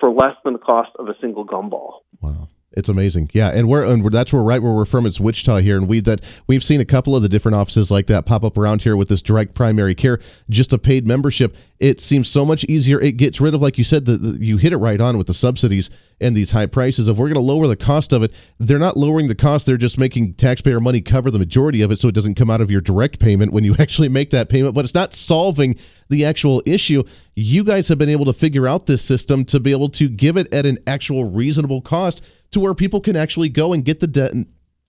for 0.00 0.10
less 0.10 0.34
than 0.44 0.54
the 0.54 0.58
cost 0.58 0.90
of 0.98 1.08
a 1.08 1.14
single 1.20 1.46
gumball. 1.46 2.00
Wow. 2.20 2.48
It's 2.74 2.88
amazing, 2.88 3.30
yeah, 3.34 3.48
and 3.48 3.68
we're 3.68 3.84
and 3.84 4.04
that's 4.10 4.32
where 4.32 4.42
right 4.42 4.62
where 4.62 4.72
we're 4.72 4.86
from. 4.86 5.04
It's 5.04 5.20
Wichita 5.20 5.58
here, 5.58 5.76
and 5.76 5.86
we 5.86 6.00
that 6.00 6.22
we've 6.46 6.64
seen 6.64 6.80
a 6.80 6.86
couple 6.86 7.14
of 7.14 7.22
the 7.22 7.28
different 7.28 7.54
offices 7.54 7.90
like 7.90 8.06
that 8.06 8.24
pop 8.24 8.44
up 8.44 8.56
around 8.56 8.82
here 8.82 8.96
with 8.96 9.08
this 9.08 9.20
direct 9.20 9.54
primary 9.54 9.94
care, 9.94 10.18
just 10.48 10.72
a 10.72 10.78
paid 10.78 11.06
membership. 11.06 11.54
It 11.78 12.00
seems 12.00 12.30
so 12.30 12.44
much 12.44 12.64
easier. 12.64 13.00
It 13.00 13.18
gets 13.18 13.40
rid 13.40 13.54
of, 13.54 13.60
like 13.60 13.76
you 13.76 13.84
said, 13.84 14.06
the, 14.06 14.16
the 14.16 14.44
you 14.44 14.56
hit 14.56 14.72
it 14.72 14.78
right 14.78 15.00
on 15.00 15.18
with 15.18 15.26
the 15.26 15.34
subsidies 15.34 15.90
and 16.20 16.34
these 16.34 16.52
high 16.52 16.66
prices. 16.66 17.08
If 17.08 17.16
we're 17.18 17.26
going 17.26 17.34
to 17.34 17.40
lower 17.40 17.66
the 17.66 17.76
cost 17.76 18.12
of 18.12 18.22
it, 18.22 18.32
they're 18.58 18.78
not 18.78 18.96
lowering 18.96 19.26
the 19.26 19.34
cost. 19.34 19.66
They're 19.66 19.76
just 19.76 19.98
making 19.98 20.34
taxpayer 20.34 20.80
money 20.80 21.00
cover 21.02 21.30
the 21.30 21.38
majority 21.38 21.82
of 21.82 21.90
it, 21.90 21.98
so 21.98 22.08
it 22.08 22.14
doesn't 22.14 22.36
come 22.36 22.48
out 22.48 22.60
of 22.60 22.70
your 22.70 22.80
direct 22.80 23.18
payment 23.18 23.52
when 23.52 23.64
you 23.64 23.76
actually 23.78 24.08
make 24.08 24.30
that 24.30 24.48
payment. 24.48 24.74
But 24.74 24.84
it's 24.86 24.94
not 24.94 25.12
solving 25.12 25.76
the 26.08 26.24
actual 26.24 26.62
issue. 26.64 27.02
You 27.34 27.64
guys 27.64 27.88
have 27.88 27.98
been 27.98 28.08
able 28.08 28.26
to 28.26 28.32
figure 28.32 28.66
out 28.66 28.86
this 28.86 29.02
system 29.02 29.44
to 29.46 29.60
be 29.60 29.72
able 29.72 29.88
to 29.90 30.08
give 30.08 30.36
it 30.36 30.52
at 30.54 30.64
an 30.64 30.78
actual 30.86 31.30
reasonable 31.30 31.80
cost 31.80 32.24
to 32.52 32.60
where 32.60 32.74
people 32.74 33.00
can 33.00 33.16
actually 33.16 33.48
go 33.48 33.72
and 33.72 33.84
get 33.84 34.00
the 34.00 34.06
debt 34.06 34.32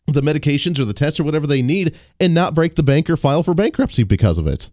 the 0.06 0.22
medications 0.22 0.80
or 0.80 0.86
the 0.86 0.94
tests 0.94 1.20
or 1.20 1.24
whatever 1.24 1.48
they 1.48 1.62
need 1.62 1.98
and 2.20 2.34
not 2.34 2.54
break 2.54 2.76
the 2.76 2.84
bank 2.84 3.10
or 3.10 3.16
file 3.16 3.42
for 3.42 3.54
bankruptcy 3.54 4.04
because 4.04 4.38
of 4.38 4.46
it. 4.48 4.70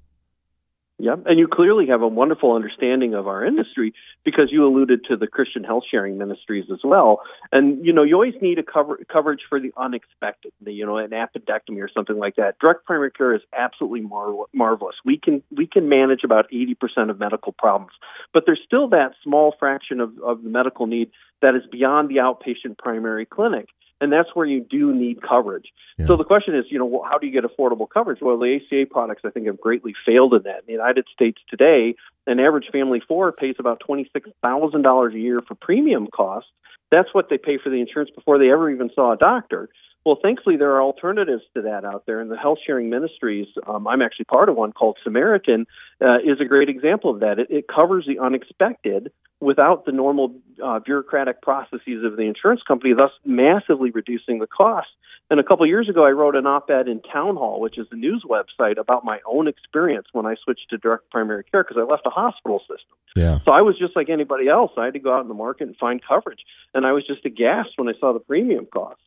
Yeah, 1.02 1.16
and 1.24 1.38
you 1.38 1.48
clearly 1.48 1.86
have 1.86 2.02
a 2.02 2.08
wonderful 2.08 2.54
understanding 2.54 3.14
of 3.14 3.26
our 3.26 3.42
industry 3.42 3.94
because 4.22 4.48
you 4.52 4.66
alluded 4.66 5.04
to 5.08 5.16
the 5.16 5.26
Christian 5.26 5.64
health 5.64 5.84
sharing 5.90 6.18
ministries 6.18 6.66
as 6.70 6.80
well. 6.84 7.22
And 7.52 7.86
you 7.86 7.90
know, 7.94 8.02
you 8.02 8.14
always 8.16 8.34
need 8.42 8.58
a 8.58 8.62
cover, 8.62 8.98
coverage 9.10 9.40
for 9.48 9.58
the 9.58 9.72
unexpected, 9.78 10.52
you 10.66 10.84
know, 10.84 10.98
an 10.98 11.12
appendectomy 11.12 11.82
or 11.82 11.88
something 11.88 12.18
like 12.18 12.36
that. 12.36 12.58
Direct 12.58 12.84
primary 12.84 13.10
care 13.12 13.34
is 13.34 13.40
absolutely 13.56 14.02
mar- 14.02 14.44
marvelous. 14.52 14.96
We 15.02 15.16
can 15.16 15.42
we 15.50 15.66
can 15.66 15.88
manage 15.88 16.22
about 16.22 16.46
eighty 16.52 16.74
percent 16.74 17.08
of 17.08 17.18
medical 17.18 17.52
problems, 17.52 17.92
but 18.34 18.42
there's 18.44 18.60
still 18.62 18.88
that 18.88 19.12
small 19.24 19.54
fraction 19.58 20.00
of, 20.00 20.12
of 20.22 20.42
the 20.42 20.50
medical 20.50 20.86
need 20.86 21.10
that 21.40 21.54
is 21.54 21.62
beyond 21.72 22.10
the 22.10 22.16
outpatient 22.16 22.76
primary 22.76 23.24
clinic 23.24 23.68
and 24.00 24.12
that's 24.12 24.30
where 24.34 24.46
you 24.46 24.64
do 24.68 24.94
need 24.94 25.20
coverage. 25.22 25.72
Yeah. 25.98 26.06
So 26.06 26.16
the 26.16 26.24
question 26.24 26.54
is, 26.54 26.64
you 26.70 26.78
know, 26.78 27.04
how 27.08 27.18
do 27.18 27.26
you 27.26 27.32
get 27.32 27.44
affordable 27.44 27.88
coverage? 27.88 28.20
Well, 28.20 28.38
the 28.38 28.56
ACA 28.56 28.86
products, 28.90 29.22
I 29.24 29.30
think, 29.30 29.46
have 29.46 29.60
greatly 29.60 29.94
failed 30.06 30.34
in 30.34 30.42
that. 30.44 30.60
In 30.60 30.66
the 30.66 30.72
United 30.72 31.06
States 31.12 31.40
today, 31.48 31.94
an 32.26 32.40
average 32.40 32.68
family 32.72 33.02
four 33.06 33.32
pays 33.32 33.56
about 33.58 33.80
twenty-six 33.80 34.30
thousand 34.42 34.82
dollars 34.82 35.14
a 35.14 35.18
year 35.18 35.40
for 35.46 35.54
premium 35.54 36.06
costs. 36.06 36.50
That's 36.90 37.12
what 37.12 37.28
they 37.30 37.38
pay 37.38 37.58
for 37.62 37.70
the 37.70 37.80
insurance 37.80 38.10
before 38.14 38.38
they 38.38 38.50
ever 38.50 38.70
even 38.70 38.90
saw 38.94 39.12
a 39.12 39.16
doctor. 39.16 39.68
Well, 40.04 40.18
thankfully, 40.22 40.56
there 40.56 40.72
are 40.72 40.82
alternatives 40.82 41.42
to 41.54 41.62
that 41.62 41.84
out 41.84 42.04
there, 42.06 42.20
and 42.20 42.30
the 42.30 42.36
health 42.36 42.58
sharing 42.66 42.88
ministries, 42.88 43.46
um, 43.66 43.86
I'm 43.86 44.00
actually 44.00 44.24
part 44.24 44.48
of 44.48 44.56
one 44.56 44.72
called 44.72 44.96
Samaritan, 45.04 45.66
uh, 46.00 46.18
is 46.24 46.40
a 46.40 46.46
great 46.46 46.70
example 46.70 47.10
of 47.10 47.20
that. 47.20 47.38
It, 47.38 47.50
it 47.50 47.68
covers 47.68 48.06
the 48.06 48.18
unexpected 48.18 49.12
without 49.40 49.84
the 49.84 49.92
normal 49.92 50.34
uh, 50.62 50.78
bureaucratic 50.78 51.42
processes 51.42 52.02
of 52.04 52.16
the 52.16 52.22
insurance 52.22 52.62
company, 52.66 52.94
thus 52.94 53.10
massively 53.24 53.90
reducing 53.90 54.38
the 54.38 54.46
cost. 54.46 54.88
And 55.30 55.38
a 55.38 55.44
couple 55.44 55.64
of 55.64 55.68
years 55.68 55.88
ago, 55.88 56.04
I 56.04 56.10
wrote 56.10 56.34
an 56.34 56.46
op-ed 56.46 56.88
in 56.88 57.00
Town 57.02 57.36
Hall, 57.36 57.60
which 57.60 57.78
is 57.78 57.86
a 57.92 57.96
news 57.96 58.24
website, 58.28 58.78
about 58.78 59.04
my 59.04 59.20
own 59.26 59.48
experience 59.48 60.08
when 60.12 60.26
I 60.26 60.34
switched 60.42 60.70
to 60.70 60.78
direct 60.78 61.08
primary 61.10 61.44
care 61.44 61.62
because 61.62 61.76
I 61.78 61.84
left 61.88 62.06
a 62.06 62.10
hospital 62.10 62.58
system. 62.60 62.96
Yeah. 63.14 63.38
So 63.44 63.52
I 63.52 63.60
was 63.60 63.78
just 63.78 63.94
like 63.94 64.08
anybody 64.08 64.48
else. 64.48 64.72
I 64.76 64.86
had 64.86 64.94
to 64.94 64.98
go 64.98 65.14
out 65.14 65.22
in 65.22 65.28
the 65.28 65.34
market 65.34 65.68
and 65.68 65.76
find 65.76 66.00
coverage, 66.02 66.40
and 66.74 66.84
I 66.84 66.92
was 66.92 67.06
just 67.06 67.24
aghast 67.24 67.70
when 67.76 67.88
I 67.88 67.92
saw 68.00 68.12
the 68.12 68.18
premium 68.18 68.66
costs. 68.66 69.02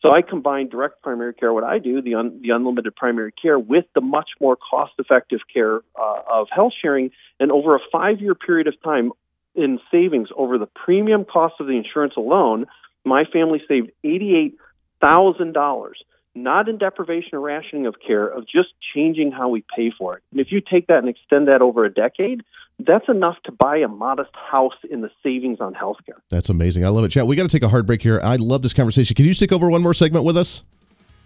So 0.00 0.12
I 0.12 0.22
combined 0.22 0.70
direct 0.70 1.02
primary 1.02 1.34
care, 1.34 1.52
what 1.52 1.64
I 1.64 1.78
do, 1.78 2.00
the 2.00 2.14
un, 2.14 2.40
the 2.40 2.50
unlimited 2.50 2.94
primary 2.94 3.32
care, 3.32 3.58
with 3.58 3.84
the 3.94 4.00
much 4.00 4.30
more 4.40 4.56
cost-effective 4.56 5.40
care 5.52 5.80
uh, 5.98 6.20
of 6.30 6.46
health 6.52 6.72
sharing, 6.80 7.10
and 7.40 7.50
over 7.50 7.74
a 7.74 7.80
five-year 7.90 8.36
period 8.36 8.68
of 8.68 8.80
time, 8.82 9.10
in 9.54 9.80
savings 9.90 10.28
over 10.36 10.56
the 10.56 10.66
premium 10.66 11.24
cost 11.24 11.54
of 11.58 11.66
the 11.66 11.72
insurance 11.72 12.14
alone, 12.16 12.66
my 13.04 13.24
family 13.24 13.60
saved 13.66 13.90
eighty-eight 14.04 14.56
thousand 15.00 15.52
dollars, 15.52 15.98
not 16.42 16.68
in 16.68 16.78
deprivation 16.78 17.30
or 17.34 17.40
rationing 17.40 17.86
of 17.86 17.96
care, 18.04 18.26
of 18.26 18.44
just 18.46 18.68
changing 18.94 19.32
how 19.32 19.48
we 19.48 19.64
pay 19.74 19.92
for 19.96 20.16
it. 20.16 20.22
And 20.30 20.40
if 20.40 20.50
you 20.50 20.60
take 20.60 20.86
that 20.86 20.98
and 20.98 21.08
extend 21.08 21.48
that 21.48 21.62
over 21.62 21.84
a 21.84 21.92
decade, 21.92 22.42
that's 22.78 23.08
enough 23.08 23.36
to 23.44 23.52
buy 23.52 23.78
a 23.78 23.88
modest 23.88 24.30
house 24.34 24.74
in 24.90 25.00
the 25.00 25.10
savings 25.22 25.60
on 25.60 25.74
healthcare. 25.74 26.20
That's 26.30 26.48
amazing. 26.48 26.84
I 26.84 26.88
love 26.88 27.04
it, 27.04 27.08
Chad. 27.08 27.26
We 27.26 27.36
got 27.36 27.42
to 27.42 27.48
take 27.48 27.62
a 27.62 27.68
hard 27.68 27.86
break 27.86 28.02
here. 28.02 28.20
I 28.22 28.36
love 28.36 28.62
this 28.62 28.72
conversation. 28.72 29.14
Can 29.14 29.24
you 29.24 29.34
stick 29.34 29.52
over 29.52 29.68
one 29.68 29.82
more 29.82 29.94
segment 29.94 30.24
with 30.24 30.36
us? 30.36 30.62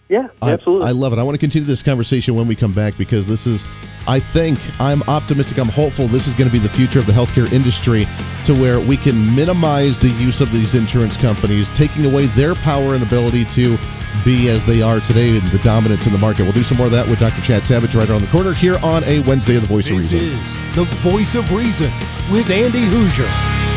Yeah, 0.08 0.28
absolutely. 0.42 0.86
I, 0.86 0.90
I, 0.90 0.92
love 0.92 1.12
it. 1.12 1.18
I 1.18 1.22
want 1.22 1.34
to 1.34 1.38
continue 1.38 1.66
this 1.66 1.82
conversation 1.82 2.34
when 2.34 2.46
we 2.46 2.54
come 2.54 2.72
back 2.72 2.98
because 2.98 3.26
this 3.26 3.46
is, 3.46 3.64
I 4.06 4.18
think, 4.18 4.58
I'm 4.80 5.02
optimistic, 5.04 5.58
I'm 5.58 5.68
hopeful 5.68 6.06
this 6.06 6.26
is 6.26 6.34
going 6.34 6.50
to 6.50 6.52
be 6.52 6.58
the 6.58 6.68
future 6.68 6.98
of 6.98 7.06
the 7.06 7.12
healthcare 7.12 7.50
industry 7.50 8.06
to 8.44 8.54
where 8.54 8.78
we 8.78 8.96
can 8.96 9.34
minimize 9.34 9.98
the 9.98 10.10
use 10.10 10.40
of 10.40 10.52
these 10.52 10.74
insurance 10.74 11.16
companies, 11.16 11.70
taking 11.70 12.04
away 12.04 12.26
their 12.26 12.54
power 12.54 12.94
and 12.94 13.02
ability 13.02 13.44
to 13.46 13.78
be 14.24 14.50
as 14.50 14.64
they 14.64 14.82
are 14.82 15.00
today 15.00 15.36
and 15.38 15.48
the 15.48 15.58
dominance 15.60 16.06
in 16.06 16.12
the 16.12 16.18
market. 16.18 16.42
We'll 16.42 16.52
do 16.52 16.62
some 16.62 16.76
more 16.76 16.86
of 16.86 16.92
that 16.92 17.08
with 17.08 17.18
Dr. 17.18 17.40
Chad 17.40 17.64
Savage 17.64 17.94
right 17.94 18.08
around 18.08 18.20
the 18.20 18.26
corner 18.28 18.52
here 18.52 18.76
on 18.82 19.04
a 19.04 19.20
Wednesday 19.20 19.56
of 19.56 19.62
the 19.62 19.68
Voice 19.68 19.88
this 19.88 19.92
of 19.92 19.98
Reason. 19.98 20.18
This 20.18 20.56
is 20.56 20.76
the 20.76 20.84
Voice 20.84 21.34
of 21.34 21.50
Reason 21.50 21.90
with 22.30 22.50
Andy 22.50 22.82
Hooser. 22.82 23.71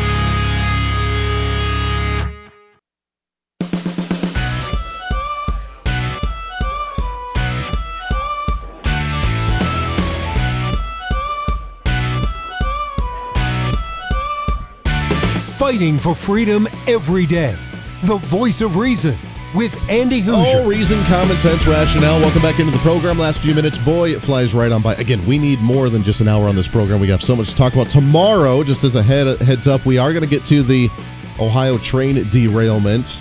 Fighting 15.56 15.98
for 15.98 16.14
freedom 16.14 16.68
every 16.86 17.24
day. 17.24 17.56
The 18.02 18.18
voice 18.18 18.60
of 18.60 18.76
reason 18.76 19.16
with 19.54 19.74
Andy 19.88 20.20
Hooser. 20.20 20.56
All 20.56 20.68
reason, 20.68 21.02
common 21.04 21.38
sense, 21.38 21.66
rationale. 21.66 22.20
Welcome 22.20 22.42
back 22.42 22.60
into 22.60 22.72
the 22.72 22.78
program. 22.78 23.18
Last 23.18 23.40
few 23.40 23.54
minutes, 23.54 23.78
boy, 23.78 24.10
it 24.10 24.20
flies 24.20 24.52
right 24.52 24.70
on 24.70 24.82
by. 24.82 24.96
Again, 24.96 25.24
we 25.24 25.38
need 25.38 25.60
more 25.60 25.88
than 25.88 26.02
just 26.02 26.20
an 26.20 26.28
hour 26.28 26.46
on 26.46 26.56
this 26.56 26.68
program. 26.68 27.00
We 27.00 27.06
got 27.06 27.22
so 27.22 27.34
much 27.34 27.48
to 27.50 27.56
talk 27.56 27.72
about 27.72 27.88
tomorrow. 27.88 28.62
Just 28.64 28.84
as 28.84 28.96
a 28.96 29.02
head, 29.02 29.40
heads 29.40 29.66
up, 29.66 29.86
we 29.86 29.96
are 29.96 30.12
going 30.12 30.24
to 30.24 30.28
get 30.28 30.44
to 30.44 30.62
the 30.62 30.90
Ohio 31.40 31.78
train 31.78 32.28
derailment 32.28 33.18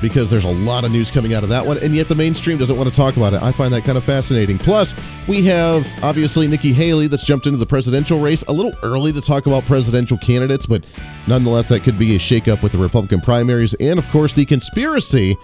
because 0.00 0.30
there's 0.30 0.44
a 0.44 0.52
lot 0.52 0.84
of 0.84 0.92
news 0.92 1.10
coming 1.10 1.34
out 1.34 1.42
of 1.42 1.48
that 1.48 1.64
one, 1.64 1.78
and 1.78 1.94
yet 1.94 2.08
the 2.08 2.14
mainstream 2.14 2.58
doesn't 2.58 2.76
want 2.76 2.88
to 2.88 2.94
talk 2.94 3.16
about 3.16 3.34
it. 3.34 3.42
I 3.42 3.52
find 3.52 3.72
that 3.74 3.84
kind 3.84 3.98
of 3.98 4.04
fascinating. 4.04 4.58
Plus, 4.58 4.94
we 5.26 5.42
have 5.44 5.86
obviously 6.02 6.46
Nikki 6.46 6.72
Haley 6.72 7.06
that's 7.06 7.24
jumped 7.24 7.46
into 7.46 7.58
the 7.58 7.66
presidential 7.66 8.20
race. 8.20 8.42
A 8.48 8.52
little 8.52 8.72
early 8.82 9.12
to 9.12 9.20
talk 9.20 9.46
about 9.46 9.64
presidential 9.64 10.18
candidates, 10.18 10.66
but 10.66 10.84
nonetheless, 11.26 11.68
that 11.68 11.82
could 11.82 11.98
be 11.98 12.16
a 12.16 12.18
shakeup 12.18 12.62
with 12.62 12.72
the 12.72 12.78
Republican 12.78 13.20
primaries, 13.20 13.74
and 13.74 13.98
of 13.98 14.08
course, 14.10 14.34
the 14.34 14.44
conspiracy, 14.44 15.36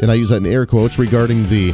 and 0.00 0.10
I 0.10 0.14
use 0.14 0.28
that 0.30 0.38
in 0.38 0.46
air 0.46 0.66
quotes, 0.66 0.98
regarding 0.98 1.48
the 1.48 1.72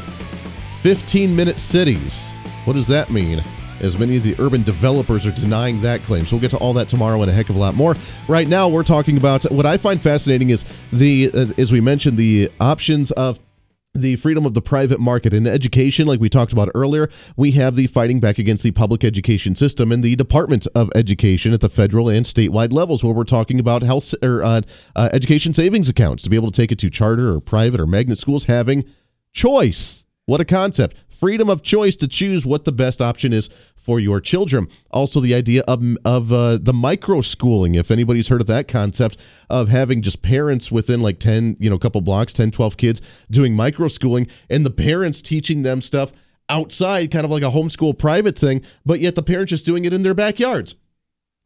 15 0.80 1.34
minute 1.34 1.58
cities. 1.58 2.30
What 2.64 2.74
does 2.74 2.86
that 2.88 3.10
mean? 3.10 3.42
As 3.80 3.98
many 3.98 4.16
of 4.16 4.22
the 4.22 4.34
urban 4.38 4.62
developers 4.62 5.26
are 5.26 5.32
denying 5.32 5.80
that 5.82 6.02
claim. 6.02 6.26
So 6.26 6.36
we'll 6.36 6.42
get 6.42 6.50
to 6.52 6.58
all 6.58 6.72
that 6.74 6.88
tomorrow 6.88 7.20
and 7.22 7.30
a 7.30 7.34
heck 7.34 7.50
of 7.50 7.56
a 7.56 7.58
lot 7.58 7.74
more. 7.74 7.94
Right 8.28 8.48
now, 8.48 8.68
we're 8.68 8.82
talking 8.82 9.16
about 9.16 9.44
what 9.44 9.66
I 9.66 9.76
find 9.76 10.00
fascinating 10.00 10.50
is 10.50 10.64
the, 10.92 11.30
uh, 11.32 11.46
as 11.58 11.72
we 11.72 11.80
mentioned, 11.80 12.16
the 12.16 12.50
options 12.60 13.10
of 13.12 13.40
the 13.94 14.16
freedom 14.16 14.46
of 14.46 14.54
the 14.54 14.62
private 14.62 15.00
market 15.00 15.32
in 15.32 15.46
education, 15.46 16.06
like 16.06 16.20
we 16.20 16.28
talked 16.28 16.52
about 16.52 16.70
earlier, 16.74 17.08
we 17.36 17.52
have 17.52 17.74
the 17.74 17.86
fighting 17.86 18.20
back 18.20 18.38
against 18.38 18.62
the 18.62 18.70
public 18.70 19.02
education 19.02 19.56
system 19.56 19.90
and 19.90 20.04
the 20.04 20.14
Department 20.14 20.66
of 20.74 20.90
Education 20.94 21.52
at 21.52 21.60
the 21.60 21.68
federal 21.68 22.08
and 22.08 22.24
statewide 22.26 22.72
levels, 22.72 23.02
where 23.02 23.14
we're 23.14 23.24
talking 23.24 23.58
about 23.58 23.82
health 23.82 24.14
or 24.22 24.42
uh, 24.44 24.60
uh, 24.94 25.08
education 25.12 25.52
savings 25.52 25.88
accounts 25.88 26.22
to 26.22 26.30
be 26.30 26.36
able 26.36 26.50
to 26.50 26.60
take 26.60 26.70
it 26.70 26.78
to 26.78 26.90
charter 26.90 27.34
or 27.34 27.40
private 27.40 27.80
or 27.80 27.86
magnet 27.86 28.18
schools 28.18 28.44
having 28.44 28.84
choice. 29.32 30.04
What 30.26 30.40
a 30.40 30.44
concept! 30.44 30.94
freedom 31.18 31.50
of 31.50 31.62
choice 31.62 31.96
to 31.96 32.06
choose 32.06 32.46
what 32.46 32.64
the 32.64 32.72
best 32.72 33.02
option 33.02 33.32
is 33.32 33.50
for 33.88 33.98
your 33.98 34.20
children. 34.20 34.68
Also, 34.90 35.18
the 35.18 35.34
idea 35.34 35.62
of, 35.66 35.82
of 36.04 36.30
uh, 36.30 36.58
the 36.58 36.74
micro 36.74 37.22
schooling, 37.22 37.74
if 37.74 37.90
anybody's 37.90 38.28
heard 38.28 38.42
of 38.42 38.46
that 38.46 38.68
concept 38.68 39.16
of 39.48 39.70
having 39.70 40.02
just 40.02 40.20
parents 40.20 40.70
within 40.70 41.00
like 41.00 41.18
10, 41.18 41.56
you 41.58 41.70
know, 41.70 41.76
a 41.76 41.78
couple 41.78 42.02
blocks, 42.02 42.34
10, 42.34 42.50
12 42.50 42.76
kids 42.76 43.00
doing 43.30 43.54
micro 43.54 43.88
schooling 43.88 44.26
and 44.50 44.66
the 44.66 44.70
parents 44.70 45.22
teaching 45.22 45.62
them 45.62 45.80
stuff 45.80 46.12
outside, 46.50 47.10
kind 47.10 47.24
of 47.24 47.30
like 47.30 47.42
a 47.42 47.46
homeschool 47.46 47.96
private 47.96 48.38
thing, 48.38 48.60
but 48.84 49.00
yet 49.00 49.14
the 49.14 49.22
parents 49.22 49.48
just 49.48 49.64
doing 49.64 49.86
it 49.86 49.94
in 49.94 50.02
their 50.02 50.12
backyards 50.12 50.74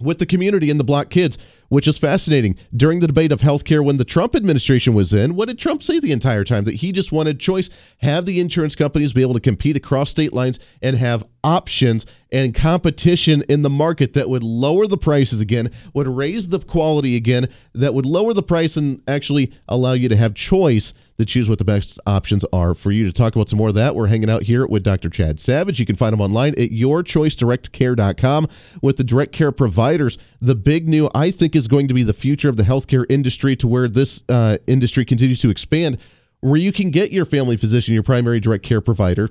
with 0.03 0.19
the 0.19 0.27
community 0.27 0.71
and 0.71 0.79
the 0.79 0.85
block 0.85 1.11
kids 1.11 1.39
which 1.73 1.89
is 1.89 1.97
fascinating. 1.97 2.55
During 2.77 3.01
the 3.01 3.07
debate 3.07 3.33
of 3.33 3.41
healthcare 3.41 3.83
when 3.83 3.97
the 3.97 4.05
Trump 4.05 4.37
administration 4.37 4.93
was 4.93 5.15
in, 5.15 5.35
what 5.35 5.49
did 5.49 5.59
Trump 5.59 5.83
say 5.83 5.99
the 5.99 6.13
entire 6.13 6.45
time? 6.45 6.65
That 6.65 6.75
he 6.75 6.93
just 6.93 7.13
wanted 7.13 7.41
choice, 7.41 7.71
have 8.03 8.27
the 8.27 8.41
insurance 8.41 8.75
companies 8.75 9.15
be 9.15 9.23
able 9.23 9.33
to 9.33 9.41
compete 9.41 9.75
across 9.75 10.11
state 10.11 10.35
lines 10.35 10.59
and 10.83 10.99
have 10.99 11.27
options 11.43 12.05
and 12.31 12.55
competition 12.55 13.43
in 13.49 13.63
the 13.63 13.71
market 13.71 14.13
that 14.13 14.29
would 14.29 14.43
lower 14.43 14.87
the 14.87 14.99
prices 14.99 15.41
again, 15.41 15.71
would 15.95 16.09
raise 16.09 16.49
the 16.49 16.59
quality 16.59 17.17
again, 17.17 17.49
that 17.73 17.95
would 17.95 18.05
lower 18.05 18.35
the 18.35 18.43
price 18.43 18.77
and 18.77 19.01
actually 19.09 19.51
allow 19.67 19.93
you 19.93 20.11
to 20.11 20.17
have 20.17 20.35
choice 20.35 20.93
to 21.19 21.25
choose 21.25 21.49
what 21.49 21.59
the 21.59 21.65
best 21.65 21.99
options 22.07 22.45
are 22.53 22.75
for 22.75 22.91
you. 22.91 23.05
To 23.07 23.13
talk 23.13 23.35
about 23.35 23.49
some 23.49 23.59
more 23.59 23.69
of 23.69 23.75
that, 23.75 23.95
we're 23.95 24.07
hanging 24.07 24.31
out 24.31 24.45
here 24.45 24.67
with 24.67 24.83
Dr. 24.83 25.09
Chad 25.09 25.41
Savage. 25.41 25.79
You 25.79 25.87
can 25.87 25.97
find 25.97 26.13
him 26.13 26.21
online 26.21 26.53
at 26.53 26.71
yourchoicedirectcare.com 26.71 28.49
with 28.81 28.97
the 28.97 29.05
direct 29.05 29.33
care 29.33 29.53
providers. 29.53 30.19
The 30.41 30.55
big 30.55 30.89
new, 30.89 31.11
I 31.15 31.31
think, 31.31 31.55
is 31.55 31.69
going 31.69 31.89
to 31.89 31.95
be 31.95 32.03
the 32.03 32.13
future 32.13 32.49
of 32.49 32.57
the 32.57 32.65
healthcare 32.65 33.05
industry 33.09 33.57
to 33.57 33.69
where 33.69 33.89
this 33.89 34.23
uh, 34.29 34.59
industry 34.67 35.05
continues 35.05 35.41
to 35.41 35.51
expand, 35.51 35.99
where 36.41 36.57
you 36.57 36.73
can 36.73 36.91
get 36.91 37.13
your 37.13 37.25
family 37.25 37.57
physician, 37.57 37.95
your 37.95 38.03
primary 38.03 38.41
direct 38.41 38.65
care 38.65 38.81
provider, 38.81 39.29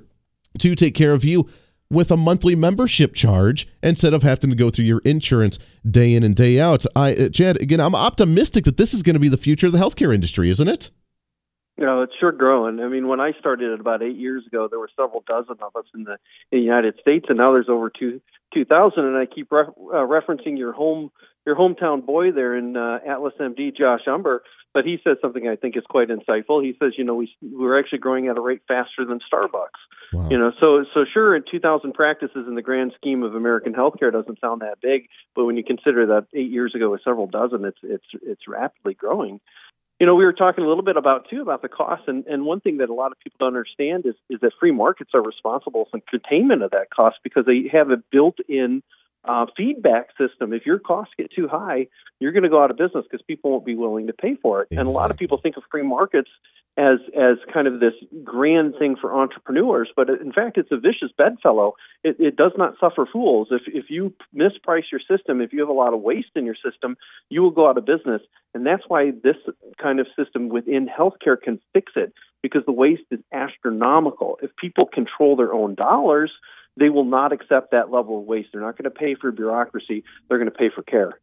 to 0.59 0.75
take 0.75 0.95
care 0.95 1.13
of 1.13 1.23
you 1.23 1.49
with 1.91 2.09
a 2.09 2.17
monthly 2.17 2.55
membership 2.55 3.13
charge 3.13 3.67
instead 3.83 4.13
of 4.13 4.23
having 4.23 4.49
to 4.49 4.55
go 4.55 4.69
through 4.69 4.85
your 4.85 5.01
insurance 5.03 5.59
day 5.89 6.15
in 6.15 6.23
and 6.23 6.35
day 6.37 6.57
out. 6.57 6.85
I, 6.95 7.13
uh, 7.13 7.29
Chad, 7.29 7.61
again, 7.61 7.81
I'm 7.81 7.95
optimistic 7.95 8.63
that 8.63 8.77
this 8.77 8.93
is 8.93 9.03
going 9.03 9.15
to 9.15 9.19
be 9.19 9.27
the 9.27 9.37
future 9.37 9.67
of 9.67 9.73
the 9.73 9.79
healthcare 9.79 10.15
industry, 10.15 10.49
isn't 10.49 10.69
it? 10.69 10.89
You 11.81 11.87
know, 11.87 12.03
it's 12.03 12.13
sure 12.19 12.31
growing. 12.31 12.79
I 12.79 12.87
mean, 12.87 13.07
when 13.07 13.19
I 13.19 13.31
started 13.39 13.73
it 13.73 13.79
about 13.79 14.03
eight 14.03 14.15
years 14.15 14.45
ago, 14.45 14.67
there 14.69 14.77
were 14.77 14.91
several 14.95 15.23
dozen 15.25 15.55
of 15.63 15.75
us 15.75 15.85
in 15.95 16.03
the, 16.03 16.17
in 16.51 16.59
the 16.59 16.63
United 16.63 16.99
States, 17.01 17.25
and 17.27 17.39
now 17.39 17.53
there's 17.53 17.69
over 17.69 17.89
two 17.89 18.21
two 18.53 18.65
thousand. 18.65 19.05
And 19.05 19.17
I 19.17 19.25
keep 19.25 19.51
re- 19.51 19.63
uh, 19.65 20.05
referencing 20.05 20.59
your 20.59 20.73
home 20.73 21.09
your 21.43 21.55
hometown 21.55 22.05
boy 22.05 22.33
there 22.33 22.55
in 22.55 22.77
uh, 22.77 22.99
Atlas 23.03 23.33
MD, 23.39 23.75
Josh 23.75 24.01
Umbehr, 24.07 24.41
but 24.75 24.85
he 24.85 24.99
says 25.03 25.17
something 25.23 25.47
I 25.47 25.55
think 25.55 25.75
is 25.75 25.83
quite 25.89 26.09
insightful. 26.09 26.63
He 26.63 26.75
says, 26.79 26.93
you 26.99 27.03
know, 27.03 27.15
we 27.15 27.35
we're 27.41 27.79
actually 27.79 27.97
growing 27.97 28.27
at 28.27 28.37
a 28.37 28.41
rate 28.41 28.61
faster 28.67 29.03
than 29.03 29.19
Starbucks. 29.19 29.81
Wow. 30.13 30.29
You 30.29 30.37
know, 30.37 30.51
so 30.59 30.85
so 30.93 31.05
sure, 31.11 31.35
in 31.35 31.43
2,000 31.49 31.93
practices 31.93 32.45
in 32.47 32.53
the 32.53 32.61
grand 32.61 32.93
scheme 32.95 33.23
of 33.23 33.33
American 33.33 33.73
healthcare 33.73 34.11
doesn't 34.11 34.39
sound 34.39 34.61
that 34.61 34.81
big, 34.81 35.07
but 35.35 35.45
when 35.45 35.57
you 35.57 35.63
consider 35.63 36.05
that 36.05 36.27
eight 36.35 36.51
years 36.51 36.75
ago 36.75 36.91
was 36.91 37.01
several 37.03 37.25
dozen, 37.25 37.65
it's 37.65 37.79
it's 37.81 38.05
it's 38.21 38.47
rapidly 38.47 38.93
growing. 38.93 39.39
You 40.01 40.07
know, 40.07 40.15
we 40.15 40.25
were 40.25 40.33
talking 40.33 40.63
a 40.63 40.67
little 40.67 40.81
bit 40.81 40.97
about 40.97 41.29
too 41.29 41.43
about 41.43 41.61
the 41.61 41.69
cost, 41.69 42.07
and, 42.07 42.25
and 42.25 42.43
one 42.43 42.59
thing 42.59 42.77
that 42.77 42.89
a 42.89 42.93
lot 42.95 43.11
of 43.11 43.19
people 43.19 43.37
don't 43.37 43.49
understand 43.49 44.03
is 44.07 44.15
is 44.31 44.39
that 44.41 44.53
free 44.59 44.71
markets 44.71 45.11
are 45.13 45.21
responsible 45.21 45.87
for 45.91 45.99
containment 46.09 46.63
of 46.63 46.71
that 46.71 46.89
cost 46.89 47.17
because 47.23 47.45
they 47.45 47.69
have 47.71 47.91
a 47.91 47.97
built-in 48.11 48.81
uh, 49.23 49.45
feedback 49.55 50.07
system. 50.17 50.53
If 50.53 50.65
your 50.65 50.79
costs 50.79 51.13
get 51.17 51.31
too 51.31 51.47
high, 51.47 51.87
you're 52.19 52.31
going 52.31 52.43
to 52.43 52.49
go 52.49 52.63
out 52.63 52.71
of 52.71 52.77
business 52.77 53.05
because 53.09 53.23
people 53.25 53.51
won't 53.51 53.65
be 53.65 53.75
willing 53.75 54.07
to 54.07 54.13
pay 54.13 54.35
for 54.41 54.61
it. 54.61 54.67
Exactly. 54.71 54.77
And 54.79 54.87
a 54.89 54.91
lot 54.91 55.11
of 55.11 55.17
people 55.17 55.39
think 55.41 55.57
of 55.57 55.63
free 55.69 55.83
markets 55.83 56.29
as 56.77 56.99
as 57.19 57.37
kind 57.53 57.67
of 57.67 57.81
this 57.81 57.93
grand 58.23 58.75
thing 58.79 58.95
for 58.99 59.13
entrepreneurs, 59.13 59.89
but 59.93 60.09
in 60.09 60.31
fact, 60.31 60.57
it's 60.57 60.71
a 60.71 60.77
vicious 60.77 61.09
bedfellow. 61.17 61.73
It, 62.03 62.15
it 62.17 62.35
does 62.37 62.53
not 62.57 62.75
suffer 62.79 63.05
fools. 63.11 63.49
If 63.51 63.63
if 63.67 63.89
you 63.89 64.13
misprice 64.33 64.89
your 64.89 65.01
system, 65.01 65.41
if 65.41 65.51
you 65.51 65.59
have 65.59 65.69
a 65.69 65.73
lot 65.73 65.93
of 65.93 65.99
waste 65.99 66.31
in 66.35 66.45
your 66.45 66.55
system, 66.55 66.95
you 67.29 67.41
will 67.41 67.51
go 67.51 67.67
out 67.67 67.77
of 67.77 67.85
business. 67.85 68.21
And 68.53 68.65
that's 68.65 68.83
why 68.87 69.11
this 69.11 69.35
kind 69.81 69.99
of 69.99 70.07
system 70.17 70.47
within 70.47 70.87
healthcare 70.87 71.39
can 71.41 71.59
fix 71.73 71.91
it 71.95 72.13
because 72.41 72.63
the 72.65 72.71
waste 72.71 73.03
is 73.11 73.19
astronomical. 73.31 74.39
If 74.41 74.55
people 74.55 74.85
control 74.85 75.35
their 75.35 75.53
own 75.53 75.75
dollars, 75.75 76.31
they 76.77 76.89
will 76.89 77.05
not 77.05 77.33
accept 77.33 77.71
that 77.71 77.91
level 77.91 78.19
of 78.19 78.25
waste. 78.25 78.49
They're 78.51 78.61
not 78.61 78.77
going 78.77 78.91
to 78.91 78.97
pay 78.97 79.15
for 79.15 79.31
bureaucracy. 79.31 80.03
They're 80.27 80.37
going 80.37 80.51
to 80.51 80.57
pay 80.57 80.69
for 80.73 80.83
care. 80.83 81.17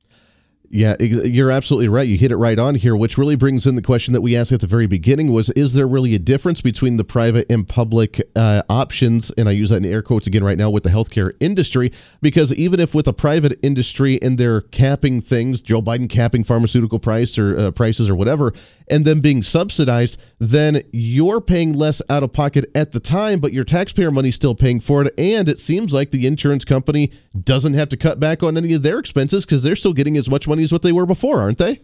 Yeah, 0.70 0.96
you're 1.00 1.50
absolutely 1.50 1.88
right. 1.88 2.06
You 2.06 2.18
hit 2.18 2.30
it 2.30 2.36
right 2.36 2.58
on 2.58 2.74
here, 2.74 2.94
which 2.94 3.16
really 3.16 3.36
brings 3.36 3.66
in 3.66 3.74
the 3.74 3.80
question 3.80 4.12
that 4.12 4.20
we 4.20 4.36
asked 4.36 4.52
at 4.52 4.60
the 4.60 4.66
very 4.66 4.86
beginning 4.86 5.32
was 5.32 5.48
is 5.50 5.72
there 5.72 5.86
really 5.86 6.14
a 6.14 6.18
difference 6.18 6.60
between 6.60 6.98
the 6.98 7.04
private 7.04 7.50
and 7.50 7.66
public 7.66 8.20
uh, 8.36 8.62
options 8.68 9.30
and 9.38 9.48
I 9.48 9.52
use 9.52 9.70
that 9.70 9.76
in 9.76 9.86
air 9.86 10.02
quotes 10.02 10.26
again 10.26 10.44
right 10.44 10.58
now 10.58 10.68
with 10.68 10.82
the 10.82 10.90
healthcare 10.90 11.32
industry 11.40 11.90
because 12.20 12.52
even 12.52 12.80
if 12.80 12.94
with 12.94 13.08
a 13.08 13.14
private 13.14 13.58
industry 13.62 14.20
and 14.20 14.36
they're 14.36 14.60
capping 14.60 15.22
things, 15.22 15.62
Joe 15.62 15.80
Biden 15.80 16.08
capping 16.08 16.44
pharmaceutical 16.44 16.98
price 16.98 17.38
or 17.38 17.58
uh, 17.58 17.70
prices 17.70 18.10
or 18.10 18.14
whatever 18.14 18.52
and 18.91 19.05
then 19.05 19.20
being 19.20 19.43
subsidized, 19.43 20.18
then 20.39 20.82
you're 20.93 21.41
paying 21.41 21.72
less 21.72 22.03
out 22.09 22.22
of 22.22 22.32
pocket 22.32 22.70
at 22.74 22.93
the 22.93 23.01
time, 23.01 23.41
but 23.41 23.53
your 23.53 23.64
taxpayer 23.64 24.11
money's 24.11 24.34
still 24.34 24.55
paying 24.55 24.80
for 24.80 25.05
it 25.05 25.14
and 25.18 25.49
it 25.49 25.59
seems 25.59 25.93
like 25.93 26.11
the 26.11 26.26
insurance 26.26 26.64
company 26.64 27.12
doesn't 27.45 27.74
have 27.74 27.89
to 27.89 27.97
cut 27.97 28.20
back 28.20 28.43
on 28.43 28.57
any 28.57 28.72
of 28.72 28.82
their 28.82 28.99
expenses 28.99 29.45
because 29.45 29.62
they're 29.62 29.76
still 29.76 29.93
getting 29.93 30.16
as 30.16 30.30
much 30.30 30.47
money 30.49 30.62
as 30.62 30.72
what 30.72 30.82
they 30.82 30.93
were 30.93 31.07
before, 31.07 31.41
aren't 31.41 31.59
they? 31.59 31.80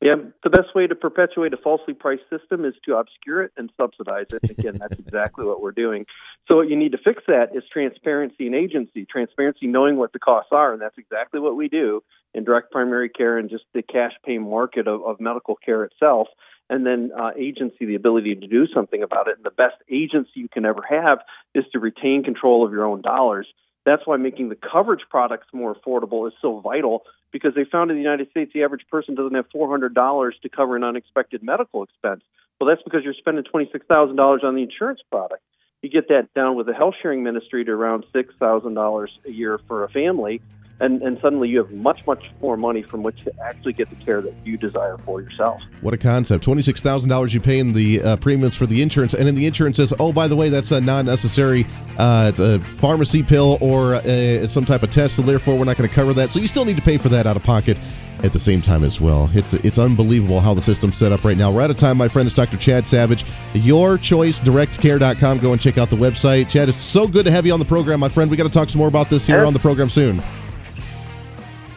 Yeah, 0.00 0.14
the 0.42 0.48
best 0.48 0.74
way 0.74 0.86
to 0.86 0.94
perpetuate 0.94 1.52
a 1.52 1.58
falsely 1.58 1.92
priced 1.92 2.22
system 2.30 2.64
is 2.64 2.72
to 2.86 2.96
obscure 2.96 3.42
it 3.42 3.52
and 3.58 3.70
subsidize 3.78 4.28
it. 4.32 4.50
Again, 4.50 4.78
that's 4.78 4.98
exactly 4.98 5.44
what 5.44 5.60
we're 5.60 5.72
doing. 5.72 6.06
So, 6.48 6.56
what 6.56 6.70
you 6.70 6.76
need 6.76 6.92
to 6.92 6.98
fix 6.98 7.22
that 7.26 7.54
is 7.54 7.64
transparency 7.70 8.46
and 8.46 8.54
agency. 8.54 9.04
Transparency, 9.04 9.66
knowing 9.66 9.96
what 9.96 10.14
the 10.14 10.18
costs 10.18 10.52
are, 10.52 10.72
and 10.72 10.80
that's 10.80 10.96
exactly 10.96 11.38
what 11.38 11.54
we 11.54 11.68
do 11.68 12.02
in 12.32 12.44
direct 12.44 12.70
primary 12.70 13.10
care 13.10 13.36
and 13.36 13.50
just 13.50 13.64
the 13.74 13.82
cash 13.82 14.12
pay 14.24 14.38
market 14.38 14.88
of, 14.88 15.02
of 15.02 15.20
medical 15.20 15.56
care 15.56 15.84
itself. 15.84 16.28
And 16.70 16.86
then 16.86 17.10
uh, 17.18 17.32
agency, 17.36 17.84
the 17.84 17.96
ability 17.96 18.36
to 18.36 18.46
do 18.46 18.66
something 18.72 19.02
about 19.02 19.26
it. 19.28 19.36
And 19.36 19.44
the 19.44 19.50
best 19.50 19.74
agency 19.90 20.30
you 20.36 20.48
can 20.48 20.64
ever 20.64 20.82
have 20.88 21.18
is 21.54 21.64
to 21.72 21.80
retain 21.80 22.22
control 22.22 22.64
of 22.64 22.72
your 22.72 22.86
own 22.86 23.02
dollars. 23.02 23.48
That's 23.84 24.06
why 24.06 24.16
making 24.16 24.50
the 24.50 24.56
coverage 24.56 25.02
products 25.08 25.46
more 25.52 25.74
affordable 25.74 26.26
is 26.26 26.34
so 26.40 26.60
vital 26.60 27.02
because 27.32 27.54
they 27.54 27.64
found 27.64 27.90
in 27.90 27.96
the 27.96 28.02
United 28.02 28.30
States 28.30 28.52
the 28.52 28.62
average 28.62 28.86
person 28.90 29.14
doesn't 29.14 29.34
have 29.34 29.48
$400 29.50 30.30
to 30.42 30.48
cover 30.48 30.76
an 30.76 30.84
unexpected 30.84 31.42
medical 31.42 31.82
expense. 31.82 32.22
Well, 32.60 32.68
that's 32.68 32.82
because 32.82 33.04
you're 33.04 33.14
spending 33.14 33.44
$26,000 33.44 34.44
on 34.44 34.54
the 34.54 34.62
insurance 34.62 35.00
product. 35.10 35.42
You 35.82 35.88
get 35.88 36.08
that 36.08 36.32
down 36.34 36.56
with 36.56 36.66
the 36.66 36.74
health 36.74 36.94
sharing 37.00 37.22
ministry 37.22 37.64
to 37.64 37.70
around 37.70 38.04
$6,000 38.14 39.08
a 39.24 39.30
year 39.30 39.58
for 39.66 39.84
a 39.84 39.88
family 39.88 40.42
and, 40.80 41.02
and 41.02 41.18
suddenly 41.20 41.48
you 41.48 41.58
have 41.58 41.70
much, 41.72 42.04
much 42.06 42.30
more 42.40 42.56
money 42.56 42.82
from 42.82 43.02
which 43.02 43.22
to 43.24 43.32
actually 43.42 43.72
get 43.72 43.90
the 43.90 43.96
care 43.96 44.22
that 44.22 44.34
you 44.44 44.56
desire 44.56 44.96
for 44.98 45.20
yourself. 45.20 45.60
What 45.82 45.94
a 45.94 45.98
concept. 45.98 46.44
$26,000 46.44 47.34
you 47.34 47.40
pay 47.40 47.58
in 47.58 47.72
the 47.72 48.02
uh, 48.02 48.16
premiums 48.16 48.56
for 48.56 48.66
the 48.66 48.82
insurance, 48.82 49.14
and 49.14 49.26
then 49.26 49.34
the 49.34 49.46
insurance 49.46 49.76
says, 49.76 49.92
oh, 50.00 50.12
by 50.12 50.26
the 50.26 50.36
way, 50.36 50.48
that's 50.48 50.70
a 50.72 50.80
non 50.80 51.06
necessary 51.06 51.66
uh, 51.98 52.32
a 52.38 52.58
pharmacy 52.60 53.22
pill 53.22 53.58
or 53.60 53.96
uh, 53.96 54.46
some 54.46 54.64
type 54.64 54.82
of 54.82 54.90
test, 54.90 55.16
so 55.16 55.22
therefore 55.22 55.58
we're 55.58 55.64
not 55.64 55.76
going 55.76 55.88
to 55.88 55.94
cover 55.94 56.12
that. 56.14 56.30
So 56.30 56.40
you 56.40 56.48
still 56.48 56.64
need 56.64 56.76
to 56.76 56.82
pay 56.82 56.98
for 56.98 57.10
that 57.10 57.26
out 57.26 57.36
of 57.36 57.42
pocket 57.42 57.76
at 58.24 58.32
the 58.32 58.38
same 58.38 58.60
time 58.60 58.84
as 58.84 59.00
well. 59.00 59.30
It's 59.32 59.54
it's 59.54 59.78
unbelievable 59.78 60.40
how 60.40 60.52
the 60.54 60.60
system's 60.62 60.96
set 60.96 61.10
up 61.12 61.24
right 61.24 61.36
now. 61.36 61.50
We're 61.50 61.62
out 61.62 61.70
of 61.70 61.76
time, 61.76 61.96
my 61.96 62.08
friend. 62.08 62.26
It's 62.26 62.34
Dr. 62.34 62.56
Chad 62.56 62.86
Savage. 62.86 63.24
YourChoiceDirectCare.com. 63.54 65.38
Go 65.38 65.52
and 65.52 65.60
check 65.60 65.78
out 65.78 65.90
the 65.90 65.96
website. 65.96 66.48
Chad, 66.50 66.68
it's 66.68 66.78
so 66.78 67.06
good 67.08 67.24
to 67.24 67.30
have 67.30 67.46
you 67.46 67.52
on 67.52 67.58
the 67.58 67.64
program, 67.64 68.00
my 68.00 68.08
friend. 68.08 68.30
We 68.30 68.36
got 68.36 68.44
to 68.44 68.50
talk 68.50 68.68
some 68.68 68.78
more 68.78 68.88
about 68.88 69.08
this 69.08 69.26
here 69.26 69.44
on 69.44 69.52
the 69.52 69.58
program 69.58 69.88
soon. 69.88 70.20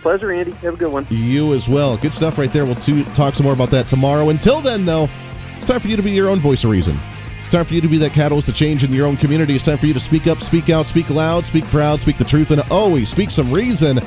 Pleasure, 0.04 0.34
Andy. 0.34 0.52
Have 0.52 0.74
a 0.74 0.78
good 0.78 0.92
one. 0.92 1.08
You 1.10 1.54
as 1.54 1.70
well. 1.70 1.96
Good 1.96 2.14
stuff 2.14 2.38
right 2.38 2.52
there. 2.52 2.66
We'll 2.66 2.76
t- 2.76 3.06
talk 3.16 3.36
some 3.36 3.46
more 3.46 3.54
about 3.54 3.70
that 3.70 3.88
tomorrow. 3.88 4.30
Until 4.30 4.60
then, 4.60 4.84
though, 4.84 5.08
it's 5.56 5.66
time 5.66 5.80
for 5.80 5.88
you 5.88 5.96
to 5.96 6.04
be 6.04 6.12
your 6.12 6.28
own 6.28 6.40
voice 6.40 6.66
of 6.66 6.72
reason. 6.72 6.94
It's 7.40 7.50
time 7.50 7.64
for 7.64 7.74
you 7.74 7.80
to 7.80 7.88
be 7.88 7.98
that 8.00 8.12
catalyst 8.12 8.48
to 8.48 8.54
change 8.54 8.84
in 8.84 8.92
your 8.92 9.08
own 9.08 9.16
community. 9.16 9.56
It's 9.56 9.64
time 9.64 9.78
for 9.78 9.86
you 9.86 9.94
to 9.94 10.02
speak 10.02 10.28
up, 10.28 10.42
speak 10.42 10.70
out, 10.70 10.88
speak 10.88 11.10
loud, 11.10 11.46
speak 11.46 11.64
proud, 11.68 12.02
speak 12.02 12.18
the 12.18 12.26
truth, 12.26 12.52
and 12.52 12.62
always 12.70 13.08
speak 13.08 13.32
some 13.32 13.50
reason, 13.50 14.02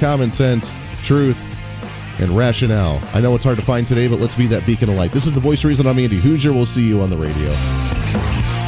common 0.00 0.32
sense, 0.32 0.72
truth, 1.02 1.46
and 2.20 2.30
rationale. 2.30 2.98
I 3.12 3.20
know 3.20 3.34
it's 3.34 3.44
hard 3.44 3.58
to 3.58 3.64
find 3.64 3.86
today, 3.86 4.08
but 4.08 4.20
let's 4.20 4.36
be 4.36 4.46
that 4.46 4.64
beacon 4.64 4.88
of 4.88 4.94
light. 4.94 5.12
This 5.12 5.26
is 5.26 5.34
the 5.34 5.40
voice 5.40 5.58
of 5.62 5.68
reason. 5.68 5.86
I'm 5.86 5.98
Andy 5.98 6.20
Hooser. 6.20 6.54
We'll 6.54 6.64
see 6.64 6.88
you 6.88 7.02
on 7.02 7.10
the 7.10 7.18
radio. 7.18 8.63